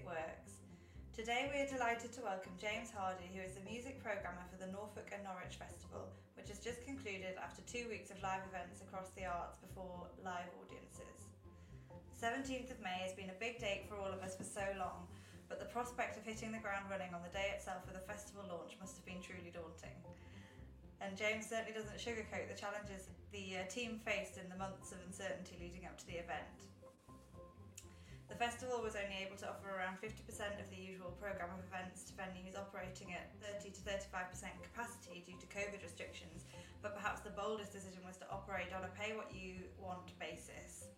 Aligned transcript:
Music 0.00 0.16
Works. 0.16 0.64
Today 1.12 1.52
we 1.52 1.60
are 1.60 1.68
delighted 1.68 2.08
to 2.16 2.24
welcome 2.24 2.56
James 2.56 2.88
Hardy, 2.88 3.28
who 3.36 3.44
is 3.44 3.52
the 3.52 3.64
music 3.68 4.00
programmer 4.00 4.40
for 4.48 4.56
the 4.56 4.70
Norfolk 4.72 5.12
and 5.12 5.20
Norwich 5.20 5.60
Festival, 5.60 6.08
which 6.40 6.48
has 6.48 6.56
just 6.56 6.80
concluded 6.88 7.36
after 7.36 7.60
two 7.68 7.84
weeks 7.92 8.08
of 8.08 8.16
live 8.24 8.40
events 8.48 8.80
across 8.80 9.12
the 9.12 9.28
arts 9.28 9.60
before 9.60 10.08
live 10.24 10.48
audiences. 10.56 11.28
The 11.92 12.16
17th 12.16 12.72
of 12.72 12.80
May 12.80 13.04
has 13.04 13.12
been 13.12 13.28
a 13.28 13.36
big 13.36 13.60
date 13.60 13.92
for 13.92 14.00
all 14.00 14.08
of 14.08 14.24
us 14.24 14.40
for 14.40 14.46
so 14.46 14.64
long, 14.80 15.04
but 15.52 15.60
the 15.60 15.68
prospect 15.68 16.16
of 16.16 16.24
hitting 16.24 16.48
the 16.48 16.64
ground 16.64 16.88
running 16.88 17.12
on 17.12 17.20
the 17.20 17.34
day 17.36 17.52
itself 17.52 17.84
with 17.84 18.00
a 18.00 18.04
festival 18.08 18.46
launch 18.48 18.80
must 18.80 18.96
have 18.96 19.04
been 19.04 19.20
truly 19.20 19.52
daunting. 19.52 19.96
And 21.04 21.12
James 21.12 21.44
certainly 21.44 21.76
doesn't 21.76 22.00
sugarcoat 22.00 22.48
the 22.48 22.56
challenges 22.56 23.12
the 23.36 23.60
uh, 23.60 23.68
team 23.68 24.00
faced 24.00 24.40
in 24.40 24.48
the 24.48 24.56
months 24.56 24.96
of 24.96 24.98
uncertainty 25.04 25.60
leading 25.60 25.84
up 25.84 26.00
to 26.00 26.06
the 26.08 26.16
event. 26.24 26.69
Festival 28.40 28.80
was 28.80 28.96
only 28.96 29.20
able 29.20 29.36
to 29.36 29.44
offer 29.44 29.68
around 29.68 30.00
50% 30.00 30.16
of 30.56 30.64
the 30.72 30.80
usual 30.80 31.12
programme 31.20 31.52
of 31.52 31.60
events 31.68 32.08
to 32.08 32.16
venues 32.16 32.56
operating 32.56 33.12
at 33.12 33.28
30 33.44 33.68
to 33.68 33.80
35% 33.84 34.16
capacity 34.64 35.20
due 35.28 35.36
to 35.36 35.44
COVID 35.52 35.84
restrictions, 35.84 36.48
but 36.80 36.96
perhaps 36.96 37.20
the 37.20 37.36
boldest 37.36 37.68
decision 37.68 38.00
was 38.00 38.16
to 38.16 38.24
operate 38.32 38.72
on 38.72 38.88
a 38.88 38.92
pay 38.96 39.12
what 39.12 39.28
you 39.28 39.68
want 39.76 40.16
basis. 40.16 40.88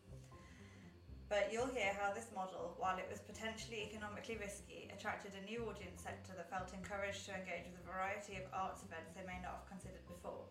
But 1.26 1.50
you'll 1.50 1.74
hear 1.74 1.90
how 1.98 2.14
this 2.14 2.30
model, 2.30 2.78
while 2.78 2.94
it 2.94 3.10
was 3.10 3.18
potentially 3.18 3.90
economically 3.90 4.38
risky, 4.38 4.86
attracted 4.94 5.34
a 5.34 5.42
new 5.42 5.66
audience 5.66 5.98
sector 5.98 6.38
that 6.38 6.46
felt 6.46 6.70
encouraged 6.70 7.26
to 7.26 7.34
engage 7.34 7.66
with 7.66 7.82
a 7.82 7.90
variety 7.90 8.38
of 8.38 8.46
arts 8.54 8.86
events 8.86 9.18
they 9.18 9.26
may 9.26 9.42
not 9.42 9.66
have 9.66 9.66
considered 9.66 10.06
before. 10.06 10.46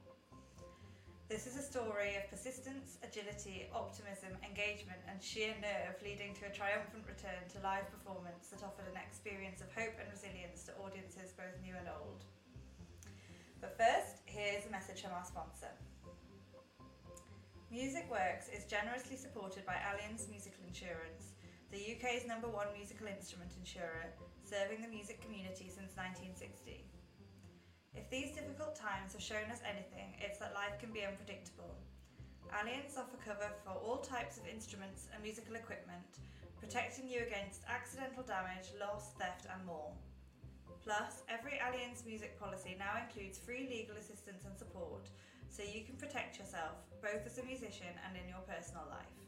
This 1.31 1.47
is 1.47 1.55
a 1.55 1.63
story 1.63 2.19
of 2.19 2.27
persistence, 2.27 2.99
agility, 3.07 3.71
optimism, 3.71 4.35
engagement, 4.43 4.99
and 5.07 5.15
sheer 5.23 5.55
nerve 5.63 5.95
leading 6.03 6.35
to 6.35 6.43
a 6.43 6.51
triumphant 6.51 7.07
return 7.07 7.39
to 7.55 7.63
live 7.63 7.87
performance 7.87 8.51
that 8.51 8.67
offered 8.67 8.91
an 8.91 8.99
experience 8.99 9.63
of 9.63 9.71
hope 9.71 9.95
and 9.95 10.11
resilience 10.11 10.67
to 10.67 10.75
audiences 10.83 11.31
both 11.31 11.55
new 11.63 11.71
and 11.71 11.87
old. 11.87 12.27
But 13.63 13.79
first, 13.79 14.27
here's 14.27 14.67
a 14.67 14.75
message 14.75 15.07
from 15.07 15.15
our 15.15 15.23
sponsor. 15.23 15.71
Music 17.71 18.11
Works 18.11 18.51
is 18.51 18.67
generously 18.67 19.15
supported 19.15 19.63
by 19.63 19.79
Allianz 19.79 20.27
Musical 20.27 20.67
Insurance, 20.67 21.31
the 21.71 21.95
UK's 21.95 22.27
number 22.27 22.51
one 22.51 22.67
musical 22.75 23.07
instrument 23.07 23.55
insurer, 23.55 24.11
serving 24.43 24.83
the 24.83 24.91
music 24.91 25.23
community 25.23 25.71
since 25.71 25.95
1960. 25.95 26.83
If 27.95 28.09
these 28.09 28.31
difficult 28.31 28.75
times 28.75 29.11
have 29.11 29.21
shown 29.21 29.51
us 29.51 29.59
anything, 29.67 30.15
it's 30.23 30.39
that 30.39 30.55
life 30.55 30.79
can 30.79 30.95
be 30.95 31.03
unpredictable. 31.03 31.75
Allianz 32.55 32.95
offer 32.95 33.19
cover 33.19 33.51
for 33.63 33.75
all 33.75 33.99
types 33.99 34.37
of 34.37 34.47
instruments 34.47 35.07
and 35.11 35.23
musical 35.23 35.55
equipment, 35.55 36.23
protecting 36.59 37.07
you 37.07 37.19
against 37.27 37.67
accidental 37.67 38.23
damage, 38.23 38.71
loss, 38.79 39.11
theft, 39.19 39.47
and 39.51 39.65
more. 39.65 39.91
Plus, 40.83 41.23
every 41.27 41.59
Allianz 41.59 42.05
music 42.07 42.39
policy 42.39 42.79
now 42.79 42.95
includes 42.95 43.37
free 43.37 43.67
legal 43.67 43.99
assistance 43.99 44.47
and 44.47 44.55
support, 44.57 45.11
so 45.51 45.61
you 45.61 45.83
can 45.83 45.99
protect 45.99 46.39
yourself, 46.39 46.79
both 47.03 47.27
as 47.27 47.37
a 47.39 47.43
musician 47.43 47.91
and 48.07 48.15
in 48.15 48.27
your 48.31 48.43
personal 48.47 48.87
life. 48.87 49.19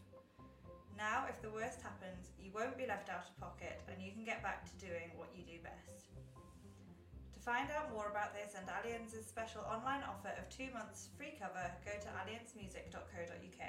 Now, 0.95 1.27
if 1.27 1.41
the 1.41 1.51
worst 1.51 1.83
happens, 1.83 2.31
you 2.39 2.51
won't 2.55 2.77
be 2.77 2.87
left 2.87 3.09
out 3.09 3.27
of 3.27 3.39
pocket 3.43 3.81
and 3.91 3.99
you 3.99 4.11
can 4.15 4.23
get 4.23 4.41
back 4.41 4.63
to 4.63 4.85
doing 4.85 5.11
what 5.19 5.35
you 5.35 5.43
do 5.43 5.59
best. 5.59 6.12
To 7.43 7.51
find 7.51 7.67
out 7.75 7.91
more 7.91 8.07
about 8.07 8.31
this 8.31 8.55
and 8.55 8.63
Allianz's 8.71 9.27
special 9.27 9.67
online 9.67 9.99
offer 10.07 10.31
of 10.39 10.47
two 10.47 10.71
months 10.71 11.11
free 11.19 11.35
cover, 11.35 11.67
go 11.83 11.91
to 11.91 12.07
allianzmusic.co.uk. 12.15 13.63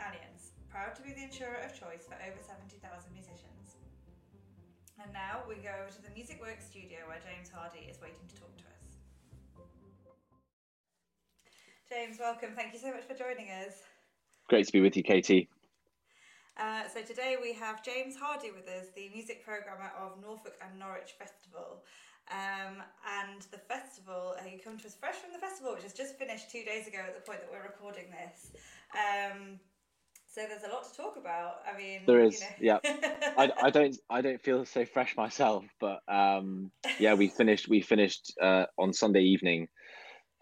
Allianz, 0.00 0.56
proud 0.72 0.96
to 0.96 1.02
be 1.04 1.12
the 1.12 1.28
insurer 1.28 1.60
of 1.60 1.76
choice 1.76 2.08
for 2.08 2.16
over 2.24 2.40
70,000 2.40 2.80
musicians. 3.12 3.76
And 4.96 5.12
now 5.12 5.44
we 5.44 5.60
go 5.60 5.76
over 5.76 5.92
to 5.92 6.00
the 6.00 6.08
Music 6.16 6.40
Works 6.40 6.64
studio 6.64 7.04
where 7.04 7.20
James 7.20 7.52
Hardy 7.52 7.84
is 7.84 8.00
waiting 8.00 8.24
to 8.32 8.36
talk 8.40 8.56
to 8.56 8.64
us. 8.64 8.96
James, 11.92 12.16
welcome. 12.16 12.56
Thank 12.56 12.72
you 12.72 12.80
so 12.80 12.96
much 12.96 13.04
for 13.04 13.12
joining 13.12 13.52
us. 13.52 13.84
Great 14.48 14.64
to 14.64 14.72
be 14.72 14.80
with 14.80 14.96
you, 14.96 15.02
Katie. 15.02 15.50
Uh, 16.56 16.88
so 16.88 17.02
today 17.02 17.36
we 17.42 17.52
have 17.52 17.84
James 17.84 18.16
Hardy 18.16 18.52
with 18.52 18.68
us, 18.68 18.86
the 18.96 19.10
music 19.12 19.44
programmer 19.44 19.92
of 20.00 20.16
Norfolk 20.22 20.54
and 20.64 20.78
Norwich 20.78 21.12
Festival. 21.18 21.84
Um, 22.30 22.82
and 23.22 23.42
the 23.50 23.58
festival, 23.58 24.34
uh, 24.40 24.48
you 24.50 24.58
come 24.62 24.78
to 24.78 24.86
us 24.86 24.94
fresh 24.94 25.16
from 25.16 25.32
the 25.32 25.38
festival, 25.38 25.74
which 25.74 25.82
has 25.82 25.92
just 25.92 26.18
finished 26.18 26.50
two 26.50 26.64
days 26.64 26.86
ago 26.86 26.98
at 27.06 27.14
the 27.14 27.20
point 27.20 27.40
that 27.40 27.50
we're 27.52 27.62
recording 27.62 28.06
this. 28.10 28.52
Um, 28.94 29.60
so 30.26 30.42
there's 30.48 30.64
a 30.64 30.72
lot 30.74 30.90
to 30.90 30.96
talk 30.96 31.16
about. 31.16 31.62
I 31.72 31.76
mean, 31.76 32.00
there 32.06 32.20
is. 32.20 32.42
You 32.58 32.72
know. 32.72 32.80
yeah, 32.84 33.10
I, 33.38 33.52
I 33.62 33.70
don't 33.70 33.96
I 34.10 34.20
don't 34.20 34.42
feel 34.42 34.64
so 34.64 34.84
fresh 34.84 35.16
myself, 35.16 35.64
but 35.80 36.00
um, 36.08 36.72
yeah, 36.98 37.14
we 37.14 37.28
finished 37.28 37.68
we 37.68 37.82
finished 37.82 38.32
uh, 38.40 38.66
on 38.76 38.92
Sunday 38.92 39.22
evening 39.22 39.68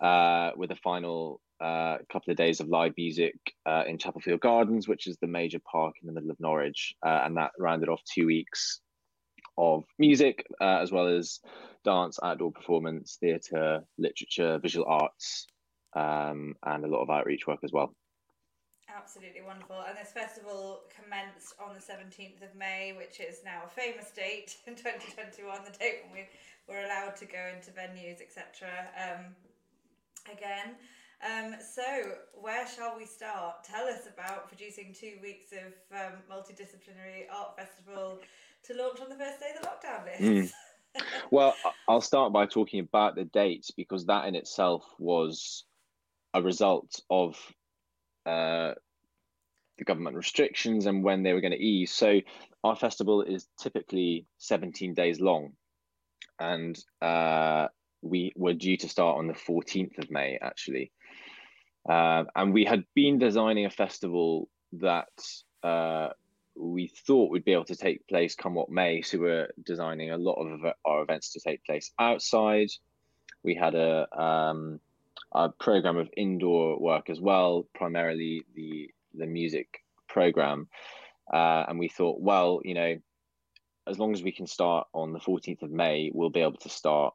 uh, 0.03 0.53
with 0.56 0.70
a 0.70 0.76
final 0.76 1.41
uh, 1.60 1.99
couple 2.10 2.31
of 2.31 2.37
days 2.37 2.60
of 2.60 2.69
live 2.69 2.94
music 2.97 3.34
uh, 3.66 3.84
in 3.87 3.99
Chapelfield 3.99 4.41
Gardens, 4.41 4.88
which 4.88 5.06
is 5.06 5.19
the 5.20 5.26
major 5.26 5.60
park 5.70 5.94
in 6.00 6.06
the 6.06 6.12
middle 6.12 6.31
of 6.31 6.41
Norwich, 6.41 6.94
uh, 7.04 7.20
and 7.25 7.37
that 7.37 7.53
rounded 7.59 7.88
off 7.88 8.00
two 8.04 8.26
weeks 8.26 8.81
of 9.59 9.84
music 9.99 10.47
uh, 10.60 10.78
as 10.78 10.91
well 10.91 11.06
as 11.06 11.41
dance, 11.84 12.19
outdoor 12.22 12.53
performance, 12.53 13.16
theatre, 13.20 13.82
literature, 13.98 14.59
visual 14.59 14.87
arts, 14.87 15.47
um, 15.94 16.54
and 16.65 16.84
a 16.84 16.88
lot 16.88 17.03
of 17.03 17.10
outreach 17.10 17.47
work 17.47 17.60
as 17.62 17.72
well. 17.72 17.94
Absolutely 18.94 19.43
wonderful. 19.43 19.82
And 19.88 19.97
this 19.97 20.12
festival 20.12 20.82
commenced 20.94 21.54
on 21.59 21.75
the 21.75 21.81
17th 21.81 22.43
of 22.43 22.54
May, 22.56 22.93
which 22.97 23.20
is 23.20 23.41
now 23.44 23.62
a 23.66 23.69
famous 23.69 24.10
date 24.10 24.56
in 24.66 24.75
2021, 24.75 25.65
the 25.65 25.78
date 25.78 26.04
when 26.04 26.12
we 26.12 26.28
were 26.69 26.84
allowed 26.84 27.16
to 27.16 27.25
go 27.25 27.50
into 27.54 27.70
venues, 27.70 28.20
etc. 28.20 28.69
Um, 28.97 29.34
again. 30.31 30.76
Um, 31.22 31.54
so, 31.60 31.82
where 32.34 32.66
shall 32.66 32.97
we 32.97 33.06
start? 33.06 33.62
Tell 33.62 33.87
us 33.87 34.09
about 34.12 34.49
producing 34.49 34.93
two 34.93 35.14
weeks 35.22 35.53
of 35.53 35.72
um, 35.97 36.19
multidisciplinary 36.31 37.31
art 37.32 37.56
festival 37.56 38.19
to 38.64 38.75
launch 38.75 39.00
on 39.00 39.09
the 39.09 39.14
first 39.14 39.38
day 39.38 39.53
of 39.54 39.62
the 39.62 39.69
lockdown 39.69 40.04
list. 40.04 40.22
Mm. 40.22 40.53
well, 41.31 41.55
I'll 41.89 42.01
start 42.01 42.33
by 42.33 42.47
talking 42.47 42.81
about 42.81 43.15
the 43.15 43.25
dates 43.25 43.71
because 43.71 44.07
that 44.07 44.27
in 44.27 44.35
itself 44.35 44.85
was 44.99 45.65
a 46.35 46.43
result 46.43 47.01
of 47.11 47.37
uh, 48.27 48.73
the 49.79 49.85
government 49.85 50.17
restrictions 50.17 50.87
and 50.87 51.03
when 51.03 51.23
they 51.23 51.33
were 51.33 51.41
going 51.41 51.53
to 51.53 51.59
ease. 51.59 51.93
So, 51.93 52.21
our 52.65 52.77
festival 52.77 53.23
is 53.23 53.49
typically 53.59 54.27
17 54.39 54.95
days 54.95 55.21
long. 55.21 55.53
And 56.39 56.79
uh, 57.01 57.69
we 58.03 58.33
were 58.37 58.55
due 58.55 58.77
to 58.77 58.89
start 58.89 59.19
on 59.19 59.27
the 59.27 59.35
14th 59.35 59.99
of 59.99 60.11
May, 60.11 60.39
actually. 60.41 60.93
Uh, 61.89 62.25
and 62.37 62.53
we 62.53 62.65
had 62.65 62.85
been 62.95 63.19
designing 63.19 63.67
a 63.67 63.71
festival 63.71 64.49
that 64.75 65.09
uh, 65.63 66.11
we 66.57 66.93
thought 67.07 67.31
would 67.31 67.45
be 67.45 67.53
able 67.53 67.65
to 67.65 67.77
take 67.77 68.07
place 68.09 68.35
come 68.35 68.55
what 68.55 68.71
may. 68.71 69.03
So 69.03 69.19
we're 69.19 69.51
designing 69.65 70.11
a 70.11 70.19
lot 70.19 70.35
of 70.35 70.61
our 70.85 71.03
events 71.03 71.33
to 71.33 71.41
take 71.41 71.65
place 71.65 71.91
outside. 71.99 72.69
We 73.43 73.55
had 73.55 73.75
a, 73.75 74.07
um, 74.21 74.81
a 75.33 75.49
program 75.49 75.97
of 75.97 76.09
indoor 76.17 76.79
work 76.79 77.11
as 77.11 77.21
well, 77.21 77.67
primarily 77.75 78.45
the 78.55 78.91
the 79.15 79.27
music 79.27 79.83
program. 80.09 80.69
Uh, 81.33 81.65
and 81.69 81.79
we 81.79 81.89
thought, 81.89 82.21
well, 82.21 82.61
you 82.65 82.75
know, 82.75 82.97
as 83.87 83.99
long 83.99 84.12
as 84.12 84.23
we 84.23 84.33
can 84.33 84.47
start 84.47 84.87
on 84.95 85.12
the 85.12 85.19
14th 85.19 85.62
of 85.62 85.71
May, 85.71 86.11
we'll 86.15 86.31
be 86.31 86.41
able 86.41 86.59
to 86.59 86.69
start 86.69 87.15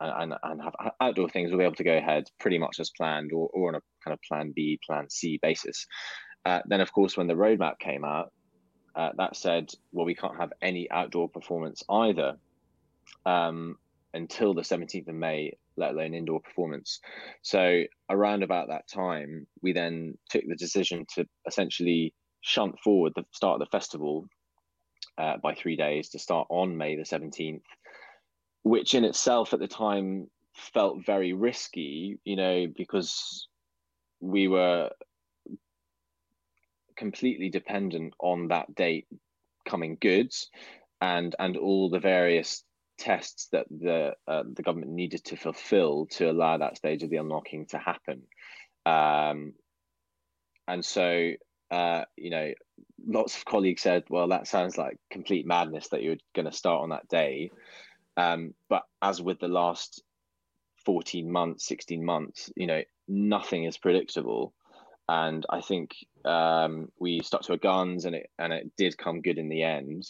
and, 0.00 0.34
and 0.42 0.62
have 0.62 0.74
outdoor 1.00 1.28
things, 1.28 1.50
we'll 1.50 1.58
be 1.58 1.64
able 1.64 1.76
to 1.76 1.84
go 1.84 1.96
ahead 1.96 2.24
pretty 2.40 2.58
much 2.58 2.80
as 2.80 2.90
planned 2.96 3.32
or, 3.32 3.48
or 3.52 3.68
on 3.68 3.76
a 3.76 3.80
kind 4.04 4.12
of 4.12 4.20
plan 4.26 4.52
B, 4.54 4.80
plan 4.84 5.08
C 5.08 5.38
basis. 5.40 5.86
Uh, 6.44 6.60
then, 6.66 6.80
of 6.80 6.92
course, 6.92 7.16
when 7.16 7.28
the 7.28 7.34
roadmap 7.34 7.78
came 7.78 8.04
out, 8.04 8.32
uh, 8.94 9.10
that 9.16 9.36
said, 9.36 9.70
well, 9.92 10.06
we 10.06 10.14
can't 10.14 10.38
have 10.38 10.52
any 10.60 10.90
outdoor 10.90 11.28
performance 11.28 11.82
either 11.88 12.36
um, 13.26 13.76
until 14.14 14.54
the 14.54 14.62
17th 14.62 15.08
of 15.08 15.14
May, 15.14 15.56
let 15.76 15.92
alone 15.92 16.14
indoor 16.14 16.40
performance. 16.40 17.00
So, 17.42 17.82
around 18.10 18.42
about 18.42 18.68
that 18.68 18.88
time, 18.88 19.46
we 19.62 19.72
then 19.72 20.18
took 20.30 20.42
the 20.46 20.56
decision 20.56 21.06
to 21.14 21.26
essentially 21.46 22.12
shunt 22.42 22.78
forward 22.80 23.12
the 23.14 23.24
start 23.32 23.60
of 23.60 23.66
the 23.66 23.76
festival 23.76 24.26
uh, 25.18 25.36
by 25.42 25.54
three 25.54 25.76
days 25.76 26.10
to 26.10 26.18
start 26.18 26.46
on 26.50 26.76
May 26.76 26.96
the 26.96 27.02
17th 27.02 27.62
which 28.62 28.94
in 28.94 29.04
itself 29.04 29.52
at 29.52 29.60
the 29.60 29.68
time 29.68 30.28
felt 30.54 31.04
very 31.04 31.32
risky, 31.32 32.18
you 32.24 32.36
know, 32.36 32.66
because 32.76 33.48
we 34.20 34.48
were 34.48 34.90
completely 37.02 37.48
dependent 37.48 38.14
on 38.20 38.48
that 38.48 38.72
date 38.76 39.06
coming 39.68 39.96
good 40.00 40.32
and 41.00 41.34
and 41.40 41.56
all 41.56 41.90
the 41.90 41.98
various 41.98 42.62
tests 42.96 43.48
that 43.50 43.66
the 43.68 44.14
uh, 44.28 44.44
the 44.54 44.62
government 44.62 44.92
needed 44.92 45.24
to 45.24 45.36
fulfill 45.36 46.06
to 46.06 46.30
allow 46.30 46.56
that 46.58 46.76
stage 46.76 47.02
of 47.02 47.10
the 47.10 47.16
unlocking 47.16 47.66
to 47.66 47.78
happen 47.78 48.22
um, 48.86 49.52
and 50.68 50.84
so 50.84 51.32
uh, 51.72 52.04
you 52.16 52.28
know, 52.28 52.52
lots 53.06 53.34
of 53.34 53.46
colleagues 53.46 53.80
said, 53.80 54.04
"Well, 54.10 54.28
that 54.28 54.46
sounds 54.46 54.76
like 54.76 54.98
complete 55.10 55.46
madness 55.46 55.88
that 55.88 56.02
you're 56.02 56.18
going 56.34 56.44
to 56.44 56.52
start 56.52 56.82
on 56.82 56.90
that 56.90 57.08
day." 57.08 57.50
Um, 58.18 58.52
but 58.68 58.82
as 59.00 59.22
with 59.22 59.40
the 59.40 59.48
last 59.48 60.02
14 60.84 61.32
months, 61.32 61.66
16 61.66 62.04
months, 62.04 62.50
you 62.56 62.66
know, 62.66 62.82
nothing 63.08 63.64
is 63.64 63.78
predictable. 63.78 64.52
And 65.08 65.46
I 65.48 65.62
think 65.62 65.92
um, 66.24 66.90
we 66.98 67.20
stuck 67.22 67.42
to 67.42 67.52
our 67.52 67.58
guns, 67.58 68.04
and 68.04 68.14
it 68.16 68.30
and 68.38 68.52
it 68.52 68.72
did 68.76 68.98
come 68.98 69.20
good 69.20 69.38
in 69.38 69.48
the 69.48 69.62
end. 69.62 70.04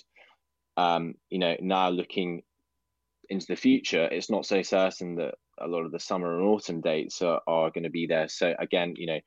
Um, 0.76 1.14
you 1.30 1.38
know, 1.38 1.56
now 1.60 1.90
looking 1.90 2.42
into 3.28 3.46
the 3.46 3.56
future, 3.56 4.04
it's 4.04 4.30
not 4.30 4.46
so 4.46 4.62
certain 4.62 5.16
that 5.16 5.34
a 5.58 5.66
lot 5.66 5.84
of 5.84 5.92
the 5.92 6.00
summer 6.00 6.38
and 6.38 6.46
autumn 6.46 6.80
dates 6.80 7.22
are, 7.22 7.40
are 7.46 7.70
going 7.70 7.84
to 7.84 7.90
be 7.90 8.06
there. 8.06 8.28
So 8.28 8.54
again, 8.58 8.94
you 8.96 9.06
know, 9.06 9.20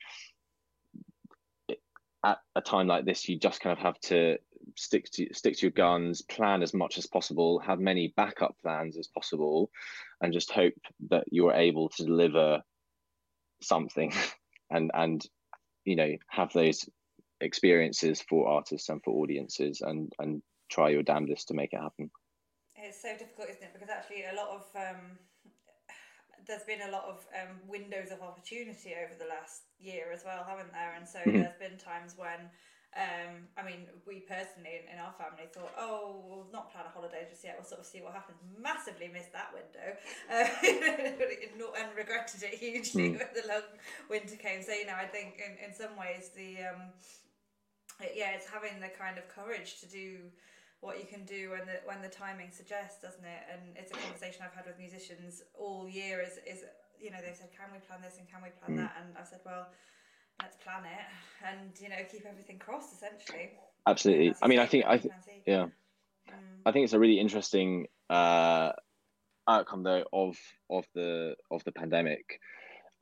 at 2.26 2.40
a 2.56 2.62
time 2.62 2.88
like 2.88 3.06
this, 3.06 3.30
you 3.30 3.38
just 3.38 3.62
kind 3.62 3.78
of 3.78 3.84
have 3.84 4.00
to 4.02 4.38
stick 4.76 5.06
to 5.12 5.28
stick 5.34 5.56
to 5.58 5.62
your 5.68 5.72
guns, 5.72 6.22
plan 6.24 6.64
as 6.64 6.74
much 6.74 6.98
as 6.98 7.06
possible, 7.06 7.60
have 7.60 7.80
many 7.80 8.14
backup 8.18 8.56
plans 8.62 8.98
as 8.98 9.08
possible, 9.08 9.70
and 10.22 10.34
just 10.34 10.52
hope 10.52 10.74
that 11.10 11.26
you're 11.32 11.54
able 11.54 11.90
to 11.90 12.04
deliver 12.04 12.62
something 13.62 14.12
and 14.72 14.92
and 14.94 15.24
you 15.86 15.96
know 15.96 16.12
have 16.30 16.52
those 16.54 16.88
experiences 17.42 18.24
for 18.28 18.48
artists 18.48 18.90
and 18.90 19.02
for 19.04 19.22
audiences 19.22 19.82
and 19.82 20.12
and 20.20 20.42
try 20.70 20.90
your 20.90 21.04
damnedest 21.04 21.48
to 21.48 21.54
make 21.54 21.74
it 21.74 21.80
happen. 21.80 22.10
It's 22.76 23.02
so 23.02 23.14
difficult, 23.18 23.50
isn't 23.50 23.64
it? 23.64 23.74
Because 23.74 23.90
actually, 23.90 24.24
a 24.32 24.36
lot 24.36 24.50
of 24.50 24.64
um, 24.76 25.18
there's 26.48 26.64
been 26.64 26.82
a 26.88 26.92
lot 26.92 27.06
of 27.06 27.26
um, 27.34 27.58
windows 27.68 28.12
of 28.12 28.22
opportunity 28.22 28.94
over 28.94 29.14
the 29.18 29.30
last 29.30 29.64
year 29.80 30.12
as 30.14 30.24
well, 30.26 30.46
haven't 30.48 30.72
there? 30.72 30.94
And 30.96 31.08
so 31.08 31.20
mm-hmm. 31.20 31.42
there's 31.42 31.60
been 31.60 31.78
times 31.78 32.14
when, 32.18 32.50
um, 32.96 33.52
I 33.60 33.62
mean, 33.68 33.92
we 34.08 34.24
personally 34.24 34.80
in, 34.80 34.96
in, 34.96 35.04
our 35.04 35.12
family 35.20 35.52
thought, 35.52 35.76
oh, 35.78 36.24
we'll 36.24 36.48
not 36.54 36.72
plan 36.72 36.88
a 36.88 36.94
holiday 36.96 37.28
just 37.30 37.44
yet. 37.44 37.60
We'll 37.60 37.68
sort 37.68 37.82
of 37.82 37.88
see 37.88 38.00
what 38.00 38.14
happens. 38.16 38.40
Massively 38.56 39.12
missed 39.12 39.36
that 39.36 39.52
window, 39.52 40.00
uh, 40.32 40.48
and 41.76 41.90
regretted 41.92 42.44
it 42.44 42.56
hugely 42.56 43.12
mm. 43.12 43.20
when 43.20 43.28
the 43.36 43.44
long 43.52 43.68
winter 44.10 44.40
came. 44.40 44.64
So 44.64 44.72
you 44.72 44.88
know, 44.88 44.96
I 44.96 45.06
think 45.12 45.44
in 45.44 45.60
in 45.60 45.76
some 45.76 46.00
ways 46.00 46.32
the 46.32 46.72
um, 46.72 46.96
yeah, 48.16 48.32
it's 48.32 48.48
having 48.48 48.80
the 48.80 48.88
kind 48.88 49.20
of 49.20 49.28
courage 49.28 49.80
to 49.84 49.88
do 49.92 50.32
what 50.80 50.96
you 50.96 51.06
can 51.06 51.26
do 51.26 51.52
when 51.52 51.68
the 51.68 51.84
when 51.84 52.00
the 52.00 52.08
timing 52.08 52.48
suggests, 52.52 53.04
doesn't 53.04 53.28
it? 53.28 53.44
And 53.52 53.76
it's 53.76 53.92
a 53.92 54.00
conversation 54.00 54.40
I've 54.40 54.56
had 54.56 54.72
with 54.72 54.80
musicians 54.80 55.44
all 55.52 55.88
year. 55.88 56.24
Is 56.24 56.40
is 56.48 56.64
you 57.00 57.12
know 57.12 57.20
they've 57.20 57.36
said, 57.36 57.52
can 57.52 57.76
we 57.76 57.80
plan 57.84 58.00
this 58.00 58.16
and 58.20 58.28
can 58.32 58.40
we 58.40 58.56
plan 58.56 58.80
mm. 58.80 58.82
that? 58.88 58.96
And 59.04 59.12
I've 59.20 59.28
said, 59.28 59.44
well, 59.44 59.68
let's 60.42 60.58
plan 60.58 60.84
it 60.86 61.06
and 61.48 61.72
you 61.80 61.90
know 61.90 61.96
keep 62.12 62.26
everything 62.26 62.60
crossed 62.60 62.94
essentially. 62.94 63.52
Absolutely. 63.88 64.36
I 64.42 64.48
mean, 64.48 64.60
I 64.60 64.66
think 64.66 64.86
I 64.86 64.98
think 64.98 65.14
yeah. 65.46 65.66
Mm. 66.30 66.62
I 66.66 66.72
think 66.72 66.86
it's 66.86 66.94
a 66.94 67.00
really 67.00 67.20
interesting 67.20 67.88
uh, 68.10 68.72
outcome 69.48 69.84
though 69.84 70.06
of 70.12 70.38
of 70.70 70.86
the 70.96 71.36
of 71.52 71.64
the 71.64 71.72
pandemic. 71.72 72.40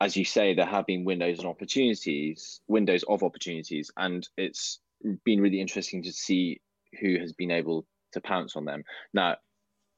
As 0.00 0.16
you 0.16 0.24
say, 0.24 0.54
there 0.54 0.66
have 0.66 0.86
been 0.86 1.04
windows 1.04 1.38
and 1.38 1.46
opportunities, 1.46 2.60
windows 2.66 3.04
of 3.08 3.22
opportunities, 3.22 3.90
and 3.96 4.28
it's 4.36 4.80
been 5.24 5.40
really 5.40 5.60
interesting 5.60 6.02
to 6.02 6.12
see 6.12 6.60
who 7.00 7.18
has 7.18 7.32
been 7.32 7.50
able 7.50 7.86
to 8.12 8.20
pounce 8.20 8.56
on 8.56 8.64
them. 8.64 8.82
Now, 9.12 9.36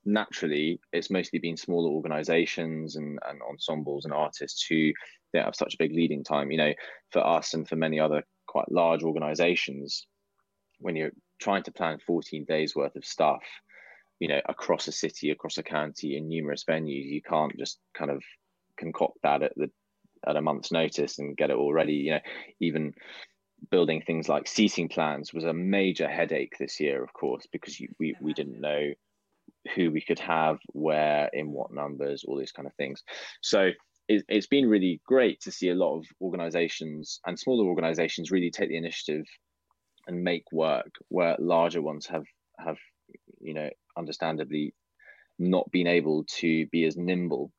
naturally, 0.05 0.81
it's 0.93 1.11
mostly 1.11 1.39
been 1.39 1.57
smaller 1.57 1.91
organizations 1.91 2.97
and, 2.97 3.19
and 3.29 3.41
ensembles 3.43 4.05
and 4.05 4.15
artists 4.15 4.65
who 4.67 4.93
don't 5.37 5.45
have 5.45 5.57
such 5.57 5.75
a 5.75 5.79
big 5.79 5.93
leading 5.93 6.25
time. 6.25 6.51
You 6.51 6.59
know, 6.59 6.73
for 7.13 7.27
us 7.27 7.55
and 7.55 7.69
for 7.69 7.77
many 7.77 8.01
other 8.01 8.23
quite 8.47 8.71
large 8.71 9.03
organizations, 9.03 10.07
when 10.79 10.97
you're 10.97 11.13
trying 11.41 11.63
to 11.65 11.73
plan 11.73 11.99
14 12.07 12.45
days 12.45 12.75
worth 12.75 12.97
of 12.97 13.05
stuff, 13.05 13.43
you 14.19 14.29
know, 14.29 14.41
across 14.49 14.89
a 14.89 14.93
city, 14.93 15.31
across 15.31 15.59
a 15.59 15.63
county, 15.63 16.17
in 16.17 16.29
numerous 16.29 16.65
venues, 16.65 17.11
you 17.11 17.23
can't 17.23 17.57
just 17.59 17.79
kind 17.95 18.11
of 18.11 18.23
concoct 18.79 19.19
that 19.23 19.43
at 19.43 19.53
the 19.57 19.71
at 20.27 20.37
a 20.37 20.43
month's 20.43 20.73
notice 20.73 21.19
and 21.19 21.37
get 21.37 21.51
it 21.51 21.57
all 21.57 21.73
ready. 21.73 21.95
You 21.95 22.13
know, 22.13 22.21
even 22.61 22.95
building 23.71 24.03
things 24.03 24.29
like 24.29 24.49
seating 24.49 24.89
plans 24.89 25.33
was 25.33 25.45
a 25.45 25.53
major 25.53 26.09
headache 26.09 26.55
this 26.59 26.81
year, 26.81 27.03
of 27.03 27.13
course, 27.13 27.47
because 27.53 27.79
you, 27.79 27.89
we, 27.99 28.15
we 28.21 28.33
didn't 28.33 28.61
know 28.61 28.93
who 29.75 29.91
we 29.91 30.01
could 30.01 30.19
have, 30.19 30.59
where, 30.73 31.29
in 31.33 31.51
what 31.51 31.73
numbers, 31.73 32.25
all 32.25 32.37
these 32.37 32.53
kind 32.53 32.67
of 32.67 32.75
things. 32.75 33.03
So 33.41 33.71
it, 34.09 34.25
it's 34.29 34.47
been 34.47 34.69
really 34.69 35.01
great 35.07 35.41
to 35.43 35.53
see 35.53 35.69
a 35.69 35.75
lot 35.75 35.99
of 35.99 36.07
organizations 36.21 37.21
and 37.27 37.39
smaller 37.39 37.67
organizations 37.67 38.31
really 38.31 38.51
take 38.51 38.69
the 38.69 38.77
initiative 38.77 39.25
and 40.07 40.23
make 40.23 40.45
work 40.53 40.91
where 41.09 41.37
larger 41.39 41.83
ones 41.83 42.07
have 42.07 42.25
have 42.59 42.77
you 43.41 43.55
know 43.55 43.69
understandably 43.97 44.75
not 45.39 45.71
been 45.71 45.87
able 45.87 46.25
to 46.25 46.67
be 46.67 46.85
as 46.85 46.97
nimble 46.97 47.53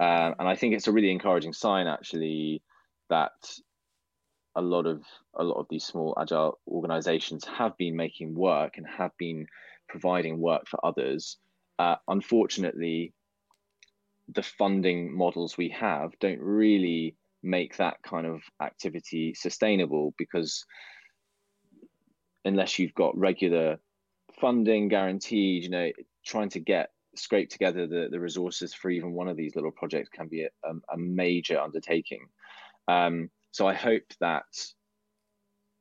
um, 0.00 0.34
and 0.38 0.48
i 0.48 0.54
think 0.54 0.74
it's 0.74 0.86
a 0.86 0.92
really 0.92 1.10
encouraging 1.10 1.52
sign 1.52 1.86
actually 1.86 2.62
that 3.10 3.32
a 4.58 4.60
lot 4.60 4.86
of 4.86 5.02
a 5.38 5.44
lot 5.44 5.58
of 5.60 5.66
these 5.70 5.84
small 5.84 6.16
agile 6.20 6.58
organizations 6.66 7.44
have 7.44 7.76
been 7.78 7.96
making 7.96 8.34
work 8.34 8.76
and 8.76 8.86
have 8.86 9.12
been 9.18 9.46
providing 9.88 10.40
work 10.40 10.66
for 10.66 10.84
others. 10.84 11.38
Uh, 11.78 11.94
unfortunately, 12.08 13.12
the 14.34 14.42
funding 14.42 15.16
models 15.16 15.56
we 15.56 15.68
have 15.70 16.12
don't 16.20 16.40
really 16.40 17.16
make 17.42 17.76
that 17.76 18.02
kind 18.02 18.26
of 18.26 18.42
activity 18.60 19.32
sustainable 19.34 20.14
because 20.18 20.64
unless 22.44 22.78
you've 22.78 22.94
got 22.94 23.16
regular 23.16 23.78
funding 24.40 24.88
guaranteed, 24.88 25.64
you 25.64 25.70
know, 25.70 25.90
trying 26.24 26.48
to 26.50 26.60
get 26.60 26.90
scrape 27.16 27.50
together 27.50 27.86
the, 27.86 28.08
the 28.10 28.20
resources 28.20 28.74
for 28.74 28.90
even 28.90 29.12
one 29.12 29.28
of 29.28 29.36
these 29.36 29.56
little 29.56 29.72
projects 29.72 30.08
can 30.08 30.28
be 30.28 30.42
a, 30.44 30.70
a 30.92 30.96
major 30.96 31.58
undertaking. 31.60 32.26
Um, 32.86 33.30
so 33.50 33.66
I 33.66 33.74
hope 33.74 34.04
that 34.20 34.44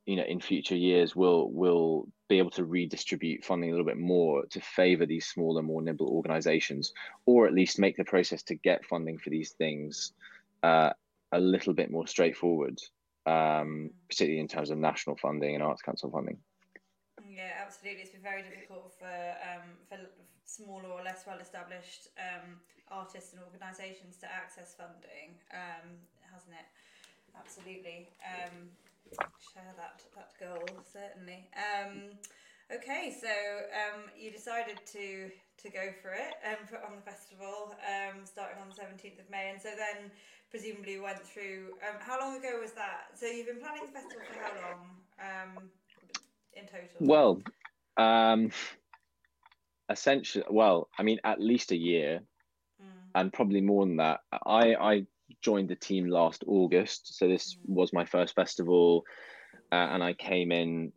you 0.06 0.16
know 0.16 0.24
in 0.24 0.40
future 0.40 0.76
years 0.76 1.16
we'll 1.16 1.50
will 1.52 2.08
be 2.30 2.38
able 2.38 2.52
to 2.52 2.66
redistribute 2.66 3.44
funding 3.44 3.70
a 3.70 3.74
little 3.74 3.86
bit 3.86 3.98
more 3.98 4.46
to 4.48 4.60
favor 4.60 5.06
these 5.06 5.28
smaller, 5.28 5.62
more 5.62 5.82
nimble 5.82 6.10
organizations, 6.10 6.94
or 7.26 7.48
at 7.48 7.54
least 7.54 7.80
make 7.80 7.96
the 7.96 8.04
process 8.04 8.44
to 8.44 8.56
get 8.56 8.86
funding 8.86 9.18
for 9.18 9.30
these 9.30 9.52
things 9.52 10.14
uh, 10.64 10.92
a 11.32 11.40
little 11.40 11.74
bit 11.74 11.92
more 11.92 12.08
straightforward, 12.08 12.80
um, 13.26 13.92
particularly 14.10 14.40
in 14.40 14.48
terms 14.48 14.70
of 14.70 14.78
national 14.78 15.16
funding 15.16 15.56
and 15.56 15.64
Arts 15.64 15.82
Council 15.82 16.10
funding. 16.10 16.38
Yeah, 17.30 17.52
absolutely. 17.62 18.02
It's 18.02 18.12
been 18.12 18.22
very 18.22 18.44
difficult 18.44 18.94
for 18.98 19.06
um, 19.08 19.78
for 19.88 19.98
smaller 20.46 20.90
or 20.90 21.04
less 21.04 21.24
well 21.28 21.40
established 21.40 22.08
um, 22.18 22.60
artists 22.90 23.34
and 23.34 23.42
organisations 23.44 24.18
to 24.18 24.26
access 24.32 24.74
funding, 24.76 25.36
um, 25.54 26.00
hasn't 26.34 26.54
it? 26.54 26.66
absolutely. 27.40 28.10
Um, 28.26 28.70
share 29.54 29.74
that 29.78 30.04
that 30.16 30.32
goal 30.40 30.66
certainly. 30.84 31.50
Um, 31.56 32.18
okay, 32.72 33.16
so 33.20 33.28
um, 33.28 34.10
you 34.18 34.32
decided 34.32 34.80
to 34.94 35.30
to 35.64 35.70
go 35.70 35.92
for 36.02 36.12
it 36.12 36.36
and 36.46 36.58
put 36.70 36.84
on 36.84 36.96
the 36.96 37.02
festival 37.02 37.74
um, 37.86 38.26
starting 38.26 38.62
on 38.62 38.70
the 38.70 38.76
seventeenth 38.76 39.20
of 39.20 39.30
May, 39.30 39.50
and 39.52 39.62
so 39.62 39.70
then 39.70 40.12
presumably 40.50 41.00
went 41.00 41.24
through. 41.26 41.74
Um, 41.88 41.98
how 42.00 42.20
long 42.20 42.38
ago 42.38 42.60
was 42.62 42.72
that? 42.74 43.12
So 43.16 43.26
you've 43.26 43.48
been 43.48 43.60
planning 43.60 43.86
the 43.86 43.92
festival 43.92 44.22
for 44.32 44.40
how 44.40 44.52
long 44.62 44.88
um, 45.20 45.70
in 46.54 46.66
total? 46.66 46.88
Well, 47.00 47.42
um, 47.98 48.52
essentially, 49.90 50.46
well, 50.50 50.90
I 50.98 51.04
mean, 51.04 51.20
at 51.24 51.42
least 51.42 51.72
a 51.72 51.78
year, 51.78 52.22
mm. 52.82 52.88
and 53.16 53.34
probably 53.34 53.62
more 53.62 53.86
than 53.86 53.98
that. 53.98 54.22
I 54.32 54.76
I 54.76 55.06
joined 55.42 55.70
the 55.70 55.76
team 55.76 56.08
last 56.08 56.44
August, 56.48 57.18
so 57.18 57.28
this 57.28 57.56
mm. 57.56 57.60
was 57.66 57.94
my 57.94 58.06
first 58.06 58.36
festival, 58.36 59.04
uh, 59.72 59.76
and 59.76 60.04
I 60.04 60.14
came 60.14 60.52
in 60.52 60.94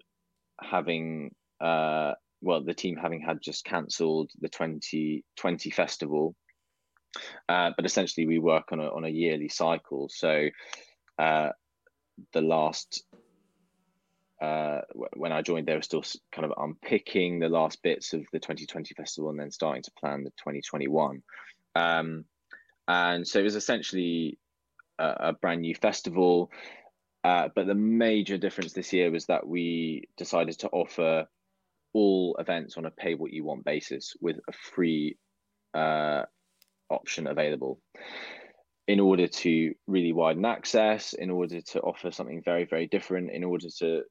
having 0.60 1.34
uh, 1.60 2.12
well, 2.42 2.62
the 2.62 2.75
team 2.75 2.96
having 2.96 3.20
had 3.20 3.40
just 3.42 3.64
cancelled 3.64 4.30
the 4.40 4.49
2020 4.49 5.70
festival, 5.70 6.34
uh, 7.49 7.70
but 7.76 7.84
essentially 7.84 8.26
we 8.26 8.38
work 8.38 8.72
on 8.72 8.80
a 8.80 8.88
on 8.88 9.04
a 9.04 9.08
yearly 9.08 9.49
cycle. 9.49 10.08
So 10.08 10.49
uh, 11.18 11.50
the 12.32 12.40
last 12.40 13.04
uh, 14.40 14.80
when 15.16 15.32
I 15.32 15.42
joined, 15.42 15.66
they 15.66 15.75
were 15.75 15.82
still 15.82 16.04
kind 16.32 16.50
of 16.50 16.54
unpicking 16.56 17.40
the 17.40 17.50
last 17.50 17.82
bits 17.82 18.14
of 18.14 18.22
the 18.32 18.38
2020 18.38 18.94
festival 18.94 19.30
and 19.30 19.38
then 19.38 19.50
starting 19.50 19.82
to 19.82 19.90
plan 20.00 20.25
the 20.25 20.30
2021. 20.30 21.22
Um, 21.75 22.25
and 22.90 23.26
so 23.26 23.38
it 23.38 23.44
was 23.44 23.54
essentially 23.54 24.37
a, 24.99 25.28
a 25.28 25.32
brand 25.32 25.61
new 25.61 25.75
festival. 25.75 26.50
Uh, 27.23 27.49
but 27.54 27.66
the 27.66 27.75
major 27.75 28.37
difference 28.37 28.73
this 28.73 28.92
year 28.92 29.11
was 29.11 29.26
that 29.26 29.47
we 29.47 30.09
decided 30.16 30.59
to 30.59 30.68
offer 30.70 31.26
all 31.92 32.37
events 32.38 32.76
on 32.76 32.87
a 32.87 32.90
pay 32.90 33.14
what 33.14 33.32
you 33.32 33.44
want 33.44 33.64
basis 33.64 34.14
with 34.20 34.38
a 34.49 34.52
free 34.52 35.16
uh, 35.75 36.23
option 36.88 37.28
available 37.28 37.80
in 38.88 38.99
order 38.99 39.28
to 39.28 39.73
really 39.87 40.12
widen 40.12 40.44
access, 40.44 41.12
in 41.12 41.30
order 41.30 41.61
to 41.61 41.80
offer 41.80 42.11
something 42.11 42.42
very, 42.44 42.64
very 42.64 42.88
different, 42.88 43.30
in 43.30 43.44
order 43.44 43.68
to 43.78 44.02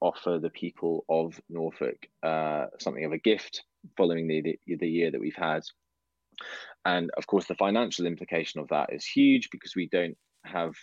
offer 0.00 0.38
the 0.38 0.50
people 0.50 1.04
of 1.08 1.38
Norfolk 1.50 2.06
uh, 2.22 2.66
something 2.80 3.04
of 3.04 3.12
a 3.12 3.18
gift 3.18 3.62
following 3.96 4.26
the, 4.26 4.40
the, 4.40 4.76
the 4.76 4.88
year 4.88 5.10
that 5.10 5.20
we've 5.20 5.36
had. 5.36 5.62
And 6.84 7.10
of 7.16 7.26
course, 7.26 7.46
the 7.46 7.54
financial 7.54 8.06
implication 8.06 8.60
of 8.60 8.68
that 8.68 8.92
is 8.92 9.04
huge 9.04 9.50
because 9.50 9.76
we 9.76 9.88
don't 9.88 10.16
have 10.44 10.74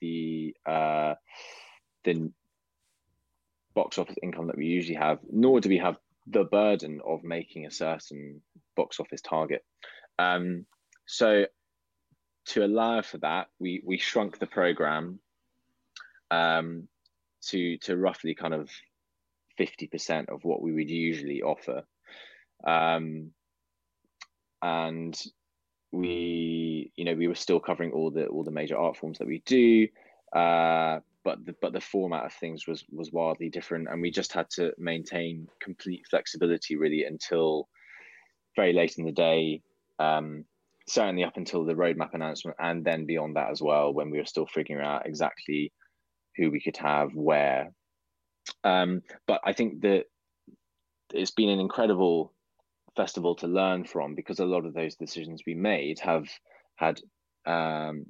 the 0.00 0.54
uh, 0.66 1.14
the 2.04 2.30
box 3.74 3.98
office 3.98 4.16
income 4.22 4.46
that 4.48 4.56
we 4.56 4.66
usually 4.66 4.96
have, 4.98 5.18
nor 5.30 5.60
do 5.60 5.68
we 5.68 5.78
have 5.78 5.96
the 6.26 6.44
burden 6.44 7.00
of 7.04 7.24
making 7.24 7.66
a 7.66 7.70
certain 7.70 8.42
box 8.76 9.00
office 9.00 9.20
target. 9.20 9.64
Um, 10.18 10.66
so 11.06 11.46
to 12.46 12.64
allow 12.64 13.02
for 13.02 13.18
that, 13.18 13.48
we 13.58 13.82
we 13.84 13.98
shrunk 13.98 14.38
the 14.38 14.46
program 14.46 15.20
um, 16.30 16.88
to 17.48 17.78
to 17.78 17.96
roughly 17.96 18.34
kind 18.34 18.54
of 18.54 18.70
fifty 19.56 19.86
percent 19.86 20.28
of 20.28 20.44
what 20.44 20.62
we 20.62 20.72
would 20.72 20.90
usually 20.90 21.42
offer, 21.42 21.82
um, 22.66 23.32
and 24.62 25.20
we 25.92 26.92
you 26.96 27.04
know 27.04 27.14
we 27.14 27.26
were 27.26 27.34
still 27.34 27.58
covering 27.58 27.92
all 27.92 28.10
the 28.10 28.26
all 28.26 28.44
the 28.44 28.50
major 28.50 28.76
art 28.76 28.96
forms 28.96 29.18
that 29.18 29.26
we 29.26 29.42
do. 29.46 29.88
Uh, 30.34 31.00
but 31.24 31.44
the, 31.44 31.54
but 31.60 31.72
the 31.72 31.80
format 31.80 32.24
of 32.24 32.32
things 32.32 32.66
was 32.66 32.84
was 32.90 33.12
wildly 33.12 33.48
different, 33.48 33.88
and 33.90 34.00
we 34.00 34.10
just 34.10 34.32
had 34.32 34.48
to 34.50 34.72
maintain 34.78 35.48
complete 35.60 36.02
flexibility 36.08 36.76
really 36.76 37.04
until 37.04 37.68
very 38.56 38.72
late 38.72 38.96
in 38.98 39.04
the 39.04 39.12
day. 39.12 39.62
Um, 39.98 40.44
certainly 40.88 41.24
up 41.24 41.36
until 41.36 41.64
the 41.64 41.74
roadmap 41.74 42.14
announcement, 42.14 42.56
and 42.58 42.84
then 42.84 43.06
beyond 43.06 43.36
that 43.36 43.50
as 43.50 43.60
well, 43.60 43.92
when 43.92 44.10
we 44.10 44.18
were 44.18 44.24
still 44.24 44.46
figuring 44.46 44.84
out 44.84 45.06
exactly 45.06 45.72
who 46.36 46.50
we 46.50 46.60
could 46.60 46.76
have 46.76 47.14
where. 47.14 47.72
Um, 48.64 49.02
but 49.26 49.40
I 49.44 49.52
think 49.52 49.82
that 49.82 50.04
it's 51.12 51.30
been 51.32 51.50
an 51.50 51.60
incredible 51.60 52.32
festival 52.96 53.34
to 53.36 53.46
learn 53.46 53.84
from 53.84 54.14
because 54.14 54.40
a 54.40 54.44
lot 54.44 54.66
of 54.66 54.74
those 54.74 54.96
decisions 54.96 55.42
we 55.46 55.54
made 55.54 55.98
have 56.00 56.26
had 56.76 57.00
um, 57.46 58.06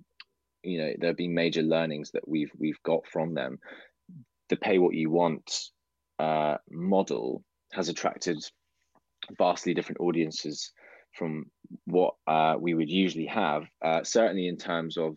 you 0.63 0.79
know 0.79 0.93
there 0.99 1.11
have 1.11 1.17
been 1.17 1.35
major 1.35 1.63
learnings 1.63 2.11
that 2.13 2.27
we've 2.29 2.51
we've 2.59 2.83
got 2.83 3.07
from 3.07 3.35
them. 3.35 3.59
The 4.49 4.57
pay 4.57 4.79
what 4.79 4.95
you 4.95 5.11
want 5.11 5.51
uh, 6.19 6.57
model 6.71 7.45
has 7.73 7.89
attracted 7.89 8.39
vastly 9.39 9.75
different 9.75 10.01
audiences 10.01 10.73
from 11.17 11.47
what 11.85 12.15
uh, 12.27 12.57
we 12.59 12.75
would 12.75 12.91
usually 12.91 13.27
have 13.27 13.65
uh, 13.85 14.03
certainly 14.03 14.49
in 14.49 14.57
terms 14.57 14.97
of 14.97 15.17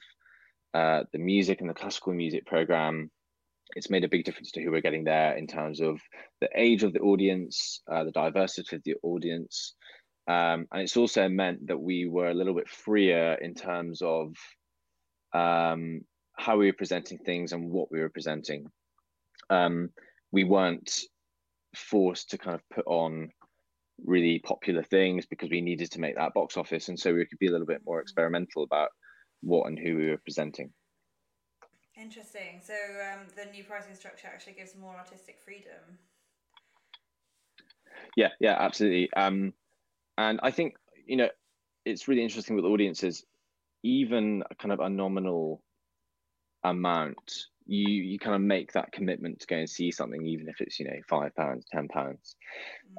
uh, 0.73 1.03
the 1.11 1.19
music 1.19 1.61
and 1.61 1.69
the 1.69 1.73
classical 1.73 2.13
music 2.13 2.45
program 2.45 3.09
it's 3.75 3.89
made 3.89 4.03
a 4.03 4.09
big 4.09 4.23
difference 4.23 4.51
to 4.51 4.61
who 4.61 4.71
we're 4.71 4.81
getting 4.81 5.03
there 5.03 5.35
in 5.35 5.47
terms 5.47 5.81
of 5.81 5.99
the 6.41 6.49
age 6.55 6.83
of 6.83 6.93
the 6.93 6.99
audience 6.99 7.81
uh, 7.91 8.03
the 8.03 8.11
diversity 8.11 8.75
of 8.75 8.83
the 8.83 8.95
audience 9.03 9.75
um, 10.27 10.67
and 10.71 10.81
it's 10.81 10.95
also 10.95 11.27
meant 11.27 11.67
that 11.67 11.79
we 11.79 12.07
were 12.07 12.29
a 12.29 12.33
little 12.33 12.53
bit 12.53 12.69
freer 12.69 13.33
in 13.33 13.55
terms 13.55 14.01
of 14.01 14.33
um, 15.33 16.01
how 16.37 16.57
we 16.57 16.67
were 16.67 16.77
presenting 16.77 17.17
things 17.17 17.51
and 17.51 17.69
what 17.69 17.91
we 17.91 17.99
were 17.99 18.09
presenting. 18.09 18.67
Um, 19.49 19.89
we 20.31 20.45
weren't 20.45 20.91
forced 21.75 22.29
to 22.29 22.37
kind 22.37 22.55
of 22.55 22.61
put 22.73 22.85
on 22.87 23.29
really 24.05 24.39
popular 24.39 24.83
things 24.83 25.25
because 25.25 25.49
we 25.49 25.61
needed 25.61 25.91
to 25.91 25.99
make 25.99 26.15
that 26.15 26.33
box 26.33 26.55
office, 26.55 26.87
and 26.87 26.97
so 26.99 27.13
we 27.13 27.25
could 27.25 27.39
be 27.39 27.47
a 27.47 27.51
little 27.51 27.67
bit 27.67 27.81
more 27.85 27.99
experimental 27.99 28.63
about 28.63 28.89
what 29.41 29.67
and 29.67 29.77
who 29.77 29.97
we 29.97 30.09
were 30.09 30.21
presenting. 30.23 30.71
Interesting. 32.03 32.59
So 32.61 32.73
um, 32.73 33.27
the 33.35 33.49
new 33.51 33.63
pricing 33.63 33.95
structure 33.95 34.27
actually 34.27 34.53
gives 34.53 34.75
more 34.75 34.95
artistic 34.95 35.39
freedom. 35.43 35.97
Yeah, 38.15 38.29
yeah, 38.39 38.57
absolutely. 38.59 39.11
Um, 39.13 39.53
and 40.17 40.39
I 40.43 40.51
think 40.51 40.75
you 41.05 41.15
know 41.15 41.29
it's 41.85 42.07
really 42.07 42.23
interesting 42.23 42.55
with 42.55 42.65
audiences 42.65 43.25
even 43.83 44.43
kind 44.59 44.71
of 44.71 44.79
a 44.79 44.89
nominal 44.89 45.61
amount, 46.63 47.47
you 47.65 47.87
you 47.87 48.17
kind 48.17 48.35
of 48.35 48.41
make 48.41 48.71
that 48.73 48.91
commitment 48.91 49.39
to 49.41 49.47
go 49.47 49.57
and 49.57 49.69
see 49.69 49.91
something, 49.91 50.25
even 50.25 50.47
if 50.47 50.61
it's 50.61 50.79
you 50.79 50.87
know 50.87 50.99
five 51.07 51.35
pounds, 51.35 51.65
ten 51.71 51.87
pounds. 51.89 52.35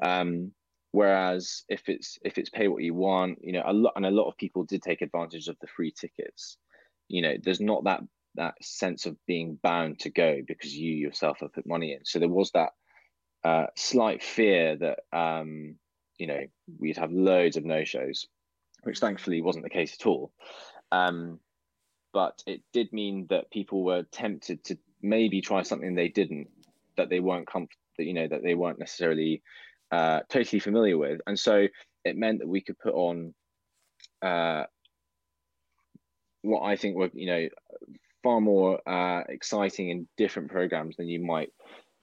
Mm. 0.02 0.20
Um, 0.20 0.52
whereas 0.92 1.64
if 1.68 1.88
it's 1.88 2.18
if 2.24 2.38
it's 2.38 2.50
pay 2.50 2.68
what 2.68 2.82
you 2.82 2.94
want, 2.94 3.38
you 3.42 3.52
know, 3.52 3.62
a 3.66 3.72
lot 3.72 3.94
and 3.96 4.06
a 4.06 4.10
lot 4.10 4.28
of 4.28 4.36
people 4.36 4.64
did 4.64 4.82
take 4.82 5.02
advantage 5.02 5.48
of 5.48 5.56
the 5.60 5.66
free 5.66 5.90
tickets. 5.90 6.58
You 7.08 7.22
know, 7.22 7.34
there's 7.42 7.60
not 7.60 7.84
that 7.84 8.00
that 8.36 8.54
sense 8.62 9.06
of 9.06 9.16
being 9.26 9.58
bound 9.62 10.00
to 10.00 10.10
go 10.10 10.42
because 10.46 10.74
you 10.74 10.92
yourself 10.92 11.38
have 11.40 11.52
put 11.52 11.66
money 11.66 11.92
in. 11.92 12.04
So 12.04 12.18
there 12.18 12.28
was 12.28 12.50
that 12.52 12.70
uh, 13.44 13.66
slight 13.76 14.22
fear 14.22 14.76
that 14.76 15.00
um, 15.12 15.76
you 16.18 16.26
know 16.26 16.40
we'd 16.78 16.96
have 16.98 17.12
loads 17.12 17.56
of 17.56 17.64
no 17.64 17.84
shows, 17.84 18.26
which 18.82 18.98
thankfully 18.98 19.42
wasn't 19.42 19.64
the 19.64 19.70
case 19.70 19.96
at 20.00 20.06
all. 20.06 20.32
Um, 20.92 21.40
but 22.12 22.42
it 22.46 22.62
did 22.72 22.92
mean 22.92 23.26
that 23.30 23.50
people 23.50 23.82
were 23.82 24.04
tempted 24.12 24.64
to 24.64 24.78
maybe 25.02 25.40
try 25.40 25.62
something 25.62 25.94
they 25.94 26.08
didn't, 26.08 26.48
that 26.96 27.10
they 27.10 27.20
weren't 27.20 27.48
comfortable, 27.48 27.76
you 27.98 28.14
know, 28.14 28.28
that 28.28 28.42
they 28.42 28.54
weren't 28.54 28.78
necessarily 28.78 29.42
uh, 29.90 30.20
totally 30.28 30.60
familiar 30.60 30.96
with. 30.96 31.20
And 31.26 31.38
so 31.38 31.66
it 32.04 32.16
meant 32.16 32.38
that 32.38 32.48
we 32.48 32.60
could 32.60 32.78
put 32.78 32.94
on 32.94 33.34
uh, 34.22 34.64
what 36.42 36.62
I 36.62 36.76
think 36.76 36.96
were, 36.96 37.10
you 37.12 37.26
know, 37.26 37.48
far 38.24 38.40
more 38.40 38.80
uh, 38.88 39.22
exciting 39.28 39.92
and 39.92 40.08
different 40.16 40.50
programs 40.50 40.96
than 40.96 41.06
you 41.06 41.20
might 41.20 41.50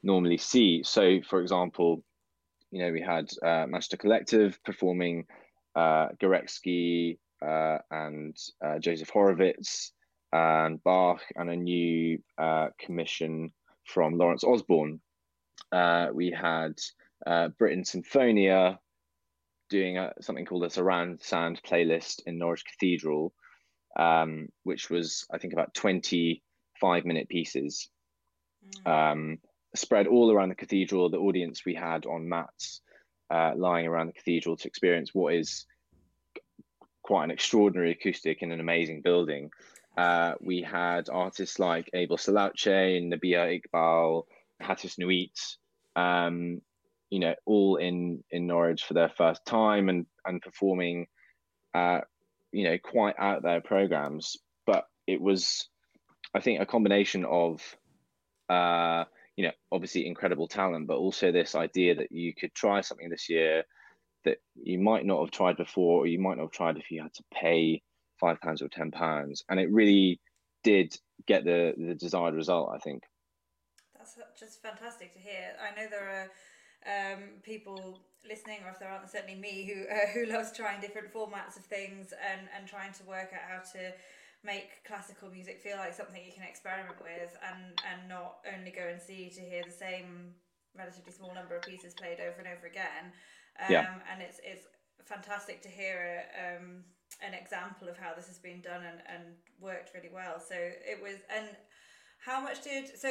normally 0.04 0.38
see. 0.38 0.84
So, 0.84 1.20
for 1.30 1.42
example, 1.42 2.04
you 2.72 2.80
know, 2.82 2.92
we 2.94 3.02
had 3.02 3.30
uh, 3.44 3.66
Manchester 3.68 3.98
Collective 3.98 4.58
performing 4.64 5.26
uh, 5.76 6.10
Gorecki, 6.22 7.18
uh, 7.46 7.80
and 7.90 8.38
uh, 8.64 8.78
Joseph 8.80 9.10
Horowitz 9.10 9.94
and 10.32 10.82
Bach, 10.84 11.22
and 11.36 11.50
a 11.50 11.56
new 11.56 12.20
uh, 12.38 12.68
commission 12.80 13.52
from 13.86 14.18
Laurence 14.18 14.44
Osborn. 14.44 15.02
Uh, 15.72 16.08
we 16.14 16.32
had 16.32 16.74
uh, 17.26 17.50
Britten 17.58 17.84
Sinfonia 17.84 18.78
doing 19.70 19.98
a, 19.98 20.14
something 20.22 20.46
called 20.46 20.66
a 20.66 20.70
surround 20.70 21.22
sound 21.22 21.62
playlist 21.64 22.22
in 22.26 22.38
Norwich 22.38 22.64
Cathedral, 22.66 23.34
um, 23.98 24.50
which 24.64 24.90
was, 24.90 25.26
I 25.32 25.38
think, 25.38 25.54
about 25.54 25.74
25 25.74 27.06
minute 27.06 27.30
pieces. 27.30 27.90
Mm. 28.86 29.12
Um, 29.12 29.38
spread 29.76 30.08
all 30.08 30.32
around 30.32 30.50
the 30.50 30.56
cathedral. 30.56 31.10
The 31.10 31.18
audience 31.18 31.64
we 31.66 31.76
had 31.76 32.06
on 32.06 32.30
mats 32.30 32.82
uh, 33.30 33.54
lying 33.56 33.88
around 33.88 34.08
the 34.08 34.14
cathedral 34.14 34.58
to 34.58 34.68
experience 34.68 35.12
what 35.14 35.34
is 35.34 35.66
quite 37.04 37.24
an 37.26 37.32
extraordinary 37.32 37.92
acoustic 37.92 38.42
in 38.42 38.52
an 38.52 38.60
amazing 38.60 39.02
building. 39.02 39.50
Uh, 39.98 40.34
we 40.40 40.62
had 40.62 41.10
artists 41.10 41.60
like 41.60 41.90
Abel 41.94 42.18
Selaocoe, 42.18 43.02
Nabihah 43.02 43.62
Iqbal, 43.62 44.24
Hatis 44.62 44.98
Noit, 44.98 45.58
um, 45.96 46.62
you 47.10 47.20
know, 47.20 47.36
all 47.46 47.76
in 47.76 48.24
in 48.32 48.48
Norwich 48.48 48.84
for 48.84 48.94
their 48.94 49.10
first 49.10 49.46
time 49.46 49.90
and 49.90 50.06
and 50.26 50.42
performing, 50.42 51.08
uh, 51.74 52.02
you 52.52 52.66
know, 52.66 52.78
quite 52.78 53.16
out 53.18 53.44
there 53.44 53.62
programs. 53.62 54.38
But 54.66 54.86
it 55.08 55.22
was, 55.22 55.70
I 56.34 56.40
think, 56.40 56.62
a 56.62 56.66
combination 56.66 57.26
of, 57.26 57.62
uh, 58.50 59.06
you 59.36 59.46
know, 59.46 59.52
obviously 59.72 60.06
incredible 60.06 60.48
talent, 60.48 60.88
but 60.88 60.98
also 60.98 61.32
this 61.32 61.56
idea 61.56 61.96
that 61.96 62.12
you 62.12 62.34
could 62.34 62.54
try 62.54 62.82
something 62.82 63.10
this 63.10 63.30
year 63.30 63.64
that 64.24 64.38
you 64.56 64.78
might 64.80 65.06
not 65.06 65.22
have 65.22 65.32
tried 65.32 65.58
before, 65.58 66.02
or 66.02 66.08
you 66.08 66.20
might 66.20 66.38
not 66.38 66.44
have 66.44 66.52
tried 66.52 66.78
if 66.78 66.92
you 66.92 67.02
had 67.02 67.14
to 67.14 67.24
pay 67.34 67.82
five 68.20 68.40
pounds 68.40 68.62
or 68.62 68.70
ten 68.70 68.92
pounds, 68.92 69.44
and 69.50 69.60
it 69.60 69.72
really 69.72 70.20
did 70.64 70.96
get 71.28 71.44
the 71.44 71.74
the 71.78 71.96
desired 71.96 72.36
result. 72.36 72.72
I 72.74 72.78
think. 72.78 73.04
That's 73.98 74.18
just 74.40 74.62
fantastic 74.62 75.14
to 75.14 75.20
hear. 75.20 75.56
I 75.62 75.80
know 75.80 75.88
there 75.90 76.10
are 76.10 76.30
um, 76.86 77.42
people 77.44 78.00
listening, 78.28 78.60
or 78.66 78.72
if 78.72 78.80
there 78.80 78.90
aren't, 78.90 79.10
certainly 79.10 79.40
me 79.40 79.66
who 79.66 79.88
uh, 79.94 80.08
who 80.14 80.26
loves 80.32 80.52
trying 80.52 80.82
different 80.82 81.14
formats 81.14 81.58
of 81.58 81.66
things 81.66 82.14
and 82.32 82.48
and 82.58 82.68
trying 82.68 82.94
to 82.94 83.04
work 83.04 83.32
out 83.34 83.46
how 83.50 83.60
to 83.74 83.94
make 84.44 84.84
classical 84.86 85.30
music 85.30 85.62
feel 85.62 85.78
like 85.78 85.94
something 85.94 86.26
you 86.26 86.34
can 86.34 86.44
experiment 86.44 86.98
with 87.02 87.38
and 87.46 87.78
and 87.86 88.10
not 88.10 88.38
only 88.58 88.72
go 88.72 88.82
and 88.82 89.00
see 89.00 89.30
to 89.30 89.42
hear 89.42 89.62
the 89.64 89.72
same 89.72 90.34
relatively 90.76 91.12
small 91.12 91.34
number 91.36 91.56
of 91.56 91.62
pieces 91.62 91.94
played 91.94 92.20
over 92.20 92.40
and 92.40 92.48
over 92.48 92.66
again 92.66 93.14
um, 93.60 93.68
yeah. 93.70 93.96
And 94.12 94.22
it's 94.22 94.40
it's 94.44 94.68
fantastic 95.06 95.62
to 95.64 95.70
hear 95.70 96.24
a, 96.40 96.58
um, 96.58 96.84
an 97.22 97.34
example 97.34 97.90
of 97.90 97.98
how 97.98 98.14
this 98.16 98.28
has 98.28 98.40
been 98.40 98.62
done 98.62 98.84
and, 98.84 99.00
and 99.08 99.24
worked 99.60 99.92
really 99.94 100.10
well. 100.14 100.40
So 100.40 100.56
it 100.56 101.02
was, 101.02 101.16
and 101.36 101.48
how 102.20 102.42
much 102.42 102.64
did, 102.64 102.88
so 102.98 103.10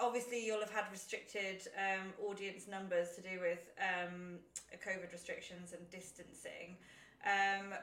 obviously 0.00 0.44
you'll 0.44 0.60
have 0.60 0.70
had 0.70 0.84
restricted 0.90 1.68
um, 1.76 2.12
audience 2.28 2.66
numbers 2.68 3.10
to 3.16 3.22
do 3.22 3.40
with 3.40 3.70
um, 3.78 4.38
COVID 4.86 5.12
restrictions 5.12 5.72
and 5.72 5.88
distancing. 5.90 6.76
Um, 7.24 7.74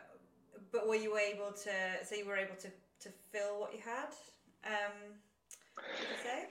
but 0.71 0.88
were 0.88 0.95
you 0.95 1.17
able 1.17 1.51
to, 1.51 2.05
so 2.05 2.15
you 2.15 2.25
were 2.25 2.38
able 2.38 2.55
to, 2.55 2.69
to 3.01 3.09
fill 3.31 3.59
what 3.59 3.74
you 3.74 3.79
had? 3.83 4.13
Um, 4.65 5.13
say? 6.24 6.45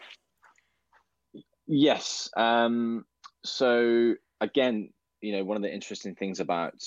Yes. 1.66 2.30
Um, 2.36 3.04
so 3.44 4.14
again, 4.40 4.90
you 5.20 5.32
know, 5.32 5.44
one 5.44 5.56
of 5.56 5.62
the 5.62 5.72
interesting 5.72 6.14
things 6.14 6.40
about 6.40 6.82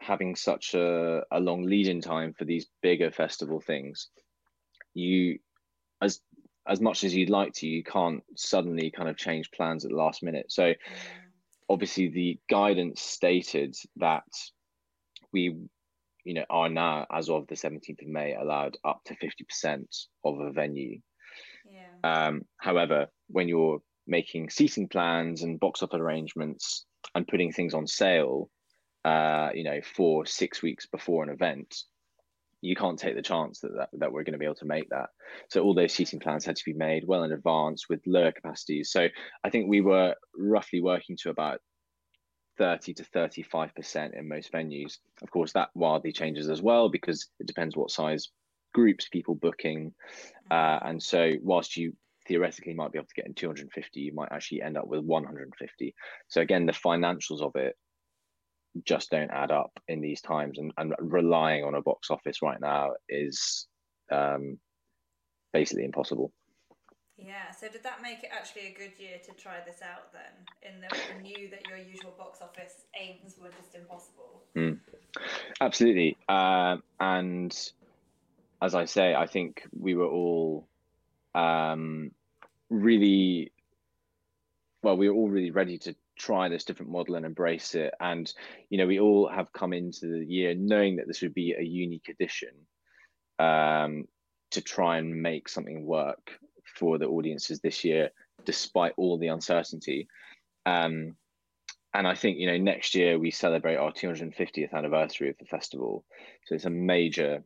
having 0.00 0.36
such 0.36 0.74
a, 0.74 1.22
a 1.30 1.40
long 1.40 1.64
lead 1.64 1.88
in 1.88 2.00
time 2.00 2.32
for 2.32 2.44
these 2.44 2.66
bigger 2.82 3.10
festival 3.10 3.60
things, 3.60 4.08
you 4.94 5.38
as 6.00 6.20
as 6.68 6.80
much 6.80 7.04
as 7.04 7.14
you'd 7.14 7.30
like 7.30 7.52
to, 7.54 7.66
you 7.66 7.82
can't 7.82 8.22
suddenly 8.36 8.90
kind 8.90 9.08
of 9.08 9.16
change 9.16 9.50
plans 9.50 9.84
at 9.84 9.90
the 9.90 9.96
last 9.96 10.22
minute. 10.22 10.52
So 10.52 10.74
obviously 11.68 12.08
the 12.08 12.38
guidance 12.48 13.00
stated 13.00 13.76
that 13.96 14.24
we 15.32 15.56
you 16.24 16.34
know 16.34 16.44
are 16.50 16.68
now 16.68 17.06
as 17.12 17.28
of 17.28 17.46
the 17.46 17.54
17th 17.54 18.02
of 18.02 18.08
May 18.08 18.34
allowed 18.34 18.76
up 18.84 19.00
to 19.06 19.14
50% 19.14 19.84
of 20.24 20.40
a 20.40 20.52
venue. 20.52 21.00
Yeah. 21.70 22.26
Um, 22.26 22.42
however, 22.58 23.08
when 23.28 23.48
you're 23.48 23.80
making 24.06 24.50
seating 24.50 24.88
plans 24.88 25.42
and 25.42 25.60
box 25.60 25.82
office 25.82 26.00
arrangements 26.00 26.86
and 27.14 27.28
putting 27.28 27.52
things 27.52 27.74
on 27.74 27.86
sale, 27.86 28.50
uh, 29.04 29.50
you 29.54 29.64
know, 29.64 29.80
for 29.82 30.26
six 30.26 30.62
weeks 30.62 30.86
before 30.86 31.22
an 31.22 31.30
event, 31.30 31.82
you 32.60 32.74
can't 32.74 32.98
take 32.98 33.14
the 33.14 33.22
chance 33.22 33.60
that, 33.60 33.72
that, 33.76 33.88
that 33.92 34.12
we're 34.12 34.24
going 34.24 34.32
to 34.32 34.38
be 34.38 34.44
able 34.44 34.54
to 34.56 34.64
make 34.66 34.88
that. 34.90 35.10
So 35.48 35.62
all 35.62 35.74
those 35.74 35.92
seating 35.92 36.20
plans 36.20 36.44
had 36.44 36.56
to 36.56 36.64
be 36.64 36.72
made 36.72 37.04
well 37.06 37.24
in 37.24 37.32
advance 37.32 37.88
with 37.88 38.00
lower 38.06 38.32
capacities. 38.32 38.90
So 38.90 39.08
I 39.44 39.50
think 39.50 39.68
we 39.68 39.80
were 39.80 40.14
roughly 40.36 40.80
working 40.80 41.16
to 41.22 41.30
about 41.30 41.60
30 42.58 42.94
to 42.94 43.04
35% 43.04 44.18
in 44.18 44.28
most 44.28 44.52
venues. 44.52 44.98
Of 45.22 45.30
course, 45.30 45.52
that 45.52 45.70
wildly 45.74 46.12
changes 46.12 46.48
as 46.50 46.60
well 46.60 46.88
because 46.88 47.28
it 47.38 47.46
depends 47.46 47.76
what 47.76 47.90
size 47.90 48.28
groups 48.74 49.08
people 49.08 49.36
booking. 49.36 49.94
Uh, 50.50 50.78
and 50.82 51.02
so 51.02 51.32
whilst 51.42 51.76
you 51.76 51.94
theoretically 52.26 52.74
might 52.74 52.92
be 52.92 52.98
able 52.98 53.06
to 53.06 53.14
get 53.14 53.26
in 53.26 53.34
250, 53.34 54.00
you 54.00 54.12
might 54.14 54.32
actually 54.32 54.62
end 54.62 54.76
up 54.76 54.86
with 54.86 55.04
150. 55.04 55.94
So 56.26 56.40
again, 56.40 56.66
the 56.66 56.72
financials 56.72 57.40
of 57.40 57.52
it 57.54 57.76
just 58.84 59.10
don't 59.10 59.30
add 59.30 59.50
up 59.50 59.72
in 59.88 60.00
these 60.00 60.20
times 60.20 60.58
and, 60.58 60.72
and 60.76 60.94
relying 61.00 61.64
on 61.64 61.74
a 61.74 61.82
box 61.82 62.10
office 62.10 62.42
right 62.42 62.60
now 62.60 62.92
is 63.08 63.66
um, 64.10 64.58
basically 65.52 65.84
impossible. 65.84 66.32
Yeah 67.16 67.50
so 67.58 67.68
did 67.68 67.82
that 67.82 68.00
make 68.02 68.22
it 68.22 68.30
actually 68.32 68.68
a 68.68 68.72
good 68.72 68.92
year 68.98 69.18
to 69.24 69.32
try 69.32 69.56
this 69.66 69.80
out 69.82 70.12
then 70.12 70.72
in 70.72 70.80
that 70.80 70.92
you 70.94 71.22
knew 71.22 71.50
that 71.50 71.66
your 71.68 71.78
usual 71.78 72.14
box 72.16 72.40
office 72.40 72.84
aims 73.00 73.34
were 73.40 73.50
just 73.50 73.74
impossible? 73.74 74.42
Mm. 74.56 74.78
absolutely. 75.60 76.16
Um, 76.28 76.82
and 77.00 77.56
as 78.62 78.74
i 78.74 78.84
say 78.84 79.14
i 79.14 79.26
think 79.26 79.62
we 79.78 79.94
were 79.94 80.08
all 80.08 80.68
um, 81.34 82.10
really 82.70 83.52
well 84.82 84.96
we 84.96 85.08
were 85.08 85.14
all 85.14 85.28
really 85.28 85.50
ready 85.50 85.78
to 85.78 85.94
try 86.18 86.48
this 86.48 86.64
different 86.64 86.92
model 86.92 87.14
and 87.14 87.24
embrace 87.24 87.74
it. 87.74 87.94
And, 88.00 88.30
you 88.70 88.78
know, 88.78 88.86
we 88.86 89.00
all 89.00 89.28
have 89.28 89.52
come 89.52 89.72
into 89.72 90.06
the 90.06 90.26
year 90.26 90.54
knowing 90.54 90.96
that 90.96 91.06
this 91.06 91.22
would 91.22 91.34
be 91.34 91.54
a 91.58 91.62
unique 91.62 92.08
addition 92.08 92.50
um, 93.38 94.04
to 94.50 94.60
try 94.60 94.98
and 94.98 95.22
make 95.22 95.48
something 95.48 95.84
work 95.84 96.38
for 96.76 96.98
the 96.98 97.06
audiences 97.06 97.60
this 97.60 97.84
year, 97.84 98.10
despite 98.44 98.92
all 98.96 99.18
the 99.18 99.28
uncertainty. 99.28 100.08
Um, 100.66 101.16
and 101.94 102.06
I 102.06 102.14
think, 102.14 102.38
you 102.38 102.46
know, 102.46 102.58
next 102.58 102.94
year 102.94 103.18
we 103.18 103.30
celebrate 103.30 103.76
our 103.76 103.92
250th 103.92 104.72
anniversary 104.72 105.30
of 105.30 105.38
the 105.38 105.46
festival. 105.46 106.04
So 106.46 106.54
it's 106.54 106.66
a 106.66 106.70
major, 106.70 107.42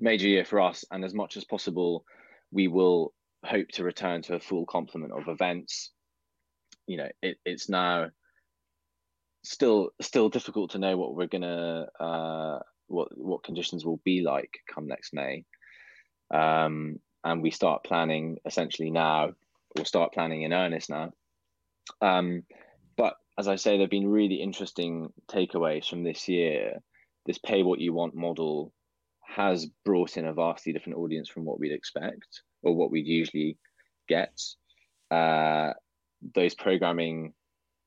major 0.00 0.28
year 0.28 0.44
for 0.44 0.60
us. 0.60 0.84
And 0.90 1.04
as 1.04 1.14
much 1.14 1.36
as 1.36 1.44
possible, 1.44 2.04
we 2.50 2.68
will 2.68 3.12
hope 3.44 3.68
to 3.68 3.84
return 3.84 4.22
to 4.22 4.34
a 4.34 4.40
full 4.40 4.64
complement 4.64 5.12
of 5.12 5.28
events 5.28 5.90
you 6.86 6.96
know 6.96 7.08
it, 7.22 7.38
it's 7.44 7.68
now 7.68 8.10
still 9.42 9.90
still 10.00 10.28
difficult 10.28 10.70
to 10.72 10.78
know 10.78 10.96
what 10.96 11.14
we're 11.14 11.26
gonna 11.26 11.86
uh, 12.00 12.58
what 12.86 13.08
what 13.16 13.44
conditions 13.44 13.84
will 13.84 14.00
be 14.04 14.22
like 14.22 14.58
come 14.72 14.86
next 14.86 15.12
May, 15.12 15.44
um, 16.32 16.98
and 17.22 17.42
we 17.42 17.50
start 17.50 17.84
planning 17.84 18.38
essentially 18.44 18.90
now. 18.90 19.32
We'll 19.76 19.84
start 19.84 20.12
planning 20.12 20.42
in 20.42 20.52
earnest 20.52 20.88
now. 20.88 21.12
Um, 22.00 22.44
but 22.96 23.16
as 23.36 23.48
I 23.48 23.56
say, 23.56 23.76
there've 23.76 23.90
been 23.90 24.08
really 24.08 24.36
interesting 24.36 25.12
takeaways 25.28 25.88
from 25.88 26.04
this 26.04 26.28
year. 26.28 26.78
This 27.26 27.38
pay 27.38 27.62
what 27.62 27.80
you 27.80 27.92
want 27.92 28.14
model 28.14 28.72
has 29.26 29.66
brought 29.84 30.16
in 30.16 30.26
a 30.26 30.32
vastly 30.32 30.72
different 30.72 30.98
audience 30.98 31.28
from 31.28 31.44
what 31.44 31.58
we'd 31.58 31.72
expect 31.72 32.42
or 32.62 32.74
what 32.74 32.90
we'd 32.90 33.06
usually 33.06 33.58
get. 34.08 34.40
Uh, 35.10 35.72
those 36.34 36.54
programming 36.54 37.34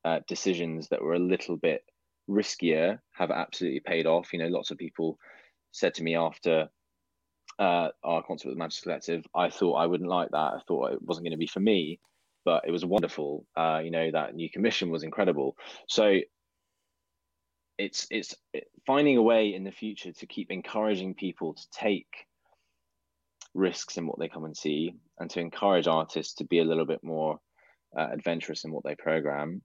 uh, 0.06 0.19
decisions 0.28 0.89
that 0.89 1.02
were 1.02 1.13
a 1.13 1.19
little 1.19 1.58
bit 1.58 1.84
riskier 2.30 3.00
have 3.13 3.32
absolutely 3.32 3.80
paid 3.80 4.06
off. 4.06 4.34
You 4.34 4.39
know, 4.39 4.47
lots 4.47 4.71
of 4.71 4.78
people 4.78 5.17
said 5.71 5.93
to 5.95 6.04
me 6.04 6.15
after 6.15 6.69
uh, 7.60 7.89
our 8.04 8.23
concert 8.23 8.50
with 8.50 8.56
the 8.56 8.60
Manchester 8.60 8.84
Collective, 8.84 9.26
I 9.34 9.50
thought 9.50 9.76
I 9.76 9.88
wouldn't 9.88 10.10
like 10.10 10.30
that. 10.32 10.38
I 10.54 10.60
thought 10.67 10.93
it 10.93 11.02
wasn't 11.02 11.26
going 11.26 11.32
to 11.32 11.38
be 11.38 11.47
for 11.47 11.60
me, 11.60 12.00
but 12.45 12.63
it 12.67 12.71
was 12.71 12.86
wonderful. 12.86 13.45
Uh, 13.56 13.82
you 13.84 13.91
know, 13.91 14.12
that 14.12 14.36
new 14.36 14.50
commission 14.50 14.89
was 14.89 15.04
incredible. 15.04 15.56
So 15.88 16.19
it's 17.78 18.08
it's 18.10 18.36
finding 18.86 19.17
a 19.17 19.21
way 19.21 19.54
in 19.54 19.63
the 19.63 19.71
future 19.71 20.12
to 20.12 20.26
keep 20.26 20.52
encouraging 20.52 21.13
people 21.13 21.54
to 21.54 21.69
take 21.71 22.08
risks 23.54 23.97
in 23.97 24.08
what 24.08 24.19
they 24.19 24.28
come 24.28 24.45
and 24.45 24.56
see 24.56 24.93
and 25.19 25.30
to 25.30 25.39
encourage 25.39 25.88
artists 25.88 26.36
to 26.36 26.43
be 26.43 26.60
a 26.60 26.63
little 26.63 26.86
bit 26.86 27.04
more 27.04 27.39
uh, 27.97 28.08
adventurous 28.12 28.63
in 28.63 28.71
what 28.71 28.84
they 28.84 28.95
program, 28.95 29.62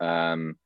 um, 0.00 0.56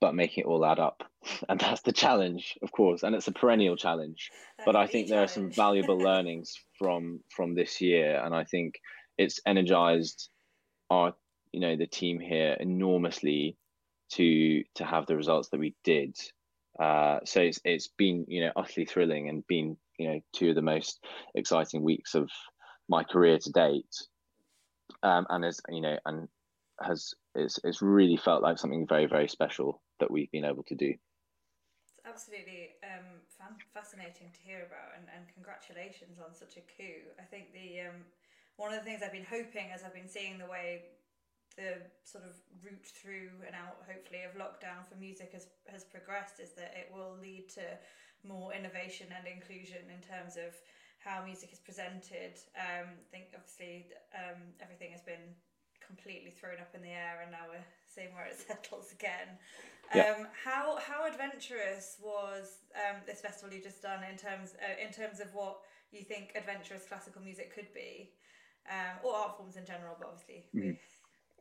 but 0.00 0.14
making 0.14 0.44
it 0.44 0.46
all 0.46 0.64
add 0.64 0.78
up. 0.78 1.02
And 1.48 1.60
that's 1.60 1.82
the 1.82 1.92
challenge, 1.92 2.56
of 2.62 2.72
course, 2.72 3.02
and 3.02 3.14
it's 3.14 3.26
a 3.28 3.32
perennial 3.32 3.76
challenge. 3.76 4.30
But 4.64 4.76
I 4.76 4.86
think 4.86 5.08
there 5.08 5.22
are 5.22 5.28
some 5.28 5.50
valuable 5.50 5.98
learnings 6.10 6.54
from 6.78 7.20
from 7.28 7.54
this 7.54 7.80
year, 7.80 8.22
and 8.24 8.34
I 8.34 8.44
think 8.44 8.74
it's 9.18 9.40
energized 9.44 10.30
our 10.90 11.14
you 11.52 11.60
know 11.60 11.76
the 11.76 11.86
team 11.86 12.20
here 12.20 12.56
enormously 12.58 13.56
to 14.12 14.62
to 14.76 14.84
have 14.84 15.06
the 15.06 15.16
results 15.16 15.48
that 15.50 15.60
we 15.60 15.74
did. 15.84 16.16
Uh, 16.78 17.18
so 17.24 17.40
it's 17.40 17.60
it's 17.64 17.88
been 17.88 18.24
you 18.28 18.40
know 18.42 18.52
utterly 18.56 18.86
thrilling 18.86 19.28
and 19.28 19.46
been 19.46 19.76
you 19.98 20.08
know 20.08 20.20
two 20.32 20.50
of 20.50 20.54
the 20.54 20.62
most 20.62 21.04
exciting 21.34 21.82
weeks 21.82 22.14
of 22.14 22.30
my 22.88 23.02
career 23.02 23.38
to 23.38 23.50
date 23.50 23.94
um, 25.02 25.26
and 25.30 25.44
has 25.44 25.60
you 25.68 25.80
know 25.80 25.96
and 26.06 26.28
has 26.80 27.14
it's 27.34 27.58
it's 27.64 27.82
really 27.82 28.16
felt 28.16 28.42
like 28.42 28.58
something 28.58 28.86
very 28.86 29.06
very 29.06 29.28
special 29.28 29.82
that 30.00 30.10
we've 30.10 30.30
been 30.30 30.44
able 30.44 30.62
to 30.64 30.74
do. 30.74 30.94
It's 30.94 31.98
absolutely 32.06 32.76
um, 32.84 33.20
fan- 33.36 33.58
fascinating 33.74 34.30
to 34.32 34.40
hear 34.40 34.66
about, 34.66 34.96
and, 34.96 35.06
and 35.14 35.26
congratulations 35.34 36.18
on 36.18 36.34
such 36.34 36.56
a 36.56 36.64
coup. 36.76 37.10
I 37.18 37.24
think 37.24 37.52
the 37.52 37.88
um, 37.88 38.04
one 38.56 38.72
of 38.72 38.78
the 38.78 38.84
things 38.84 39.02
I've 39.02 39.12
been 39.12 39.28
hoping 39.28 39.70
as 39.74 39.82
I've 39.82 39.94
been 39.94 40.08
seeing 40.08 40.38
the 40.38 40.46
way 40.46 40.98
the 41.58 41.82
sort 42.06 42.22
of 42.22 42.38
route 42.62 42.86
through 42.86 43.34
and 43.42 43.54
out, 43.54 43.82
hopefully, 43.82 44.22
of 44.22 44.38
lockdown 44.38 44.86
for 44.86 44.94
music 44.94 45.34
has 45.34 45.50
has 45.66 45.82
progressed 45.82 46.38
is 46.38 46.54
that 46.54 46.74
it 46.78 46.88
will 46.94 47.18
lead 47.20 47.50
to 47.58 47.66
more 48.26 48.54
innovation 48.54 49.06
and 49.14 49.26
inclusion 49.26 49.90
in 49.90 50.02
terms 50.02 50.36
of 50.36 50.54
how 50.98 51.24
music 51.24 51.52
is 51.52 51.58
presented. 51.58 52.36
Um, 52.58 52.90
I 52.98 53.08
think 53.10 53.30
obviously 53.34 53.86
um, 54.14 54.42
everything 54.60 54.90
has 54.92 55.00
been 55.00 55.34
completely 55.84 56.30
thrown 56.30 56.60
up 56.60 56.74
in 56.74 56.82
the 56.82 56.92
air, 56.92 57.22
and 57.22 57.32
now 57.32 57.48
we're 57.48 57.64
seeing 57.86 58.14
where 58.14 58.26
it 58.26 58.38
settles 58.46 58.92
again. 58.92 59.38
Um, 59.94 60.28
How 60.44 60.76
how 60.76 61.08
adventurous 61.08 61.96
was 62.02 62.60
um, 62.76 63.00
this 63.06 63.22
festival 63.22 63.54
you 63.56 63.62
just 63.62 63.80
done 63.80 64.04
in 64.04 64.18
terms 64.18 64.52
uh, 64.60 64.76
in 64.76 64.92
terms 64.92 65.18
of 65.18 65.32
what 65.32 65.60
you 65.90 66.04
think 66.04 66.32
adventurous 66.36 66.84
classical 66.84 67.22
music 67.22 67.54
could 67.54 67.72
be, 67.72 68.10
um, 68.68 69.00
or 69.02 69.16
art 69.16 69.38
forms 69.38 69.56
in 69.56 69.64
general? 69.64 69.96
But 69.98 70.08
obviously 70.08 70.44
mm-hmm. 70.54 70.76
we 70.76 70.78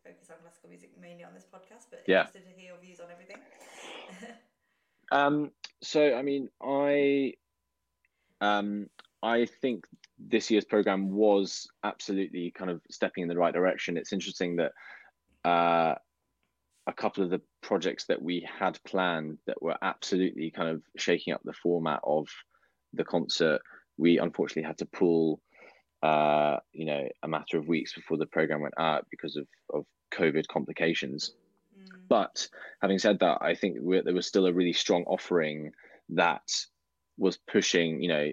focus 0.01 0.29
on 0.31 0.37
classical 0.41 0.69
music 0.69 0.91
mainly 0.99 1.25
on 1.25 1.33
this 1.33 1.43
podcast. 1.43 1.87
But 1.89 2.03
yeah. 2.07 2.21
interested 2.21 2.47
to 2.47 2.55
hear 2.55 2.71
your 2.71 2.79
views 2.79 3.01
on 3.01 3.07
everything. 3.11 3.37
um. 5.11 5.51
So 5.81 6.15
I 6.15 6.21
mean, 6.21 6.49
I 6.63 7.33
um 8.39 8.87
I 9.23 9.45
think 9.61 9.85
this 10.19 10.51
year's 10.51 10.65
program 10.65 11.11
was 11.11 11.67
absolutely 11.83 12.51
kind 12.51 12.69
of 12.69 12.81
stepping 12.89 13.23
in 13.23 13.27
the 13.27 13.37
right 13.37 13.53
direction. 13.53 13.97
It's 13.97 14.13
interesting 14.13 14.57
that 14.57 14.71
uh, 15.43 15.95
a 16.85 16.93
couple 16.93 17.23
of 17.23 17.29
the 17.29 17.41
projects 17.61 18.05
that 18.05 18.21
we 18.21 18.47
had 18.59 18.79
planned 18.85 19.37
that 19.47 19.61
were 19.61 19.77
absolutely 19.81 20.51
kind 20.51 20.69
of 20.69 20.81
shaking 20.97 21.33
up 21.33 21.41
the 21.43 21.53
format 21.53 21.99
of 22.03 22.27
the 22.93 23.03
concert, 23.03 23.61
we 23.97 24.19
unfortunately 24.19 24.63
had 24.63 24.77
to 24.77 24.85
pull, 24.85 25.41
uh, 26.03 26.57
you 26.71 26.85
know, 26.85 27.07
a 27.23 27.27
matter 27.27 27.57
of 27.57 27.67
weeks 27.67 27.93
before 27.93 28.17
the 28.17 28.25
program 28.27 28.61
went 28.61 28.75
out 28.77 29.05
because 29.09 29.35
of, 29.35 29.47
of 29.73 29.85
COVID 30.13 30.47
complications. 30.47 31.33
Mm. 31.77 31.87
But 32.07 32.47
having 32.81 32.99
said 32.99 33.19
that, 33.19 33.39
I 33.41 33.55
think 33.55 33.77
there 34.05 34.13
was 34.13 34.27
still 34.27 34.45
a 34.45 34.53
really 34.53 34.73
strong 34.73 35.03
offering 35.05 35.71
that 36.09 36.49
was 37.17 37.37
pushing, 37.37 38.01
you 38.01 38.09
know, 38.09 38.31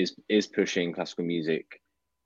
is 0.00 0.14
is 0.28 0.46
pushing 0.46 0.92
classical 0.92 1.24
music 1.24 1.80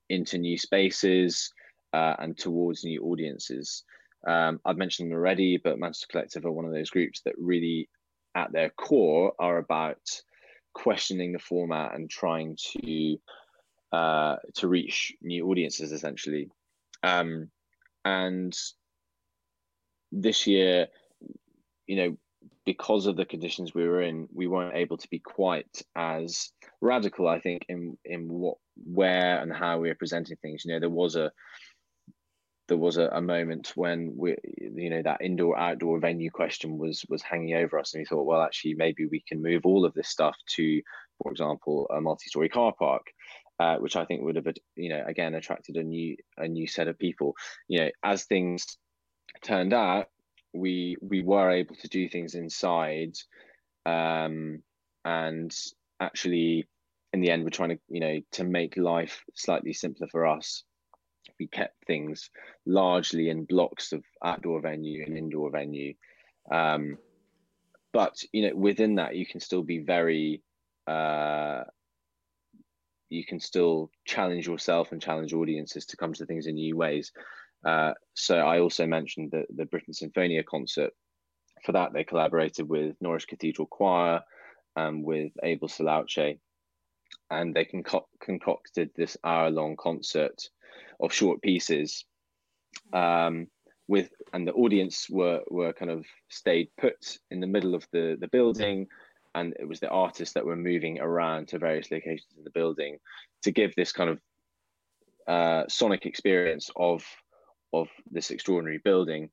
into 0.08 0.38
new 0.38 0.58
spaces 0.58 1.52
uh, 1.92 2.14
and 2.18 2.36
towards 2.36 2.84
new 2.84 3.02
audiences. 3.02 3.84
Um, 4.26 4.60
I've 4.64 4.76
mentioned 4.76 5.10
them 5.10 5.18
already, 5.18 5.58
but 5.62 5.78
Manchester 5.78 6.06
Collective 6.10 6.46
are 6.46 6.52
one 6.52 6.64
of 6.64 6.72
those 6.72 6.90
groups 6.90 7.20
that 7.24 7.34
really, 7.38 7.88
at 8.34 8.52
their 8.52 8.70
core, 8.70 9.32
are 9.38 9.58
about 9.58 10.00
questioning 10.72 11.32
the 11.32 11.38
format 11.38 11.94
and 11.94 12.10
trying 12.10 12.56
to 12.72 13.16
uh, 13.92 14.36
to 14.54 14.68
reach 14.68 15.12
new 15.22 15.48
audiences, 15.48 15.92
essentially. 15.92 16.50
Um, 17.02 17.50
and 18.04 18.56
this 20.10 20.46
year, 20.46 20.88
you 21.86 21.96
know, 21.96 22.16
because 22.64 23.06
of 23.06 23.16
the 23.16 23.24
conditions 23.24 23.74
we 23.74 23.86
were 23.86 24.02
in, 24.02 24.28
we 24.32 24.46
weren't 24.46 24.76
able 24.76 24.96
to 24.96 25.08
be 25.08 25.18
quite 25.18 25.82
as 25.94 26.50
radical, 26.84 27.26
I 27.28 27.40
think, 27.40 27.64
in 27.68 27.96
in 28.04 28.28
what, 28.28 28.58
where, 28.84 29.40
and 29.40 29.52
how 29.52 29.78
we 29.78 29.90
are 29.90 29.94
presenting 29.96 30.36
things. 30.36 30.64
You 30.64 30.72
know, 30.72 30.80
there 30.80 30.90
was 30.90 31.16
a 31.16 31.32
there 32.68 32.78
was 32.78 32.96
a, 32.96 33.08
a 33.08 33.20
moment 33.20 33.72
when 33.74 34.14
we, 34.16 34.36
you 34.58 34.88
know, 34.88 35.02
that 35.02 35.20
indoor 35.20 35.58
outdoor 35.58 35.98
venue 36.00 36.30
question 36.30 36.78
was 36.78 37.04
was 37.08 37.22
hanging 37.22 37.56
over 37.56 37.78
us, 37.78 37.94
and 37.94 38.00
we 38.00 38.06
thought, 38.06 38.26
well, 38.26 38.42
actually, 38.42 38.74
maybe 38.74 39.06
we 39.06 39.22
can 39.26 39.42
move 39.42 39.62
all 39.64 39.84
of 39.84 39.94
this 39.94 40.08
stuff 40.08 40.36
to, 40.56 40.82
for 41.22 41.32
example, 41.32 41.86
a 41.94 42.00
multi-story 42.00 42.48
car 42.48 42.72
park. 42.78 43.06
Uh, 43.60 43.76
which 43.76 43.94
I 43.94 44.04
think 44.04 44.20
would 44.22 44.34
have, 44.34 44.48
you 44.74 44.88
know, 44.88 45.04
again 45.06 45.36
attracted 45.36 45.76
a 45.76 45.82
new 45.84 46.16
a 46.36 46.48
new 46.48 46.66
set 46.66 46.88
of 46.88 46.98
people. 46.98 47.36
You 47.68 47.78
know, 47.82 47.90
as 48.02 48.24
things 48.24 48.78
turned 49.44 49.72
out, 49.72 50.08
we 50.52 50.96
we 51.00 51.22
were 51.22 51.50
able 51.50 51.76
to 51.76 51.88
do 51.88 52.08
things 52.08 52.34
inside 52.34 53.14
um, 53.86 54.62
and 55.04 55.54
actually 56.00 56.66
in 57.14 57.20
the 57.20 57.30
end 57.30 57.44
we're 57.44 57.50
trying 57.50 57.70
to 57.70 57.78
you 57.88 58.00
know 58.00 58.20
to 58.32 58.44
make 58.44 58.76
life 58.76 59.22
slightly 59.34 59.72
simpler 59.72 60.08
for 60.10 60.26
us. 60.26 60.64
We 61.38 61.46
kept 61.46 61.86
things 61.86 62.28
largely 62.66 63.28
in 63.30 63.44
blocks 63.44 63.92
of 63.92 64.04
outdoor 64.22 64.60
venue 64.60 65.04
and 65.06 65.16
indoor 65.16 65.50
venue. 65.50 65.94
Um, 66.50 66.98
but 67.92 68.20
you 68.32 68.48
know 68.48 68.56
within 68.56 68.96
that 68.96 69.14
you 69.14 69.26
can 69.26 69.40
still 69.40 69.62
be 69.62 69.78
very 69.78 70.42
uh, 70.88 71.62
you 73.10 73.24
can 73.24 73.38
still 73.38 73.90
challenge 74.04 74.48
yourself 74.48 74.90
and 74.90 75.00
challenge 75.00 75.32
audiences 75.32 75.86
to 75.86 75.96
come 75.96 76.12
to 76.14 76.26
things 76.26 76.46
in 76.46 76.56
new 76.56 76.76
ways. 76.76 77.12
Uh, 77.64 77.92
so 78.14 78.38
I 78.38 78.58
also 78.58 78.86
mentioned 78.86 79.30
the, 79.30 79.44
the 79.54 79.66
Britten 79.66 79.94
Sinfonia 79.94 80.44
concert. 80.44 80.90
For 81.64 81.72
that, 81.72 81.92
they 81.94 82.04
collaborated 82.04 82.68
with 82.68 82.96
Norwich 83.00 83.28
Cathedral 83.28 83.68
Choir 83.68 84.20
and 84.76 85.04
with 85.04 85.32
Abel 85.42 85.68
Selaocoe, 85.68 86.38
and 87.40 87.54
they 87.54 87.64
conco- 87.64 88.06
concocted 88.20 88.90
this 88.96 89.16
hour-long 89.24 89.76
concert 89.76 90.48
of 91.00 91.12
short 91.12 91.40
pieces. 91.42 92.04
Um, 92.92 93.48
with 93.86 94.10
and 94.32 94.48
the 94.48 94.52
audience 94.52 95.08
were 95.10 95.42
were 95.50 95.72
kind 95.72 95.90
of 95.90 96.06
stayed 96.30 96.68
put 96.80 97.18
in 97.30 97.40
the 97.40 97.46
middle 97.46 97.74
of 97.74 97.86
the 97.92 98.16
the 98.18 98.28
building, 98.28 98.86
and 99.34 99.54
it 99.58 99.68
was 99.68 99.80
the 99.80 99.90
artists 99.90 100.34
that 100.34 100.46
were 100.46 100.56
moving 100.56 101.00
around 101.00 101.48
to 101.48 101.58
various 101.58 101.90
locations 101.90 102.32
in 102.36 102.44
the 102.44 102.50
building 102.50 102.98
to 103.42 103.50
give 103.50 103.74
this 103.74 103.92
kind 103.92 104.10
of 104.10 104.20
uh, 105.26 105.64
sonic 105.68 106.06
experience 106.06 106.70
of 106.76 107.04
of 107.72 107.88
this 108.10 108.30
extraordinary 108.30 108.78
building. 108.78 109.30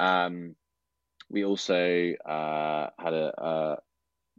Um, 0.00 0.56
we 1.30 1.44
also 1.44 2.12
uh, 2.26 2.90
had 2.98 3.14
a, 3.14 3.32
a, 3.38 3.78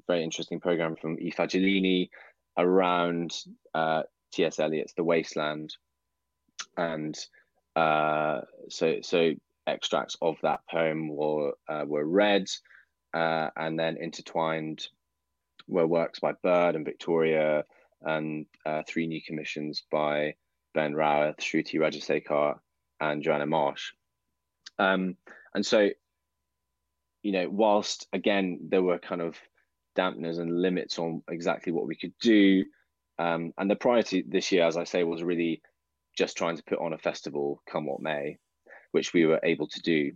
very 0.08 0.23
interesting 0.23 0.60
program 0.60 0.95
from 0.95 1.13
I 1.13 1.32
Fagiolini 1.32 2.10
around 2.58 3.34
uh, 3.74 4.04
T.S. 4.34 4.60
Eliot's 4.60 4.94
The 4.94 5.04
Wasteland, 5.04 5.76
and 6.78 7.18
uh, 7.76 8.41
so 8.70 8.98
so 9.02 9.34
extracts 9.68 10.15
of 10.22 10.38
that 10.44 10.62
poem 10.70 11.10
were 11.10 11.54
uh, 11.68 11.84
were 11.86 12.06
read, 12.06 12.48
uh, 13.13 13.50
and 13.56 13.80
then 13.80 13.98
intertwined 13.98 14.88
were 15.68 15.88
works 15.88 16.20
by 16.20 16.34
Byrd 16.44 16.76
and 16.76 16.86
Victoria, 16.86 17.63
and 18.02 18.46
uh, 18.65 18.84
three 18.88 19.08
new 19.08 19.22
commissions 19.22 19.84
by 19.91 20.36
Ben 20.74 20.94
Rowarth, 20.94 21.39
Shruthi 21.39 21.80
Rajasekar, 21.80 22.60
and 23.00 23.24
Joanna 23.24 23.46
Marsh. 23.46 23.91
Um, 24.78 25.18
and 25.54 25.65
so, 25.65 25.89
you 27.24 27.32
know, 27.32 27.50
whilst 27.50 28.08
again 28.13 28.60
there 28.70 28.84
were 28.84 29.00
kind 29.00 29.22
of 29.22 29.38
dampeners 29.95 30.39
and 30.39 30.62
limits 30.62 30.99
on 30.99 31.23
exactly 31.29 31.71
what 31.71 31.88
we 31.88 31.95
could 31.95 32.13
do, 32.21 32.65
um, 33.17 33.53
and 33.58 33.69
the 33.69 33.75
priority 33.75 34.23
this 34.27 34.51
year, 34.51 34.65
as 34.65 34.77
I 34.77 34.84
say, 34.84 35.03
was 35.03 35.23
really 35.23 35.62
just 36.17 36.38
trying 36.38 36.58
to 36.58 36.63
put 36.63 36.79
on 36.79 36.93
a 36.93 36.97
festival, 36.97 37.62
come 37.69 37.86
what 37.86 38.01
may, 38.01 38.38
which 38.91 39.13
we 39.13 39.25
were 39.25 39.39
able 39.43 39.67
to 39.67 39.81
do. 39.81 40.12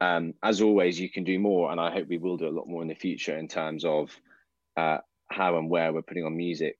Um, 0.00 0.34
as 0.42 0.60
always, 0.60 1.00
you 1.00 1.08
can 1.08 1.24
do 1.24 1.38
more, 1.38 1.70
and 1.70 1.80
I 1.80 1.90
hope 1.90 2.08
we 2.08 2.18
will 2.18 2.36
do 2.36 2.48
a 2.48 2.56
lot 2.56 2.68
more 2.68 2.82
in 2.82 2.88
the 2.88 2.94
future 2.94 3.36
in 3.36 3.48
terms 3.48 3.84
of 3.84 4.10
uh, 4.76 4.98
how 5.30 5.58
and 5.58 5.70
where 5.70 5.92
we're 5.92 6.02
putting 6.02 6.24
on 6.24 6.36
music. 6.36 6.76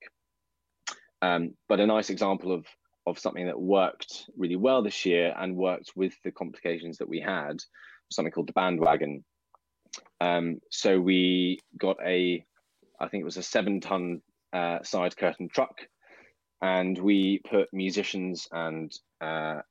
Um, 1.21 1.55
but 1.67 1.79
a 1.79 1.87
nice 1.87 2.09
example 2.09 2.51
of 2.51 2.65
of 3.07 3.17
something 3.17 3.45
that 3.45 3.59
worked 3.59 4.29
really 4.37 4.57
well 4.57 4.83
this 4.83 5.05
year 5.05 5.33
and 5.39 5.55
worked 5.55 5.93
with 5.95 6.13
the 6.25 6.31
complications 6.31 6.97
that 6.97 7.07
we 7.07 7.21
had, 7.21 7.57
something 8.11 8.31
called 8.33 8.49
the 8.49 8.53
bandwagon. 8.53 9.23
Um, 10.19 10.59
so 10.71 10.99
we 10.99 11.59
got 11.77 11.97
a, 12.03 12.43
I 12.99 13.07
think 13.07 13.21
it 13.21 13.25
was 13.25 13.37
a 13.37 13.43
seven 13.43 13.79
ton 13.81 14.21
uh, 14.53 14.83
side 14.83 15.15
curtain 15.17 15.49
truck, 15.49 15.77
and 16.61 16.97
we 16.97 17.41
put 17.49 17.73
musicians 17.73 18.47
and 18.51 18.91
uh, 19.21 19.61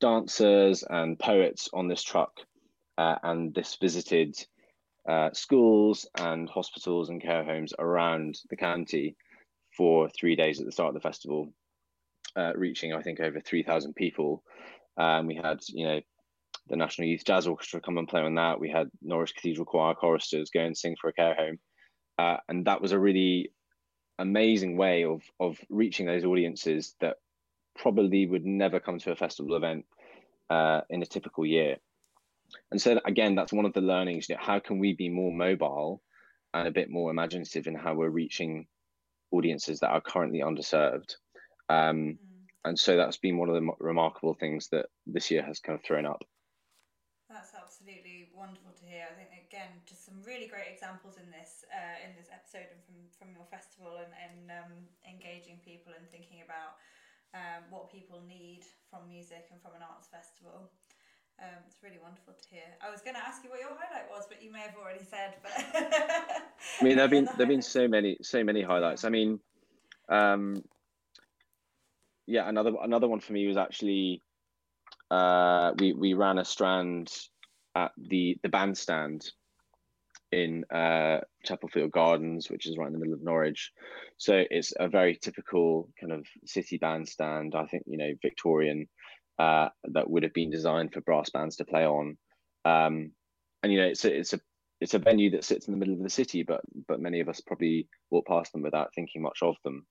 dancers 0.00 0.84
and 0.88 1.18
poets 1.18 1.68
on 1.72 1.88
this 1.88 2.02
truck, 2.02 2.32
uh, 2.96 3.16
and 3.22 3.54
this 3.54 3.76
visited 3.80 4.36
uh, 5.08 5.30
schools 5.32 6.06
and 6.18 6.48
hospitals 6.48 7.08
and 7.08 7.22
care 7.22 7.44
homes 7.44 7.72
around 7.78 8.38
the 8.50 8.56
county 8.56 9.16
for 9.76 10.08
three 10.10 10.36
days 10.36 10.60
at 10.60 10.66
the 10.66 10.72
start 10.72 10.88
of 10.88 10.94
the 10.94 11.00
festival 11.00 11.52
uh, 12.36 12.52
reaching 12.54 12.92
I 12.92 13.02
think 13.02 13.20
over 13.20 13.40
three 13.40 13.62
thousand 13.62 13.94
people. 13.94 14.42
Um, 14.96 15.26
we 15.26 15.34
had 15.34 15.60
you 15.68 15.86
know 15.86 16.00
the 16.68 16.76
National 16.76 17.08
Youth 17.08 17.24
Jazz 17.24 17.46
Orchestra 17.46 17.80
come 17.80 17.98
and 17.98 18.08
play 18.08 18.20
on 18.20 18.34
that. 18.36 18.60
We 18.60 18.70
had 18.70 18.88
Norwich 19.02 19.34
Cathedral 19.34 19.66
Choir 19.66 19.94
choristers 19.94 20.50
go 20.50 20.60
and 20.60 20.76
sing 20.76 20.96
for 21.00 21.08
a 21.08 21.12
care 21.12 21.34
home, 21.34 21.58
uh, 22.18 22.38
and 22.48 22.66
that 22.66 22.80
was 22.80 22.92
a 22.92 22.98
really 22.98 23.52
amazing 24.18 24.76
way 24.76 25.04
of 25.04 25.22
of 25.38 25.58
reaching 25.68 26.06
those 26.06 26.24
audiences 26.24 26.94
that 27.00 27.16
probably 27.76 28.26
would 28.26 28.44
never 28.44 28.80
come 28.80 28.98
to 28.98 29.12
a 29.12 29.16
festival 29.16 29.56
event 29.56 29.84
uh, 30.50 30.80
in 30.90 31.02
a 31.02 31.06
typical 31.06 31.46
year. 31.46 31.76
And 32.70 32.80
so 32.80 33.00
again, 33.04 33.34
that's 33.34 33.52
one 33.52 33.66
of 33.66 33.72
the 33.72 33.80
learnings. 33.80 34.28
You 34.28 34.34
know, 34.34 34.42
how 34.42 34.58
can 34.58 34.78
we 34.78 34.94
be 34.94 35.08
more 35.08 35.32
mobile 35.32 36.02
and 36.54 36.66
a 36.66 36.72
bit 36.72 36.90
more 36.90 37.10
imaginative 37.10 37.66
in 37.66 37.74
how 37.74 37.94
we're 37.94 38.08
reaching 38.08 38.66
audiences 39.30 39.80
that 39.80 39.90
are 39.90 40.00
currently 40.00 40.40
underserved? 40.40 41.14
Um, 41.68 41.96
mm. 41.96 42.16
And 42.64 42.78
so 42.78 42.96
that's 42.96 43.18
been 43.18 43.38
one 43.38 43.48
of 43.48 43.54
the 43.54 43.70
remarkable 43.78 44.34
things 44.34 44.68
that 44.68 44.86
this 45.06 45.30
year 45.30 45.42
has 45.42 45.60
kind 45.60 45.78
of 45.78 45.84
thrown 45.84 46.06
up. 46.06 46.22
Absolutely 47.88 48.28
wonderful 48.36 48.76
to 48.76 48.84
hear. 48.84 49.08
I 49.08 49.16
think 49.16 49.48
again, 49.48 49.80
just 49.88 50.04
some 50.04 50.20
really 50.20 50.44
great 50.44 50.68
examples 50.68 51.16
in 51.16 51.24
this 51.32 51.64
uh, 51.72 51.96
in 52.04 52.12
this 52.20 52.28
episode 52.28 52.68
and 52.68 52.84
from 52.84 53.00
from 53.16 53.32
your 53.32 53.48
festival 53.48 53.96
and 53.96 54.12
and 54.12 54.52
um, 54.52 54.76
engaging 55.08 55.56
people 55.64 55.96
and 55.96 56.04
thinking 56.12 56.44
about 56.44 56.76
um, 57.32 57.64
what 57.72 57.88
people 57.88 58.20
need 58.28 58.68
from 58.92 59.08
music 59.08 59.48
and 59.48 59.56
from 59.64 59.72
an 59.72 59.80
arts 59.80 60.04
festival. 60.04 60.68
Um, 61.40 61.64
it's 61.64 61.80
really 61.80 61.96
wonderful 61.96 62.36
to 62.36 62.44
hear. 62.52 62.68
I 62.84 62.92
was 62.92 63.00
going 63.00 63.16
to 63.16 63.24
ask 63.24 63.40
you 63.40 63.48
what 63.48 63.64
your 63.64 63.72
highlight 63.72 64.12
was, 64.12 64.28
but 64.28 64.44
you 64.44 64.52
may 64.52 64.68
have 64.68 64.76
already 64.76 65.08
said. 65.08 65.40
But 65.40 65.56
I 65.56 66.84
mean, 66.84 66.92
there've 67.00 67.08
been 67.08 67.24
there've 67.40 67.48
been 67.48 67.64
so 67.64 67.88
many 67.88 68.20
so 68.20 68.44
many 68.44 68.60
highlights. 68.60 69.08
I 69.08 69.08
mean, 69.08 69.40
um, 70.12 70.60
yeah, 72.28 72.52
another 72.52 72.76
another 72.84 73.08
one 73.08 73.24
for 73.24 73.32
me 73.32 73.48
was 73.48 73.56
actually 73.56 74.20
uh, 75.08 75.72
we 75.80 75.96
we 75.96 76.12
ran 76.12 76.36
a 76.36 76.44
strand 76.44 77.08
at 77.74 77.92
the 77.96 78.38
the 78.42 78.48
bandstand 78.48 79.30
in 80.30 80.64
uh, 80.70 81.20
Chapelfield 81.46 81.90
Gardens, 81.90 82.50
which 82.50 82.66
is 82.66 82.76
right 82.76 82.86
in 82.86 82.92
the 82.92 82.98
middle 82.98 83.14
of 83.14 83.22
Norwich. 83.22 83.72
So 84.18 84.44
it's 84.50 84.72
a 84.78 84.88
very 84.88 85.16
typical 85.16 85.88
kind 85.98 86.12
of 86.12 86.26
city 86.44 86.78
bandstand. 86.78 87.54
I 87.54 87.66
think 87.66 87.84
you 87.86 87.98
know 87.98 88.12
Victorian 88.22 88.88
uh, 89.38 89.68
that 89.92 90.10
would 90.10 90.22
have 90.24 90.34
been 90.34 90.50
designed 90.50 90.92
for 90.92 91.00
brass 91.00 91.30
bands 91.30 91.56
to 91.56 91.64
play 91.64 91.86
on. 91.86 92.18
Um, 92.64 93.12
and 93.62 93.72
you 93.72 93.80
know 93.80 93.86
it's 93.86 94.04
a, 94.04 94.18
it's 94.18 94.32
a 94.32 94.40
it's 94.80 94.94
a 94.94 94.98
venue 94.98 95.30
that 95.30 95.44
sits 95.44 95.66
in 95.66 95.72
the 95.72 95.78
middle 95.78 95.94
of 95.94 96.02
the 96.02 96.10
city, 96.10 96.42
but 96.42 96.60
but 96.86 97.00
many 97.00 97.20
of 97.20 97.28
us 97.28 97.40
probably 97.40 97.88
walk 98.10 98.26
past 98.26 98.52
them 98.52 98.62
without 98.62 98.94
thinking 98.94 99.22
much 99.22 99.38
of 99.42 99.56
them 99.64 99.86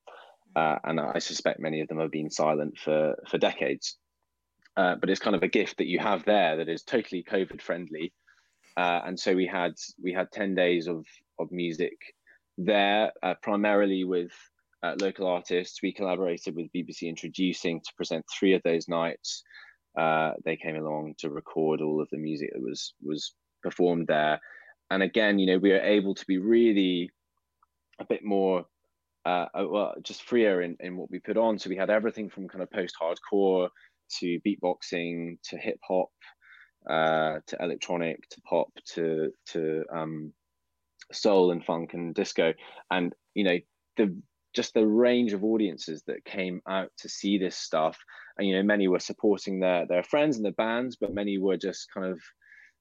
uh, 0.58 0.80
and 0.84 1.00
I 1.00 1.20
suspect 1.20 1.60
many 1.60 1.82
of 1.82 1.88
them 1.88 2.00
have 2.00 2.12
been 2.12 2.32
silent 2.32 2.78
for 2.80 3.16
for 3.30 3.38
decades. 3.38 3.98
Uh, 4.78 4.96
but 4.96 5.10
it's 5.10 5.20
kind 5.20 5.36
of 5.36 5.42
a 5.42 5.48
gift 5.48 5.78
that 5.78 5.88
you 5.88 5.98
have 5.98 6.24
there 6.26 6.56
that 6.58 6.70
is 6.70 6.84
totally 6.84 7.24
COVID 7.24 7.62
friendly, 7.62 8.14
uh, 8.78 9.02
and 9.06 9.20
so 9.20 9.34
we 9.34 9.48
had 9.48 9.74
we 10.02 10.14
had 10.14 10.32
ten 10.32 10.54
days 10.54 10.88
of 10.88 11.04
of 11.40 11.52
music 11.52 11.98
there, 12.60 13.12
uh, 13.24 13.34
primarily 13.42 14.04
with 14.04 14.32
uh, 14.84 14.94
local 15.02 15.26
artists. 15.26 15.82
We 15.82 15.92
collaborated 15.92 16.56
with 16.56 16.72
BBC 16.76 17.04
Introducing 17.04 17.82
to 17.82 17.94
present 17.98 18.24
three 18.40 18.54
of 18.54 18.62
those 18.64 18.88
nights. 18.88 19.42
Uh, 19.98 20.34
they 20.46 20.56
came 20.56 20.76
along 20.76 21.16
to 21.18 21.32
record 21.32 21.82
all 21.82 22.00
of 22.00 22.08
the 22.12 22.20
music 22.20 22.52
that 22.54 22.62
was 22.62 22.94
was 23.02 23.34
performed 23.64 24.06
there, 24.06 24.40
and 24.92 25.02
again, 25.02 25.40
you 25.40 25.48
know, 25.48 25.58
we 25.58 25.72
were 25.72 25.80
able 25.80 26.14
to 26.14 26.26
be 26.28 26.38
really 26.38 27.10
a 28.00 28.06
bit 28.06 28.24
more 28.24 28.64
uh, 29.26 29.48
uh, 29.54 29.66
well, 29.68 29.94
just 30.04 30.24
freer 30.24 30.62
in, 30.62 30.78
in 30.80 30.96
what 30.96 31.12
we 31.12 31.20
put 31.20 31.36
on. 31.36 31.60
So 31.60 31.70
we 31.70 31.76
had 31.76 31.90
everything 31.90 32.30
from 32.30 32.48
kind 32.48 32.62
of 32.62 32.72
post 32.72 32.96
hardcore 33.02 33.68
to 34.20 34.40
beatboxing 34.46 35.38
to 35.44 35.58
hip 35.58 35.80
hop 35.88 36.10
uh, 36.90 37.40
to 37.48 37.58
electronic 37.60 38.28
to 38.30 38.42
pop 38.42 38.70
to 38.94 39.32
to 39.48 39.84
um, 39.94 40.34
soul 41.12 41.52
and 41.52 41.64
funk 41.66 41.94
and 41.94 42.16
disco, 42.16 42.54
and 42.92 43.14
you 43.34 43.44
know 43.44 43.58
the 43.98 44.16
just 44.56 44.74
the 44.74 44.86
range 44.86 45.34
of 45.34 45.44
audiences 45.44 46.04
that 46.08 46.26
came 46.26 46.62
out 46.68 46.90
to 46.98 47.10
see 47.10 47.38
this 47.38 47.56
stuff. 47.56 47.98
And 48.38 48.48
you 48.48 48.56
know, 48.56 48.64
many 48.64 48.88
were 48.88 49.00
supporting 49.00 49.60
their 49.60 49.86
their 49.86 50.04
friends 50.04 50.38
and 50.38 50.46
the 50.46 50.52
bands, 50.52 50.98
but 51.00 51.14
many 51.14 51.38
were 51.38 51.58
just 51.58 51.88
kind 51.94 52.08
of 52.08 52.20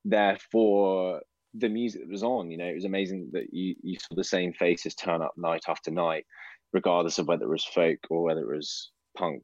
there 0.04 0.38
for 0.52 1.20
the 1.54 1.68
music 1.68 2.02
that 2.02 2.10
was 2.10 2.22
on. 2.22 2.50
You 2.50 2.58
know, 2.58 2.66
it 2.66 2.74
was 2.74 2.84
amazing 2.84 3.30
that 3.32 3.52
you 3.52 3.74
you 3.82 3.98
saw 3.98 4.14
the 4.14 4.24
same 4.24 4.52
faces 4.52 4.94
turn 4.94 5.22
up 5.22 5.34
night 5.36 5.64
after 5.68 5.90
night, 5.90 6.26
regardless 6.72 7.18
of 7.18 7.28
whether 7.28 7.44
it 7.44 7.50
was 7.50 7.64
folk 7.64 7.98
or 8.10 8.22
whether 8.22 8.40
it 8.40 8.56
was 8.56 8.90
punk. 9.16 9.42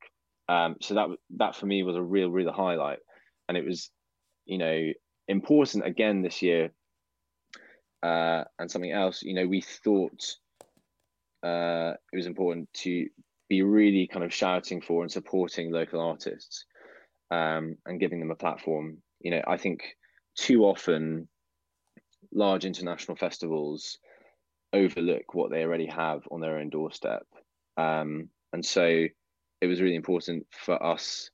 Um, 0.48 0.76
so 0.80 0.94
that 0.94 1.08
that 1.38 1.56
for 1.56 1.66
me 1.66 1.82
was 1.82 1.96
a 1.96 2.02
real, 2.02 2.30
real 2.30 2.52
highlight, 2.52 2.98
and 3.48 3.56
it 3.56 3.64
was, 3.64 3.90
you 4.44 4.58
know, 4.58 4.92
important 5.28 5.86
again 5.86 6.22
this 6.22 6.42
year. 6.42 6.72
Uh, 8.02 8.42
and 8.58 8.68
something 8.68 8.90
else, 8.90 9.22
you 9.22 9.32
know, 9.32 9.46
we 9.46 9.60
thought 9.60 10.34
uh, 11.44 11.92
it 12.12 12.16
was 12.16 12.26
important 12.26 12.68
to 12.74 13.06
be 13.48 13.62
really 13.62 14.08
kind 14.08 14.24
of 14.24 14.34
shouting 14.34 14.80
for 14.80 15.02
and 15.02 15.12
supporting 15.12 15.70
local 15.70 16.00
artists 16.00 16.64
um, 17.30 17.76
and 17.86 18.00
giving 18.00 18.18
them 18.18 18.30
a 18.30 18.36
platform. 18.36 18.98
You 19.20 19.30
know, 19.32 19.42
I 19.46 19.56
think 19.56 19.84
too 20.36 20.64
often 20.64 21.28
large 22.32 22.64
international 22.64 23.16
festivals 23.16 23.98
overlook 24.72 25.34
what 25.34 25.50
they 25.50 25.62
already 25.62 25.86
have 25.86 26.22
on 26.30 26.40
their 26.40 26.58
own 26.58 26.70
doorstep. 26.70 27.26
Um, 27.76 28.30
and 28.52 28.64
so 28.64 29.06
it 29.62 29.68
was 29.68 29.80
really 29.80 29.94
important 29.94 30.44
for 30.50 30.82
us 30.84 31.30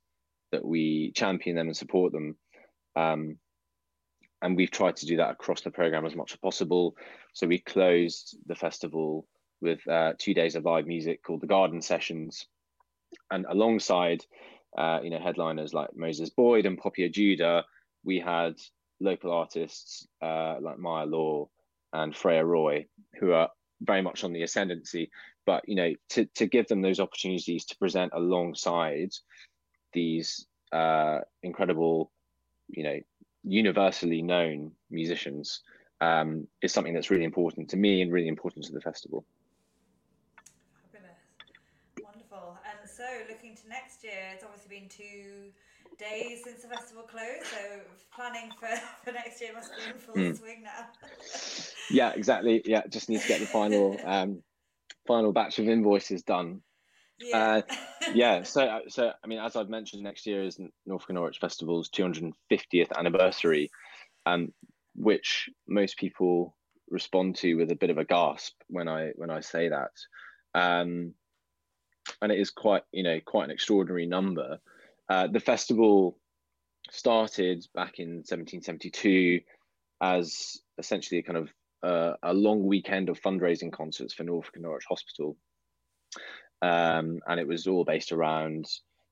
that 0.52 0.64
we 0.64 1.12
champion 1.16 1.56
them 1.56 1.68
and 1.68 1.76
support 1.76 2.12
them. 2.12 2.36
Um, 2.94 3.38
and 4.42 4.54
we've 4.54 4.70
tried 4.70 4.96
to 4.96 5.06
do 5.06 5.16
that 5.16 5.30
across 5.30 5.62
the 5.62 5.70
program 5.70 6.04
as 6.04 6.14
much 6.14 6.32
as 6.32 6.38
possible. 6.38 6.94
So 7.32 7.46
we 7.46 7.58
closed 7.58 8.36
the 8.46 8.54
festival 8.54 9.26
with 9.62 9.80
uh, 9.88 10.12
two 10.18 10.34
days 10.34 10.56
of 10.56 10.64
live 10.66 10.86
music 10.86 11.22
called 11.24 11.40
the 11.40 11.46
Garden 11.46 11.80
Sessions, 11.80 12.46
and 13.30 13.46
alongside, 13.48 14.24
uh, 14.76 15.00
you 15.02 15.10
know, 15.10 15.18
headliners 15.18 15.72
like 15.72 15.88
Moses 15.96 16.28
Boyd 16.28 16.66
and 16.66 16.78
Poppy 16.78 17.08
Ajudha, 17.08 17.64
we 18.04 18.20
had 18.20 18.54
local 19.00 19.32
artists 19.32 20.06
uh, 20.22 20.56
like 20.60 20.78
Maya 20.78 21.06
Law 21.06 21.48
and 21.94 22.14
Freya 22.14 22.44
Roy, 22.44 22.86
who 23.18 23.32
are 23.32 23.48
very 23.80 24.02
much 24.02 24.22
on 24.22 24.32
the 24.32 24.42
ascendancy. 24.42 25.10
But 25.48 25.66
you 25.66 25.76
know, 25.76 25.94
to 26.10 26.26
to 26.34 26.44
give 26.44 26.68
them 26.68 26.82
those 26.82 27.00
opportunities 27.00 27.64
to 27.64 27.78
present 27.78 28.12
alongside 28.14 29.12
these 29.94 30.46
uh, 30.72 31.20
incredible, 31.42 32.12
you 32.68 32.84
know, 32.84 33.00
universally 33.44 34.20
known 34.20 34.72
musicians 34.90 35.62
um, 36.02 36.46
is 36.60 36.70
something 36.70 36.92
that's 36.92 37.08
really 37.08 37.24
important 37.24 37.70
to 37.70 37.78
me 37.78 38.02
and 38.02 38.12
really 38.12 38.28
important 38.28 38.66
to 38.66 38.72
the 38.72 38.82
festival. 38.82 39.24
Fabulous, 40.92 41.16
wonderful. 42.04 42.58
And 42.68 42.90
so, 42.90 43.04
looking 43.30 43.56
to 43.56 43.68
next 43.70 44.04
year, 44.04 44.34
it's 44.34 44.44
obviously 44.44 44.80
been 44.80 44.88
two 44.90 45.50
days 45.98 46.44
since 46.44 46.60
the 46.60 46.68
festival 46.68 47.04
closed, 47.04 47.46
so 47.46 47.80
planning 48.14 48.52
for, 48.60 48.68
for 49.02 49.12
next 49.12 49.40
year 49.40 49.54
must 49.54 49.70
be 49.74 49.90
in 49.94 49.98
full 49.98 50.14
mm. 50.14 50.38
swing 50.38 50.62
now. 50.62 50.88
yeah, 51.90 52.10
exactly. 52.10 52.60
Yeah, 52.66 52.82
just 52.90 53.08
need 53.08 53.22
to 53.22 53.28
get 53.28 53.40
the 53.40 53.46
final 53.46 53.98
um, 54.04 54.42
final 55.08 55.32
batch 55.32 55.58
of 55.58 55.68
invoices 55.68 56.22
done. 56.22 56.60
Yeah. 57.18 57.62
Uh, 57.68 57.74
yeah. 58.14 58.42
So, 58.44 58.62
uh, 58.62 58.80
so 58.88 59.12
I 59.22 59.26
mean, 59.26 59.40
as 59.40 59.56
I've 59.56 59.68
mentioned, 59.68 60.04
next 60.04 60.26
year 60.26 60.44
is 60.44 60.60
Norfolk 60.86 61.08
and 61.08 61.16
Norwich 61.16 61.38
Festival's 61.38 61.90
250th 61.90 62.96
anniversary, 62.96 63.70
um, 64.26 64.52
which 64.94 65.50
most 65.66 65.98
people 65.98 66.54
respond 66.90 67.36
to 67.36 67.54
with 67.54 67.70
a 67.70 67.76
bit 67.76 67.90
of 67.90 67.98
a 67.98 68.04
gasp 68.04 68.54
when 68.68 68.86
I 68.88 69.10
when 69.16 69.30
I 69.30 69.40
say 69.40 69.68
that. 69.68 69.90
Um, 70.54 71.14
and 72.22 72.32
it 72.32 72.38
is 72.38 72.50
quite, 72.50 72.82
you 72.92 73.02
know, 73.02 73.20
quite 73.24 73.44
an 73.44 73.50
extraordinary 73.50 74.06
number. 74.06 74.58
Uh, 75.08 75.26
the 75.26 75.40
festival 75.40 76.18
started 76.90 77.66
back 77.74 77.98
in 77.98 78.18
1772 78.18 79.40
as 80.00 80.58
essentially 80.78 81.18
a 81.18 81.22
kind 81.22 81.36
of 81.36 81.50
a 81.82 82.32
long 82.32 82.64
weekend 82.64 83.08
of 83.08 83.20
fundraising 83.20 83.72
concerts 83.72 84.14
for 84.14 84.24
Norfolk 84.24 84.54
and 84.54 84.64
Norwich 84.64 84.84
Hospital. 84.88 85.36
Um, 86.60 87.20
and 87.26 87.38
it 87.38 87.46
was 87.46 87.66
all 87.66 87.84
based 87.84 88.12
around 88.12 88.66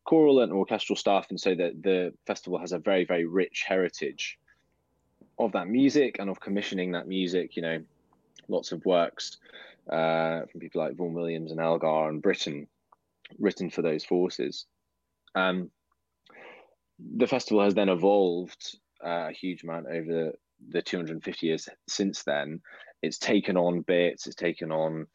choral 0.05 0.41
and 0.41 0.53
orchestral 0.53 0.97
stuff. 0.97 1.27
And 1.31 1.41
so 1.41 1.55
that 1.55 1.83
the 1.83 2.13
festival 2.27 2.59
has 2.59 2.73
a 2.73 2.79
very, 2.79 3.05
very 3.05 3.25
rich 3.25 3.65
heritage 3.67 4.39
of 5.39 5.53
that 5.53 5.69
music 5.69 6.17
and 6.19 6.31
of 6.31 6.41
commissioning 6.41 6.93
that 6.93 7.07
music, 7.07 7.57
you 7.57 7.63
know, 7.63 7.83
lots 8.49 8.73
of 8.73 8.85
works 8.85 9.39
uh, 9.91 10.41
from 10.51 10.61
people 10.61 10.81
like 10.81 10.97
Vaughan 10.97 11.15
Williams 11.15 11.51
and 11.51 11.61
Elgar 11.61 12.09
and 12.09 12.23
Britten 12.23 12.67
written 13.39 13.71
for 13.71 13.83
those 13.83 14.05
forces. 14.05 14.67
Um, 15.35 15.71
the 16.99 17.27
festival 17.27 17.63
has 17.63 17.75
then 17.75 17.89
evolved 17.89 18.79
uh, 19.05 19.29
a 19.29 19.33
huge 19.33 19.63
amount 19.63 19.87
over 19.87 20.33
the, 20.61 20.79
the 20.79 20.83
250 20.83 21.47
years 21.47 21.69
since 21.89 22.23
then. 22.25 22.61
It's 23.03 23.19
taken 23.19 23.57
on 23.57 23.83
bits, 23.83 24.27
it's 24.27 24.37
taken 24.37 24.73
on 24.73 25.07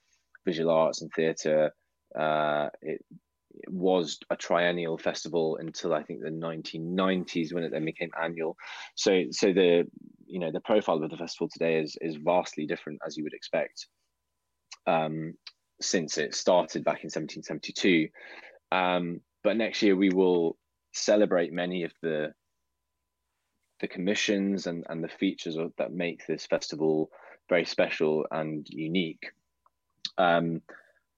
visual 0.46 0.72
arts 0.72 1.02
and 1.02 1.12
theatre. 1.14 1.72
Uh, 2.18 2.70
it, 2.82 3.02
it, 3.54 3.70
was 3.70 4.20
a 4.30 4.36
triennial 4.36 4.98
festival 4.98 5.58
until 5.58 5.94
I 5.94 6.04
think 6.04 6.22
the 6.22 6.30
1990s 6.30 7.54
when 7.54 7.64
it 7.64 7.72
then 7.72 7.86
became 7.86 8.12
annual. 8.22 8.56
So, 8.96 9.24
so 9.32 9.54
the 9.54 9.86
you 10.26 10.40
know 10.40 10.52
the 10.52 10.62
profile 10.62 11.04
of 11.04 11.10
the 11.10 11.18
festival 11.18 11.50
today 11.52 11.80
is 11.80 11.98
is 12.02 12.16
vastly 12.16 12.66
different 12.66 13.00
as 13.06 13.18
you 13.18 13.24
would 13.24 13.34
expect. 13.34 13.88
Um, 14.88 15.34
since 15.82 16.18
it 16.18 16.36
started 16.36 16.84
back 16.84 17.04
in 17.04 17.10
1772. 17.10 18.08
Um, 18.72 19.22
but 19.44 19.58
next 19.58 19.82
year 19.82 19.96
we 19.96 20.10
will 20.10 20.58
celebrate 20.94 21.52
many 21.52 21.84
of 21.84 21.92
the 22.02 22.34
the 23.82 23.88
commissions 23.88 24.68
and, 24.68 24.86
and 24.90 25.04
the 25.04 25.10
features 25.10 25.58
that 25.78 25.92
make 25.92 26.26
this 26.26 26.46
festival 26.46 27.10
very 27.50 27.66
special 27.66 28.26
and 28.32 28.66
unique. 28.70 29.32
Um, 30.18 30.62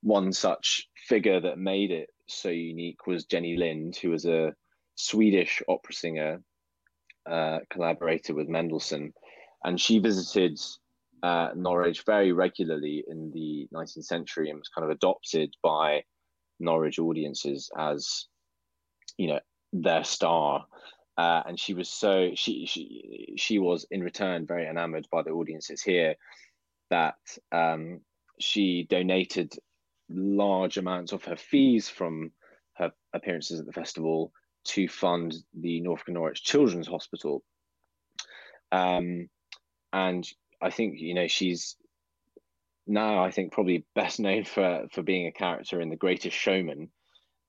one 0.02 0.34
such 0.34 0.89
figure 1.08 1.39
that 1.39 1.58
made 1.58 1.91
it 1.91 2.10
so 2.28 2.49
unique 2.49 3.06
was 3.06 3.26
Jenny 3.26 3.58
Lind, 3.58 3.95
who 3.97 4.10
was 4.10 4.26
a 4.26 4.54
Swedish 4.95 5.62
opera 5.67 5.93
singer, 5.93 6.41
uh, 7.30 7.60
collaborator 7.69 8.34
with 8.34 8.49
Mendelssohn, 8.49 9.13
and 9.63 9.80
she 9.80 9.99
visited 9.99 10.60
uh, 11.23 11.49
Norwich 11.56 12.04
very 12.06 12.32
regularly 12.34 13.04
in 13.08 13.32
the 13.32 13.67
19th 13.73 14.04
century 14.04 14.49
and 14.49 14.60
was 14.60 14.69
kind 14.69 14.84
of 14.84 14.91
adopted 14.91 15.54
by 15.62 16.04
Norwich 16.60 16.99
audiences 16.99 17.69
as, 17.78 18.26
you 19.17 19.28
know, 19.28 19.39
their 19.71 20.04
star. 20.04 20.65
Uh, 21.17 21.43
and 21.45 21.60
she 21.60 21.73
was 21.73 21.89
so 21.89 22.32
she 22.34 22.65
she 22.65 23.34
she 23.38 23.60
was 23.60 23.86
in 23.91 24.02
return 24.02 24.47
very 24.47 24.67
enamored 24.67 25.08
by 25.12 25.21
the 25.21 25.30
audiences 25.30 25.82
here 25.82 26.15
that 26.89 27.15
um, 27.52 28.02
she 28.39 28.88
donated 28.89 29.54
large 30.10 30.78
amounts 30.78 31.12
of 31.12 31.23
her 31.23 31.36
fees 31.36 31.88
from 31.88 32.32
her 32.73 32.91
appearances 33.13 33.60
at 33.60 33.65
the 33.65 33.71
festival 33.71 34.32
to 34.63 34.88
fund 34.88 35.36
the 35.54 35.82
Norfolk 35.82 36.10
Norwich 36.10 36.43
Children's 36.43 36.88
Hospital. 36.88 37.43
Um, 38.71 39.30
and 39.91 40.28
I 40.62 40.71
think 40.71 40.99
you 40.99 41.13
know 41.13 41.28
she's 41.28 41.76
now 42.88 43.23
I 43.23 43.32
think 43.32 43.52
probably 43.52 43.86
best 43.93 44.19
known 44.19 44.45
for 44.45 44.88
for 44.91 45.04
being 45.04 45.28
a 45.28 45.32
character 45.32 45.80
in 45.80 45.89
The 45.89 45.95
Greatest 45.95 46.36
Showman, 46.36 46.89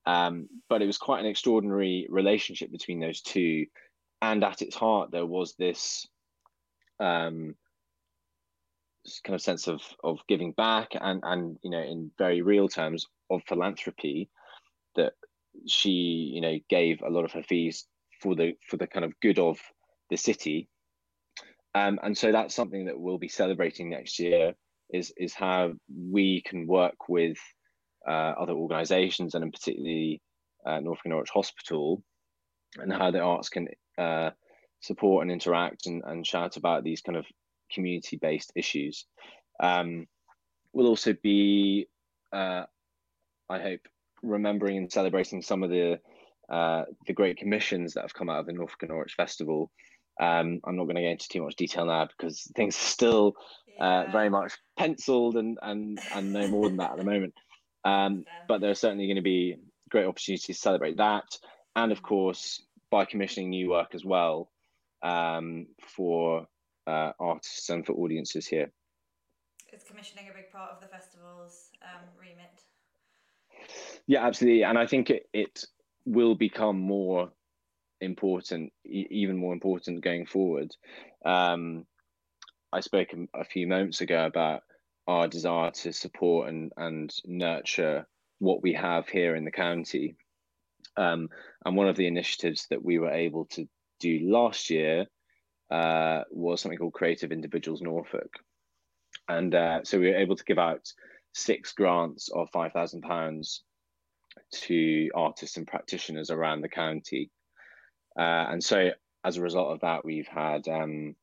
um, 0.05 0.47
but 0.69 0.81
it 0.81 0.85
was 0.85 0.97
quite 0.97 1.19
an 1.19 1.25
extraordinary 1.25 2.07
relationship 2.09 2.71
between 2.71 2.99
those 2.99 3.21
two. 3.21 3.65
And 4.21 4.43
at 4.43 4.61
its 4.61 4.75
heart, 4.75 5.11
there 5.11 5.25
was 5.25 5.55
this 5.55 6.07
um, 6.99 7.55
kind 9.23 9.35
of 9.35 9.41
sense 9.41 9.67
of, 9.67 9.81
of 10.03 10.19
giving 10.27 10.51
back 10.53 10.89
and, 10.99 11.21
and, 11.23 11.57
you 11.63 11.69
know, 11.69 11.81
in 11.81 12.11
very 12.17 12.41
real 12.41 12.67
terms 12.67 13.07
of 13.29 13.43
philanthropy 13.47 14.29
that 14.95 15.13
she, 15.67 15.89
you 16.33 16.41
know, 16.41 16.57
gave 16.69 17.01
a 17.01 17.09
lot 17.09 17.25
of 17.25 17.31
her 17.33 17.43
fees 17.43 17.85
for 18.21 18.35
the, 18.35 18.53
for 18.67 18.77
the 18.77 18.87
kind 18.87 19.05
of 19.05 19.19
good 19.21 19.39
of 19.39 19.59
the 20.09 20.17
city. 20.17 20.69
Um, 21.73 21.99
and 22.01 22.17
so 22.17 22.31
that's 22.31 22.55
something 22.55 22.85
that 22.85 22.99
we'll 22.99 23.17
be 23.17 23.27
celebrating 23.27 23.89
next 23.89 24.17
year 24.17 24.53
is, 24.91 25.13
is 25.17 25.33
how 25.33 25.73
we 25.93 26.41
can 26.41 26.67
work 26.67 27.09
with 27.09 27.37
other 28.11 28.53
organisations 28.53 29.35
and 29.35 29.43
in 29.43 29.51
particularly 29.51 30.21
uh, 30.65 30.79
Norfolk 30.79 31.05
and 31.05 31.11
Norwich 31.11 31.29
Hospital, 31.33 32.03
and 32.77 32.91
how 32.91 33.11
the 33.11 33.19
arts 33.19 33.49
can 33.49 33.67
uh, 33.97 34.31
support 34.81 35.23
and 35.23 35.31
interact 35.31 35.87
and, 35.87 36.03
and 36.05 36.25
shout 36.25 36.57
about 36.57 36.83
these 36.83 37.01
kind 37.01 37.17
of 37.17 37.25
community 37.71 38.17
based 38.17 38.51
issues. 38.55 39.05
Um, 39.59 40.07
we'll 40.73 40.87
also 40.87 41.13
be, 41.13 41.87
uh, 42.33 42.63
I 43.49 43.59
hope, 43.59 43.81
remembering 44.21 44.77
and 44.77 44.91
celebrating 44.91 45.41
some 45.41 45.63
of 45.63 45.69
the 45.69 45.99
uh, 46.49 46.83
the 47.07 47.13
great 47.13 47.37
commissions 47.37 47.93
that 47.93 48.01
have 48.01 48.13
come 48.13 48.29
out 48.29 48.39
of 48.39 48.45
the 48.45 48.53
Norfolk 48.53 48.83
and 48.83 48.89
Norwich 48.89 49.15
Festival. 49.15 49.71
Um, 50.21 50.61
I'm 50.63 50.75
not 50.75 50.83
going 50.83 50.95
to 50.95 51.01
get 51.01 51.11
into 51.11 51.27
too 51.27 51.43
much 51.43 51.55
detail 51.55 51.85
now 51.85 52.07
because 52.07 52.49
things 52.55 52.75
are 52.75 52.79
still 52.79 53.33
uh, 53.79 54.05
very 54.11 54.29
much 54.29 54.53
penciled 54.77 55.35
and, 55.37 55.57
and, 55.61 55.99
and 56.13 56.31
no 56.31 56.47
more 56.47 56.67
than 56.69 56.77
that 56.77 56.91
at 56.91 56.97
the 56.97 57.03
moment. 57.03 57.33
Um, 57.85 58.25
but 58.47 58.61
there 58.61 58.71
are 58.71 58.75
certainly 58.75 59.07
going 59.07 59.15
to 59.15 59.21
be 59.21 59.57
great 59.89 60.05
opportunities 60.05 60.47
to 60.47 60.53
celebrate 60.53 60.97
that. 60.97 61.37
And 61.75 61.91
of 61.91 62.01
course, 62.01 62.61
by 62.91 63.05
commissioning 63.05 63.49
new 63.51 63.69
work 63.69 63.95
as 63.95 64.03
well 64.03 64.51
um, 65.03 65.67
for 65.95 66.47
uh, 66.87 67.11
artists 67.19 67.69
and 67.69 67.85
for 67.85 67.93
audiences 67.93 68.47
here. 68.47 68.71
Is 69.71 69.83
commissioning 69.83 70.29
a 70.29 70.33
big 70.33 70.51
part 70.51 70.71
of 70.71 70.81
the 70.81 70.87
festival's 70.87 71.69
um, 71.81 72.07
remit? 72.19 72.61
Yeah, 74.07 74.25
absolutely. 74.25 74.63
And 74.63 74.77
I 74.77 74.87
think 74.87 75.09
it, 75.09 75.27
it 75.33 75.65
will 76.05 76.35
become 76.35 76.79
more 76.79 77.31
important, 77.99 78.71
e- 78.85 79.07
even 79.09 79.37
more 79.37 79.53
important 79.53 80.03
going 80.03 80.25
forward. 80.25 80.73
Um, 81.25 81.85
I 82.71 82.79
spoke 82.79 83.09
a, 83.13 83.39
a 83.39 83.43
few 83.45 83.67
moments 83.67 84.01
ago 84.01 84.25
about 84.25 84.61
our 85.07 85.27
desire 85.27 85.71
to 85.71 85.93
support 85.93 86.49
and, 86.49 86.71
and 86.77 87.13
nurture 87.25 88.07
what 88.39 88.61
we 88.61 88.73
have 88.73 89.07
here 89.07 89.35
in 89.35 89.45
the 89.45 89.51
county. 89.51 90.15
Um, 90.97 91.29
and 91.65 91.75
one 91.75 91.87
of 91.87 91.95
the 91.95 92.07
initiatives 92.07 92.67
that 92.69 92.83
we 92.83 92.99
were 92.99 93.11
able 93.11 93.45
to 93.51 93.67
do 93.99 94.19
last 94.23 94.69
year 94.69 95.05
uh, 95.71 96.21
was 96.31 96.61
something 96.61 96.77
called 96.77 96.93
Creative 96.93 97.31
Individuals 97.31 97.81
Norfolk. 97.81 98.33
And 99.27 99.53
uh, 99.55 99.83
so 99.83 99.99
we 99.99 100.09
were 100.09 100.17
able 100.17 100.35
to 100.35 100.43
give 100.43 100.59
out 100.59 100.87
six 101.33 101.73
grants 101.73 102.29
of 102.29 102.49
£5,000 102.51 103.59
to 104.51 105.09
artists 105.15 105.57
and 105.57 105.67
practitioners 105.67 106.29
around 106.29 106.61
the 106.61 106.69
county. 106.69 107.31
Uh, 108.17 108.45
and 108.49 108.63
so 108.63 108.91
as 109.23 109.37
a 109.37 109.41
result 109.41 109.73
of 109.73 109.81
that, 109.81 110.05
we've 110.05 110.27
had 110.27 110.67
um, 110.67 111.15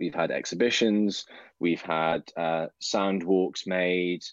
we've 0.00 0.14
had 0.14 0.30
exhibitions, 0.30 1.26
we've 1.60 1.82
had 1.82 2.22
uh, 2.36 2.66
sound 2.80 3.22
walks 3.22 3.66
made, 3.66 4.24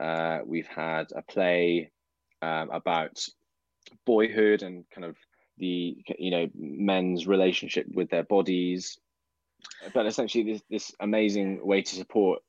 uh, 0.00 0.38
we've 0.46 0.68
had 0.68 1.12
a 1.14 1.22
play 1.22 1.90
um, 2.40 2.70
about 2.70 3.26
boyhood 4.06 4.62
and 4.62 4.84
kind 4.94 5.04
of 5.04 5.16
the 5.58 5.96
you 6.18 6.30
know 6.30 6.48
men's 6.54 7.26
relationship 7.26 7.86
with 7.92 8.08
their 8.10 8.22
bodies, 8.22 8.98
but 9.92 10.06
essentially 10.06 10.44
this 10.44 10.62
this 10.70 10.94
amazing 11.00 11.66
way 11.66 11.82
to 11.82 11.96
support 11.96 12.40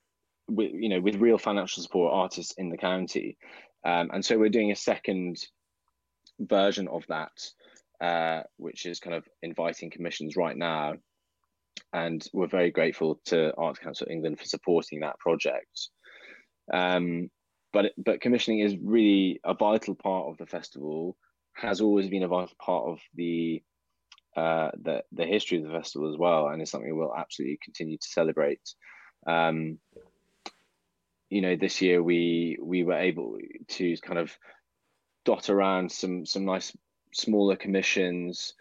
with 0.47 0.71
you 0.73 0.89
know 0.89 0.99
with 0.99 1.15
real 1.15 1.38
financial 1.38 1.82
support 1.82 2.13
artists 2.13 2.53
in 2.58 2.69
the 2.69 2.77
county. 2.77 3.38
Um, 3.84 4.10
and 4.13 4.23
so 4.23 4.38
we're 4.38 4.49
doing 4.49 4.71
a 4.71 4.75
second 4.75 5.38
version 6.39 6.88
of 6.88 7.05
that, 7.08 7.32
uh, 8.01 8.43
which 8.58 8.86
is 8.86 8.99
kind 8.99 9.15
of 9.15 9.27
inviting 9.41 9.89
commissions 9.89 10.36
right 10.36 10.55
now. 10.55 10.95
And 11.93 12.25
we're 12.34 12.47
very 12.47 12.71
grateful 12.71 13.19
to 13.25 13.53
Arts 13.58 13.79
Council 13.79 14.08
England 14.10 14.39
for 14.39 14.45
supporting 14.45 14.99
that 14.99 15.19
project. 15.19 15.89
Um, 16.71 17.29
but 17.73 17.93
but 17.97 18.21
commissioning 18.21 18.60
is 18.60 18.75
really 18.82 19.39
a 19.43 19.53
vital 19.53 19.95
part 19.95 20.27
of 20.27 20.38
the 20.38 20.45
festival. 20.45 21.17
Has 21.53 21.82
always 21.82 22.08
been 22.10 22.23
a 22.23 22.27
vital 22.27 22.55
part 22.63 22.86
of 22.88 22.99
the 23.15 23.62
uh, 24.36 24.71
the 24.82 25.03
the 25.12 25.25
history 25.25 25.58
of 25.58 25.63
the 25.63 25.77
festival 25.77 26.12
as 26.12 26.17
well, 26.17 26.47
and 26.47 26.62
is 26.62 26.69
something 26.69 26.95
we'll 26.95 27.15
absolutely 27.15 27.60
continue 27.63 27.97
to 27.97 28.08
celebrate. 28.08 28.62
Um, 29.27 29.79
you 31.29 31.41
know, 31.41 31.55
this 31.55 31.82
year 31.82 32.01
we 32.01 32.58
we 32.62 32.84
were 32.84 32.99
able 32.99 33.38
to 33.67 33.97
kind 33.97 34.19
of 34.19 34.36
dot 35.25 35.49
around 35.49 35.91
some 35.91 36.25
some 36.25 36.45
nice 36.45 36.75
smaller 37.13 37.55
commissions 37.55 38.53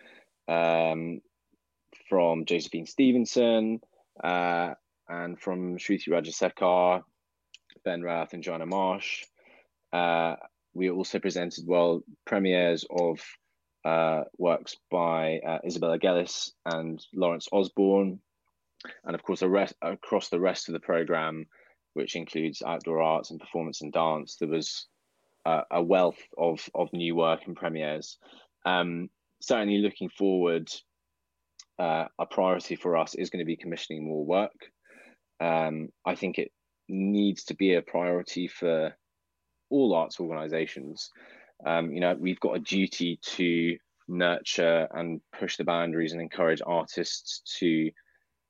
um, 0.48 1.20
from 2.08 2.44
Josephine 2.44 2.86
Stephenson 2.86 3.80
uh, 4.22 4.74
and 5.08 5.40
from 5.40 5.76
Shruthi 5.78 6.08
Rajasekar, 6.08 7.02
Ben 7.84 8.02
Rowarth, 8.02 8.32
and 8.32 8.42
Joanna 8.42 8.66
Marsh. 8.66 9.24
Uh, 9.92 10.36
we 10.74 10.90
also 10.90 11.18
presented 11.18 11.66
world 11.66 12.04
premieres 12.26 12.84
of 12.90 13.20
uh, 13.84 14.24
works 14.36 14.76
by 14.90 15.38
uh, 15.38 15.58
Isabella 15.64 15.98
Gellis 15.98 16.50
and 16.66 17.04
Laurence 17.14 17.48
Osborn, 17.52 18.20
and 19.04 19.14
of 19.14 19.22
course, 19.22 19.42
rest, 19.42 19.74
across 19.82 20.28
the 20.28 20.40
rest 20.40 20.68
of 20.68 20.74
the 20.74 20.80
program, 20.80 21.46
which 21.94 22.16
includes 22.16 22.62
outdoor 22.62 23.00
arts 23.00 23.30
and 23.30 23.40
performance 23.40 23.80
and 23.80 23.92
dance. 23.92 24.36
There 24.36 24.48
was 24.48 24.86
uh, 25.46 25.62
a 25.70 25.82
wealth 25.82 26.20
of 26.36 26.68
of 26.74 26.92
new 26.92 27.16
work 27.16 27.46
and 27.46 27.56
premieres. 27.56 28.18
Um, 28.66 29.08
certainly, 29.40 29.78
looking 29.78 30.10
forward, 30.10 30.68
uh, 31.78 32.06
a 32.18 32.26
priority 32.26 32.76
for 32.76 32.96
us 32.96 33.14
is 33.14 33.30
going 33.30 33.40
to 33.40 33.46
be 33.46 33.56
commissioning 33.56 34.06
more 34.06 34.24
work. 34.24 34.70
Um, 35.40 35.88
I 36.04 36.14
think 36.14 36.38
it 36.38 36.50
needs 36.88 37.44
to 37.44 37.54
be 37.54 37.74
a 37.74 37.82
priority 37.82 38.48
for 38.48 38.96
all 39.70 39.94
arts 39.94 40.18
organisations. 40.18 41.10
Um, 41.64 41.92
you 41.92 42.00
know, 42.00 42.16
we've 42.18 42.40
got 42.40 42.56
a 42.56 42.60
duty 42.60 43.18
to 43.22 43.76
nurture 44.08 44.88
and 44.92 45.20
push 45.38 45.56
the 45.56 45.64
boundaries 45.64 46.12
and 46.12 46.22
encourage 46.22 46.62
artists 46.66 47.42
to 47.58 47.90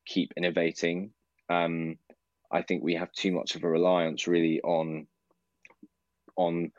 keep 0.07 0.33
innovating. 0.37 1.11
Um, 1.51 1.97
I 2.51 2.63
think 2.63 2.83
we 2.83 2.95
have 2.95 3.13
too 3.13 3.33
much 3.33 3.57
of 3.57 3.65
a 3.65 3.69
reliance 3.69 4.27
really 4.27 4.61
on 4.63 5.07
on 6.37 6.71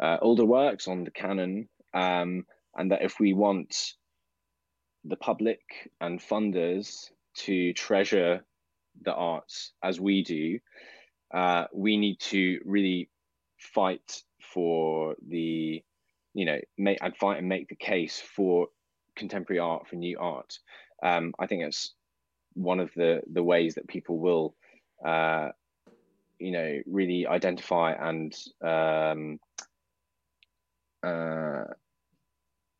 uh, 0.00 0.16
older 0.22 0.44
works, 0.44 0.86
on 0.86 1.02
the 1.02 1.10
canon, 1.10 1.68
um, 1.92 2.46
and 2.76 2.92
that 2.92 3.02
if 3.02 3.18
we 3.18 3.32
want 3.32 3.94
the 5.08 5.16
public 5.16 5.60
and 6.00 6.20
funders 6.20 7.10
to 7.34 7.72
treasure 7.72 8.44
the 9.02 9.14
arts 9.14 9.72
as 9.82 10.00
we 10.00 10.22
do, 10.22 10.58
uh, 11.34 11.64
we 11.72 11.96
need 11.96 12.18
to 12.20 12.60
really 12.64 13.08
fight 13.58 14.22
for 14.40 15.14
the, 15.28 15.82
you 16.34 16.44
know, 16.44 16.58
make 16.76 16.98
and 17.00 17.16
fight 17.16 17.38
and 17.38 17.48
make 17.48 17.68
the 17.68 17.76
case 17.76 18.20
for 18.20 18.68
contemporary 19.16 19.58
art, 19.58 19.88
for 19.88 19.96
new 19.96 20.18
art. 20.18 20.58
Um, 21.02 21.34
I 21.38 21.46
think 21.46 21.62
it's 21.62 21.94
one 22.54 22.80
of 22.80 22.90
the 22.94 23.22
the 23.32 23.42
ways 23.42 23.74
that 23.74 23.86
people 23.86 24.18
will 24.18 24.54
uh, 25.04 25.50
you 26.38 26.52
know, 26.52 26.80
really 26.86 27.26
identify 27.26 27.92
and 27.92 28.34
um, 28.62 29.40
uh, 31.02 31.64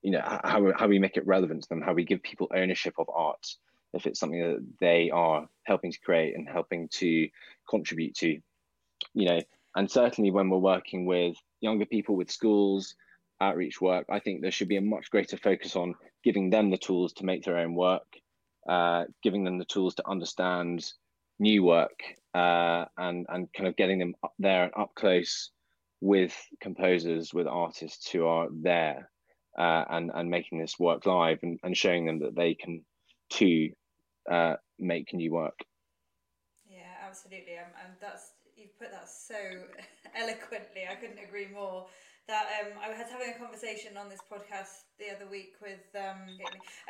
you 0.03 0.11
know 0.11 0.23
how 0.45 0.73
how 0.77 0.87
we 0.87 0.99
make 0.99 1.17
it 1.17 1.27
relevant 1.27 1.63
to 1.63 1.69
them, 1.69 1.83
how 1.83 1.93
we 1.93 2.05
give 2.05 2.23
people 2.23 2.49
ownership 2.55 2.95
of 2.99 3.09
art 3.15 3.57
if 3.95 4.07
it's 4.07 4.21
something 4.21 4.41
that 4.41 4.65
they 4.81 5.11
are 5.11 5.49
helping 5.65 5.93
to 5.93 6.01
create 6.01 6.37
and 6.37 6.49
helping 6.49 6.89
to 6.89 7.29
contribute 7.69 8.15
to, 8.15 8.39
you 9.15 9.27
know, 9.27 9.41
and 9.77 9.91
certainly 9.91 10.31
when 10.31 10.51
we're 10.51 10.59
working 10.59 11.07
with 11.07 11.37
younger 11.61 11.87
people 11.87 12.17
with 12.17 12.31
schools 12.31 12.95
outreach 13.41 13.81
work, 13.81 14.07
I 14.11 14.19
think 14.19 14.43
there 14.43 14.51
should 14.51 14.69
be 14.69 14.77
a 14.77 14.83
much 14.83 15.11
greater 15.11 15.37
focus 15.37 15.77
on 15.77 15.95
giving 16.25 16.51
them 16.51 16.71
the 16.71 16.77
tools 16.77 17.13
to 17.15 17.25
make 17.25 17.45
their 17.45 17.59
own 17.59 17.75
work, 17.75 18.07
uh, 18.69 19.05
giving 19.23 19.45
them 19.45 19.59
the 19.59 19.65
tools 19.65 19.95
to 19.97 20.09
understand 20.09 20.93
new 21.39 21.63
work 21.63 22.01
uh, 22.35 22.85
and 22.97 23.27
and 23.29 23.53
kind 23.53 23.69
of 23.69 23.77
getting 23.77 23.99
them 23.99 24.15
up 24.23 24.35
there 24.39 24.65
and 24.65 24.73
up 24.77 24.95
close 24.95 25.51
with 26.01 26.37
composers, 26.61 27.33
with 27.33 27.47
artists 27.47 28.11
who 28.11 28.27
are 28.27 28.49
there, 28.53 29.11
uh, 29.59 29.85
and 29.91 30.11
and 30.15 30.31
making 30.31 30.59
this 30.59 30.79
work 30.79 31.05
live 31.05 31.41
and, 31.43 31.59
and 31.63 31.77
showing 31.77 32.07
them 32.07 32.21
that 32.21 32.37
they 32.37 32.55
can 32.55 32.85
too 33.29 33.71
uh, 34.31 34.55
make 34.79 35.13
new 35.13 35.33
work. 35.33 35.59
Yeah, 36.71 36.95
absolutely, 37.07 37.57
and, 37.57 37.73
and 37.85 37.95
that's 38.01 38.33
you 38.57 38.67
put 38.79 38.91
that 38.93 39.09
so 39.09 39.35
eloquently. 40.15 40.83
I 40.91 40.95
couldn't 40.95 41.19
agree 41.19 41.49
more. 41.53 41.87
That 42.29 42.47
um, 42.61 42.73
I 42.85 42.89
was 42.89 42.99
having 43.11 43.35
a 43.35 43.39
conversation 43.39 43.97
on 43.97 44.11
this 44.11 44.21
podcast 44.31 44.85
the 44.99 45.17
other 45.17 45.31
week 45.31 45.55
with 45.63 45.81
um, 45.97 46.29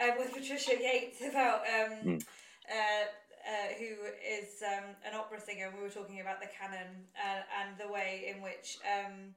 uh, 0.02 0.12
with 0.18 0.32
Patricia 0.36 0.72
Yates 0.80 1.22
about 1.22 1.60
um, 1.60 1.92
mm. 2.04 2.22
uh, 2.68 3.06
uh, 3.48 3.72
who 3.78 3.94
is 4.20 4.62
um, 4.66 4.96
an 5.06 5.14
opera 5.14 5.40
singer. 5.40 5.72
We 5.74 5.80
were 5.80 5.94
talking 5.94 6.20
about 6.20 6.40
the 6.40 6.48
canon 6.48 7.06
uh, 7.16 7.42
and 7.62 7.78
the 7.78 7.90
way 7.90 8.34
in 8.34 8.42
which 8.42 8.78
um, 8.82 9.34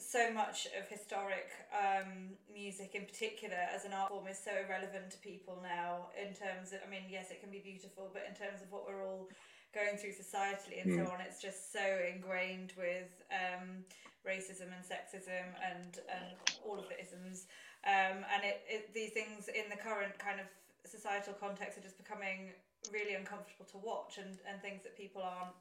so 0.00 0.32
much 0.32 0.66
of 0.78 0.88
historic 0.88 1.52
um, 1.70 2.34
music, 2.52 2.94
in 2.94 3.04
particular, 3.04 3.60
as 3.74 3.84
an 3.84 3.92
art 3.92 4.08
form, 4.08 4.26
is 4.26 4.38
so 4.38 4.50
irrelevant 4.50 5.10
to 5.12 5.18
people 5.18 5.60
now. 5.62 6.08
In 6.16 6.34
terms 6.34 6.72
of, 6.72 6.80
I 6.86 6.90
mean, 6.90 7.04
yes, 7.08 7.30
it 7.30 7.40
can 7.40 7.50
be 7.50 7.60
beautiful, 7.60 8.10
but 8.12 8.24
in 8.26 8.34
terms 8.34 8.62
of 8.62 8.72
what 8.72 8.88
we're 8.88 9.04
all 9.04 9.28
going 9.72 9.96
through 9.96 10.10
societally 10.10 10.82
and 10.82 10.90
mm. 10.90 10.96
so 10.98 11.04
hmm. 11.04 11.14
on, 11.14 11.20
it's 11.20 11.40
just 11.40 11.72
so 11.72 11.84
ingrained 12.02 12.72
with 12.76 13.22
um, 13.30 13.86
racism 14.26 14.74
and 14.74 14.82
sexism 14.82 15.46
and 15.62 16.02
and 16.10 16.34
all 16.66 16.78
of 16.78 16.88
the 16.88 16.98
isms. 16.98 17.46
Um, 17.86 18.26
and 18.34 18.42
it, 18.42 18.62
it 18.68 18.94
these 18.94 19.12
things 19.12 19.48
in 19.48 19.70
the 19.70 19.76
current 19.76 20.18
kind 20.18 20.40
of 20.40 20.46
societal 20.84 21.34
context 21.34 21.78
are 21.78 21.82
just 21.82 21.98
becoming 21.98 22.50
really 22.92 23.14
uncomfortable 23.14 23.66
to 23.70 23.78
watch 23.78 24.18
and, 24.18 24.38
and 24.48 24.60
things 24.60 24.82
that 24.82 24.96
people 24.96 25.22
aren't 25.22 25.54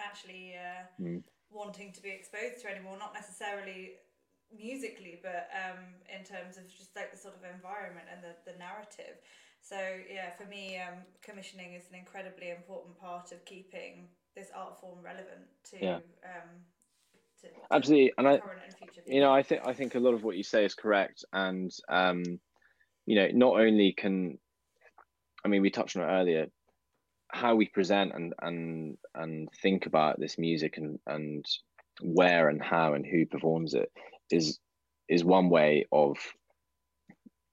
actually 0.00 0.54
uh, 0.54 1.02
mm. 1.02 1.22
Wanting 1.50 1.92
to 1.92 2.02
be 2.02 2.10
exposed 2.10 2.62
to 2.62 2.70
anymore. 2.70 2.96
Not 2.98 3.14
necessarily 3.14 3.98
musically, 4.54 5.20
but 5.22 5.48
um, 5.52 5.84
in 6.08 6.24
terms 6.24 6.56
of 6.56 6.68
just 6.68 6.96
like 6.96 7.12
the 7.12 7.18
sort 7.18 7.34
of 7.34 7.44
environment 7.44 8.06
and 8.12 8.22
the, 8.22 8.34
the 8.50 8.58
narrative. 8.58 9.20
So 9.60 9.76
yeah, 10.10 10.30
for 10.36 10.48
me, 10.48 10.78
um, 10.78 11.00
commissioning 11.22 11.74
is 11.74 11.84
an 11.90 11.98
incredibly 11.98 12.50
important 12.50 12.98
part 12.98 13.32
of 13.32 13.44
keeping 13.44 14.08
this 14.34 14.48
art 14.54 14.80
form 14.80 14.98
relevant 15.02 15.46
to. 15.70 15.76
Yeah. 15.80 15.96
Um, 16.24 16.64
to, 17.40 17.48
Absolutely, 17.70 18.12
and 18.18 18.26
I, 18.26 18.32
and 18.32 18.42
you 19.06 19.20
know, 19.20 19.32
I 19.32 19.42
think 19.42 19.62
I 19.64 19.74
think 19.74 19.94
a 19.94 20.00
lot 20.00 20.14
of 20.14 20.24
what 20.24 20.36
you 20.36 20.42
say 20.42 20.64
is 20.64 20.74
correct, 20.74 21.24
and 21.32 21.70
um, 21.88 22.22
you 23.06 23.16
know, 23.16 23.28
not 23.32 23.60
only 23.60 23.94
can, 23.96 24.38
I 25.44 25.48
mean, 25.48 25.62
we 25.62 25.70
touched 25.70 25.96
on 25.96 26.02
it 26.02 26.12
earlier, 26.12 26.46
how 27.30 27.54
we 27.54 27.66
present 27.66 28.12
and 28.14 28.34
and 28.40 28.96
and 29.14 29.48
think 29.62 29.86
about 29.86 30.18
this 30.18 30.38
music 30.38 30.78
and 30.78 30.98
and 31.06 31.44
where 32.00 32.48
and 32.48 32.62
how 32.62 32.94
and 32.94 33.04
who 33.06 33.26
performs 33.26 33.74
it 33.74 33.90
is 34.30 34.58
is 35.08 35.24
one 35.24 35.48
way 35.48 35.86
of 35.90 36.16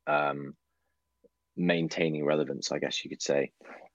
um, 0.08 0.56
maintaining 1.56 2.26
relevance, 2.26 2.72
I 2.72 2.80
guess 2.80 3.04
you 3.04 3.10
could 3.10 3.22
say, 3.22 3.52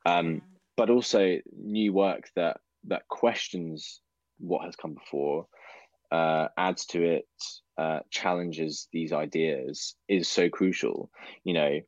um, 0.07 0.43
but 0.77 0.91
also 0.91 1.39
new 1.57 1.93
work 1.93 2.29
that 2.37 2.59
that 2.85 3.07
questions 3.09 4.01
what 4.39 4.65
has 4.65 4.77
come 4.77 4.95
before, 4.95 5.47
uh, 6.11 6.49
adds 6.57 6.87
to 6.87 7.03
it, 7.03 7.29
uh, 7.77 8.01
challenges 8.11 8.89
these 8.93 9.13
ideas 9.13 9.95
is 10.09 10.29
so 10.29 10.49
crucial. 10.49 11.11
You 11.45 11.55
know, 11.55 11.81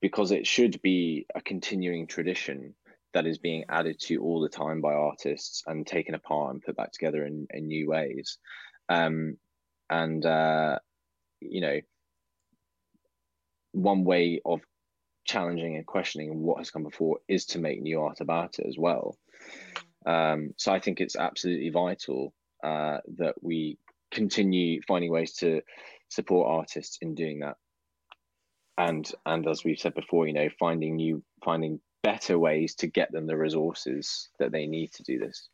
because 0.00 0.30
it 0.30 0.46
should 0.46 0.80
be 0.82 1.26
a 1.34 1.40
continuing 1.40 2.06
tradition 2.06 2.74
that 3.18 3.26
is 3.26 3.38
being 3.38 3.64
added 3.68 3.98
to 3.98 4.22
all 4.22 4.40
the 4.40 4.48
time 4.48 4.80
by 4.80 4.94
artists 4.94 5.64
and 5.66 5.84
taken 5.84 6.14
apart 6.14 6.52
and 6.52 6.62
put 6.62 6.76
back 6.76 6.92
together 6.92 7.26
in, 7.26 7.48
in 7.50 7.66
new 7.66 7.88
ways. 7.88 8.38
Um, 8.88 9.38
and 9.90 10.24
uh, 10.24 10.78
you 11.40 11.60
know, 11.60 11.80
one 13.72 14.04
way 14.04 14.40
of 14.44 14.60
challenging 15.24 15.74
and 15.74 15.84
questioning 15.84 16.42
what 16.44 16.58
has 16.58 16.70
come 16.70 16.84
before 16.84 17.18
is 17.26 17.46
to 17.46 17.58
make 17.58 17.82
new 17.82 18.00
art 18.02 18.20
about 18.20 18.60
it 18.60 18.66
as 18.68 18.76
well. 18.78 19.18
Um, 20.06 20.54
so 20.56 20.72
I 20.72 20.78
think 20.78 21.00
it's 21.00 21.16
absolutely 21.16 21.70
vital 21.70 22.32
uh, 22.62 22.98
that 23.16 23.34
we 23.42 23.78
continue 24.12 24.80
finding 24.86 25.10
ways 25.10 25.32
to 25.38 25.62
support 26.08 26.48
artists 26.48 26.98
in 27.02 27.16
doing 27.16 27.40
that. 27.40 27.56
And 28.76 29.10
and 29.26 29.44
as 29.48 29.64
we've 29.64 29.80
said 29.80 29.94
before, 29.94 30.28
you 30.28 30.34
know, 30.34 30.50
finding 30.60 30.94
new 30.94 31.24
finding 31.44 31.80
better 32.08 32.38
ways 32.38 32.74
to 32.74 32.86
get 32.86 33.12
them 33.12 33.26
the 33.28 33.36
resources 33.36 34.32
that 34.40 34.50
they 34.50 34.64
need 34.66 34.90
to 34.96 35.02
do 35.02 35.18
this. 35.18 35.52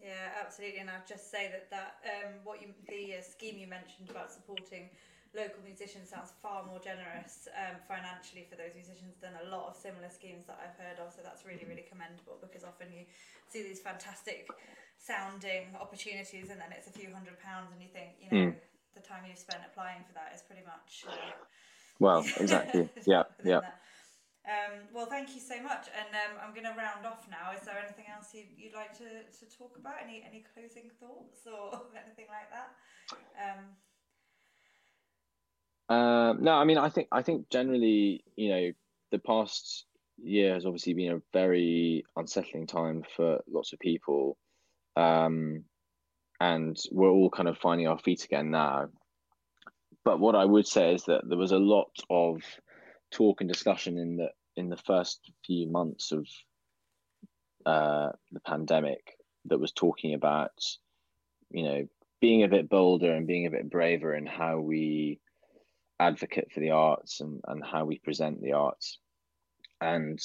Yeah, 0.00 0.32
absolutely. 0.40 0.80
And 0.80 0.88
I'd 0.88 1.06
just 1.06 1.30
say 1.30 1.52
that 1.52 1.68
that 1.68 2.00
um, 2.08 2.40
what 2.48 2.62
you 2.62 2.72
the 2.88 3.20
uh, 3.20 3.20
scheme 3.20 3.60
you 3.60 3.68
mentioned 3.68 4.08
about 4.08 4.32
supporting 4.32 4.88
local 5.36 5.60
musicians 5.60 6.08
sounds 6.08 6.32
far 6.40 6.64
more 6.64 6.80
generous 6.80 7.52
um, 7.52 7.76
financially 7.84 8.48
for 8.48 8.56
those 8.56 8.72
musicians 8.72 9.20
than 9.20 9.36
a 9.44 9.52
lot 9.52 9.68
of 9.68 9.76
similar 9.76 10.08
schemes 10.08 10.48
that 10.48 10.56
I've 10.56 10.78
heard 10.80 10.96
of. 11.04 11.12
So 11.12 11.20
that's 11.20 11.44
really, 11.44 11.68
really 11.68 11.84
commendable 11.84 12.40
because 12.40 12.64
often 12.64 12.88
you 12.88 13.04
see 13.52 13.60
these 13.60 13.84
fantastic 13.84 14.48
sounding 14.96 15.76
opportunities 15.76 16.48
and 16.48 16.56
then 16.56 16.72
it's 16.72 16.88
a 16.88 16.94
few 16.96 17.12
hundred 17.12 17.36
pounds 17.44 17.68
and 17.76 17.78
you 17.84 17.92
think, 17.92 18.16
you 18.16 18.28
know, 18.32 18.44
mm. 18.48 18.56
the 18.96 19.04
time 19.04 19.28
you've 19.28 19.36
spent 19.36 19.60
applying 19.68 20.00
for 20.08 20.16
that 20.16 20.32
is 20.32 20.40
pretty 20.48 20.64
much. 20.64 21.04
Uh, 21.04 21.36
well, 22.00 22.24
exactly. 22.40 22.88
yeah, 23.04 23.28
yeah. 23.44 23.60
That. 23.60 23.84
Um, 24.48 24.80
well, 24.94 25.04
thank 25.04 25.34
you 25.34 25.42
so 25.42 25.62
much, 25.62 25.88
and 25.94 26.08
um, 26.14 26.40
I'm 26.42 26.54
going 26.54 26.64
to 26.64 26.70
round 26.70 27.04
off 27.04 27.28
now. 27.30 27.52
Is 27.54 27.66
there 27.66 27.74
anything 27.78 28.06
else 28.10 28.32
you, 28.32 28.44
would 28.64 28.74
like 28.74 28.96
to, 28.96 29.04
to 29.04 29.58
talk 29.58 29.76
about? 29.78 29.96
Any 30.02 30.24
any 30.26 30.42
closing 30.54 30.90
thoughts 30.98 31.46
or 31.46 31.82
anything 32.06 32.24
like 32.30 32.48
that? 32.48 32.70
Um, 33.44 33.76
uh, 35.94 36.32
no, 36.40 36.52
I 36.52 36.64
mean, 36.64 36.78
I 36.78 36.88
think 36.88 37.08
I 37.12 37.20
think 37.20 37.50
generally, 37.50 38.24
you 38.36 38.48
know, 38.48 38.72
the 39.12 39.18
past 39.18 39.84
year 40.16 40.54
has 40.54 40.64
obviously 40.64 40.94
been 40.94 41.12
a 41.12 41.22
very 41.34 42.06
unsettling 42.16 42.66
time 42.66 43.04
for 43.16 43.40
lots 43.52 43.74
of 43.74 43.78
people, 43.80 44.38
um, 44.96 45.62
and 46.40 46.74
we're 46.90 47.10
all 47.10 47.28
kind 47.28 47.50
of 47.50 47.58
finding 47.58 47.86
our 47.86 47.98
feet 47.98 48.24
again 48.24 48.50
now. 48.50 48.88
But 50.06 50.20
what 50.20 50.34
I 50.34 50.46
would 50.46 50.66
say 50.66 50.94
is 50.94 51.04
that 51.04 51.28
there 51.28 51.36
was 51.36 51.52
a 51.52 51.58
lot 51.58 51.90
of 52.08 52.40
talk 53.10 53.40
and 53.40 53.48
discussion 53.48 53.98
in 53.98 54.16
the 54.16 54.28
in 54.56 54.68
the 54.68 54.76
first 54.76 55.30
few 55.46 55.68
months 55.68 56.12
of 56.12 56.26
uh, 57.64 58.10
the 58.32 58.40
pandemic 58.40 59.16
that 59.44 59.60
was 59.60 59.72
talking 59.72 60.14
about, 60.14 60.52
you 61.50 61.62
know, 61.62 61.88
being 62.20 62.42
a 62.42 62.48
bit 62.48 62.68
bolder 62.68 63.12
and 63.12 63.26
being 63.26 63.46
a 63.46 63.50
bit 63.50 63.70
braver 63.70 64.14
in 64.14 64.26
how 64.26 64.58
we 64.58 65.20
advocate 66.00 66.50
for 66.52 66.60
the 66.60 66.70
arts 66.70 67.20
and, 67.20 67.40
and 67.46 67.64
how 67.64 67.84
we 67.84 67.98
present 67.98 68.42
the 68.42 68.52
arts. 68.52 68.98
And 69.80 70.20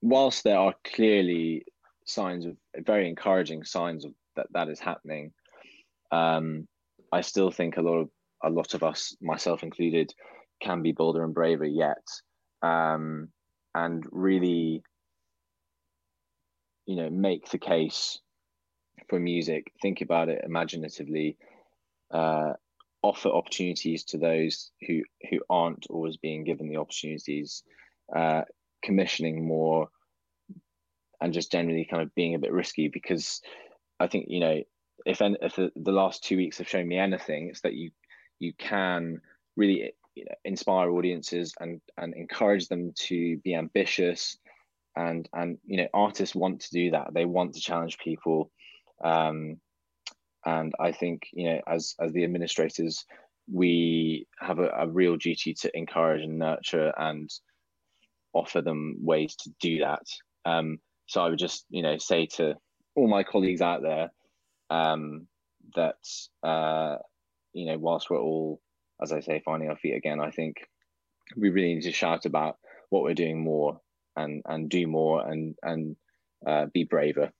whilst 0.00 0.44
there 0.44 0.58
are 0.58 0.74
clearly 0.84 1.66
signs 2.06 2.46
of 2.46 2.56
very 2.78 3.08
encouraging 3.08 3.64
signs 3.64 4.04
of 4.04 4.12
that 4.36 4.46
that 4.52 4.68
is 4.68 4.80
happening, 4.80 5.32
um, 6.10 6.66
I 7.12 7.20
still 7.20 7.50
think 7.50 7.76
a 7.76 7.82
lot 7.82 7.98
of 7.98 8.10
a 8.42 8.50
lot 8.50 8.74
of 8.74 8.82
us, 8.82 9.16
myself 9.20 9.62
included, 9.62 10.14
can 10.60 10.82
be 10.82 10.92
bolder 10.92 11.24
and 11.24 11.34
braver 11.34 11.64
yet, 11.64 12.06
um, 12.62 13.28
and 13.74 14.04
really, 14.10 14.82
you 16.86 16.96
know, 16.96 17.10
make 17.10 17.50
the 17.50 17.58
case 17.58 18.20
for 19.08 19.18
music. 19.18 19.72
Think 19.82 20.00
about 20.00 20.28
it 20.28 20.42
imaginatively. 20.44 21.36
Uh, 22.10 22.54
offer 23.02 23.28
opportunities 23.28 24.04
to 24.04 24.18
those 24.18 24.70
who 24.86 25.02
who 25.30 25.40
aren't 25.48 25.86
always 25.90 26.16
being 26.16 26.44
given 26.44 26.68
the 26.68 26.78
opportunities, 26.78 27.62
uh, 28.14 28.42
commissioning 28.82 29.46
more, 29.46 29.88
and 31.20 31.32
just 31.32 31.52
generally 31.52 31.86
kind 31.88 32.02
of 32.02 32.14
being 32.14 32.34
a 32.34 32.38
bit 32.38 32.52
risky 32.52 32.88
because 32.88 33.40
I 34.00 34.06
think 34.06 34.26
you 34.28 34.40
know 34.40 34.62
if 35.04 35.20
if 35.20 35.56
the, 35.56 35.70
the 35.76 35.92
last 35.92 36.24
two 36.24 36.36
weeks 36.36 36.58
have 36.58 36.68
shown 36.68 36.88
me 36.88 36.98
anything, 36.98 37.48
it's 37.48 37.60
that 37.62 37.74
you 37.74 37.90
you 38.38 38.52
can 38.58 39.20
really 39.56 39.92
you 40.16 40.24
know, 40.24 40.34
inspire 40.44 40.90
audiences 40.90 41.54
and 41.60 41.80
and 41.98 42.14
encourage 42.14 42.68
them 42.68 42.92
to 42.96 43.36
be 43.38 43.54
ambitious. 43.54 44.38
And 44.96 45.28
and 45.34 45.58
you 45.66 45.76
know 45.76 45.88
artists 45.94 46.34
want 46.34 46.60
to 46.62 46.70
do 46.70 46.90
that. 46.92 47.12
They 47.14 47.26
want 47.26 47.54
to 47.54 47.60
challenge 47.60 47.98
people. 47.98 48.50
Um, 49.04 49.60
and 50.44 50.72
I 50.80 50.92
think 50.92 51.28
you 51.32 51.50
know 51.50 51.60
as 51.68 51.94
as 52.00 52.12
the 52.12 52.24
administrators 52.24 53.04
we 53.52 54.26
have 54.40 54.58
a, 54.58 54.68
a 54.70 54.88
real 54.88 55.16
duty 55.16 55.54
to 55.54 55.76
encourage 55.76 56.22
and 56.22 56.38
nurture 56.38 56.92
and 56.96 57.30
offer 58.32 58.60
them 58.60 58.96
ways 59.00 59.36
to 59.36 59.50
do 59.60 59.78
that. 59.78 60.02
Um, 60.44 60.80
so 61.06 61.20
I 61.20 61.28
would 61.28 61.38
just 61.38 61.66
you 61.68 61.82
know 61.82 61.98
say 61.98 62.26
to 62.36 62.54
all 62.94 63.08
my 63.08 63.22
colleagues 63.22 63.60
out 63.60 63.82
there 63.82 64.10
um, 64.70 65.26
that 65.74 65.98
uh, 66.42 66.96
you 67.52 67.66
know 67.66 67.78
whilst 67.78 68.08
we're 68.08 68.18
all 68.18 68.60
as 69.02 69.12
I 69.12 69.20
say 69.20 69.42
finding 69.44 69.68
our 69.68 69.76
feet 69.76 69.94
again 69.96 70.20
I 70.20 70.30
think 70.30 70.66
we 71.36 71.50
really 71.50 71.74
need 71.74 71.82
to 71.82 71.92
shout 71.92 72.26
about 72.26 72.56
what 72.90 73.02
we're 73.02 73.14
doing 73.14 73.42
more 73.42 73.80
and 74.16 74.42
and 74.46 74.68
do 74.68 74.86
more 74.86 75.26
and 75.26 75.56
and 75.62 75.96
uh, 76.46 76.66
be 76.72 76.84
braver 76.84 77.32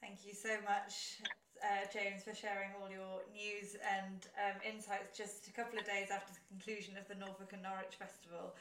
Thank 0.00 0.24
you 0.24 0.32
so 0.32 0.56
much, 0.64 1.20
uh, 1.60 1.84
James, 1.92 2.24
for 2.24 2.32
sharing 2.32 2.72
all 2.80 2.88
your 2.88 3.28
news 3.28 3.76
and 3.84 4.24
um, 4.40 4.56
insights 4.64 5.12
just 5.12 5.48
a 5.48 5.52
couple 5.52 5.78
of 5.78 5.84
days 5.84 6.08
after 6.08 6.32
the 6.32 6.40
conclusion 6.48 6.96
of 6.96 7.04
the 7.12 7.14
Norfolk 7.14 7.52
and 7.52 7.60
Norwich 7.60 8.00
Festival. 8.00 8.56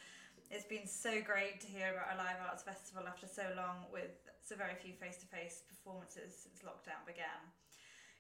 It's 0.52 0.68
been 0.68 0.88
so 0.88 1.24
great 1.24 1.64
to 1.64 1.68
hear 1.68 1.96
about 1.96 2.16
a 2.16 2.18
live 2.20 2.40
arts 2.44 2.64
festival 2.64 3.08
after 3.08 3.28
so 3.28 3.48
long 3.56 3.88
with 3.96 4.28
so 4.44 4.56
very 4.56 4.76
few 4.76 4.92
face 4.92 5.24
to 5.24 5.28
face 5.28 5.64
performances 5.68 6.36
since 6.36 6.60
lockdown 6.68 7.00
began. 7.08 7.40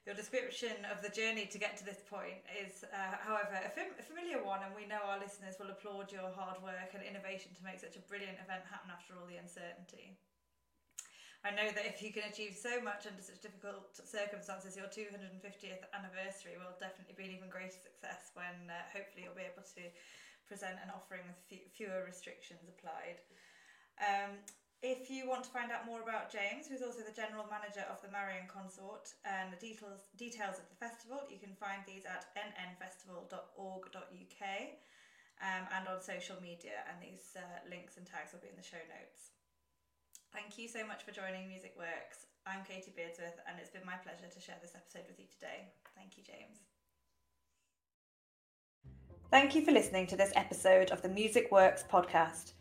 Your 0.07 0.15
description 0.15 0.87
of 0.87 1.03
the 1.03 1.11
journey 1.11 1.51
to 1.51 1.59
get 1.59 1.75
to 1.75 1.83
this 1.83 1.99
point 2.07 2.39
is, 2.55 2.87
uh, 2.95 3.19
however, 3.19 3.59
a, 3.59 3.67
fam- 3.67 3.91
a 3.99 4.05
familiar 4.07 4.39
one, 4.39 4.63
and 4.63 4.71
we 4.71 4.87
know 4.87 5.03
our 5.03 5.19
listeners 5.19 5.59
will 5.59 5.67
applaud 5.67 6.15
your 6.15 6.31
hard 6.31 6.63
work 6.63 6.95
and 6.95 7.03
innovation 7.03 7.51
to 7.51 7.59
make 7.59 7.83
such 7.83 7.99
a 7.99 8.03
brilliant 8.07 8.39
event 8.39 8.63
happen 8.71 8.87
after 8.87 9.19
all 9.19 9.27
the 9.27 9.35
uncertainty. 9.35 10.15
I 11.43 11.51
know 11.51 11.67
that 11.75 11.83
if 11.83 11.99
you 11.99 12.15
can 12.15 12.23
achieve 12.23 12.55
so 12.55 12.79
much 12.79 13.03
under 13.03 13.19
such 13.19 13.43
difficult 13.43 13.99
circumstances, 13.99 14.79
your 14.79 14.87
250th 14.87 15.83
anniversary 15.91 16.55
will 16.55 16.79
definitely 16.79 17.19
be 17.19 17.27
an 17.27 17.43
even 17.43 17.51
greater 17.51 17.75
success 17.75 18.31
when 18.31 18.71
uh, 18.71 18.79
hopefully 18.95 19.27
you'll 19.27 19.35
be 19.35 19.43
able 19.43 19.67
to 19.75 19.91
present 20.47 20.79
an 20.79 20.87
offering 20.95 21.27
with 21.27 21.35
fewer 21.75 22.07
restrictions 22.07 22.63
applied. 22.71 23.19
Um, 23.99 24.39
If 24.85 25.09
you 25.09 25.25
want 25.25 25.41
to 25.43 25.49
find 25.49 25.73
out 25.73 25.89
more 25.89 26.05
about 26.05 26.29
James, 26.29 26.69
who's 26.69 26.85
also 26.85 27.01
the 27.01 27.15
general 27.15 27.49
manager 27.49 27.81
of 27.89 27.97
the 28.05 28.13
Marian 28.13 28.45
Consort, 28.45 29.09
and 29.25 29.49
the 29.49 29.57
details 29.57 30.05
details 30.21 30.61
of 30.61 30.69
the 30.69 30.77
festival, 30.77 31.25
you 31.33 31.41
can 31.41 31.57
find 31.57 31.81
these 31.89 32.05
at 32.05 32.29
nnfestival.org.uk 32.37 34.43
um, 35.41 35.63
and 35.73 35.83
on 35.89 35.97
social 35.97 36.37
media. 36.45 36.85
And 36.85 37.01
these 37.01 37.33
uh, 37.33 37.41
links 37.65 37.97
and 37.97 38.05
tags 38.05 38.37
will 38.37 38.45
be 38.45 38.53
in 38.53 38.59
the 38.59 38.61
show 38.61 38.77
notes. 38.85 39.33
Thank 40.29 40.61
you 40.61 40.69
so 40.69 40.85
much 40.85 41.01
for 41.01 41.09
joining 41.09 41.49
Music 41.49 41.73
Works. 41.73 42.29
I'm 42.45 42.61
Katie 42.61 42.93
Beardsworth, 42.93 43.41
and 43.49 43.57
it's 43.57 43.73
been 43.73 43.85
my 43.85 43.97
pleasure 44.05 44.29
to 44.29 44.39
share 44.39 44.61
this 44.61 44.77
episode 44.77 45.09
with 45.09 45.17
you 45.17 45.25
today. 45.25 45.73
Thank 45.97 46.21
you, 46.21 46.23
James. 46.23 46.61
Thank 49.31 49.55
you 49.55 49.65
for 49.65 49.71
listening 49.71 50.05
to 50.07 50.15
this 50.15 50.31
episode 50.35 50.91
of 50.91 51.01
the 51.01 51.09
Music 51.09 51.51
Works 51.51 51.83
podcast. 51.91 52.53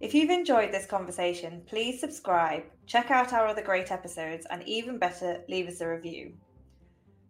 If 0.00 0.14
you've 0.14 0.30
enjoyed 0.30 0.70
this 0.70 0.86
conversation, 0.86 1.62
please 1.66 1.98
subscribe, 1.98 2.62
check 2.86 3.10
out 3.10 3.32
our 3.32 3.48
other 3.48 3.62
great 3.62 3.90
episodes, 3.90 4.46
and 4.48 4.62
even 4.62 4.96
better, 4.96 5.42
leave 5.48 5.66
us 5.66 5.80
a 5.80 5.88
review. 5.88 6.34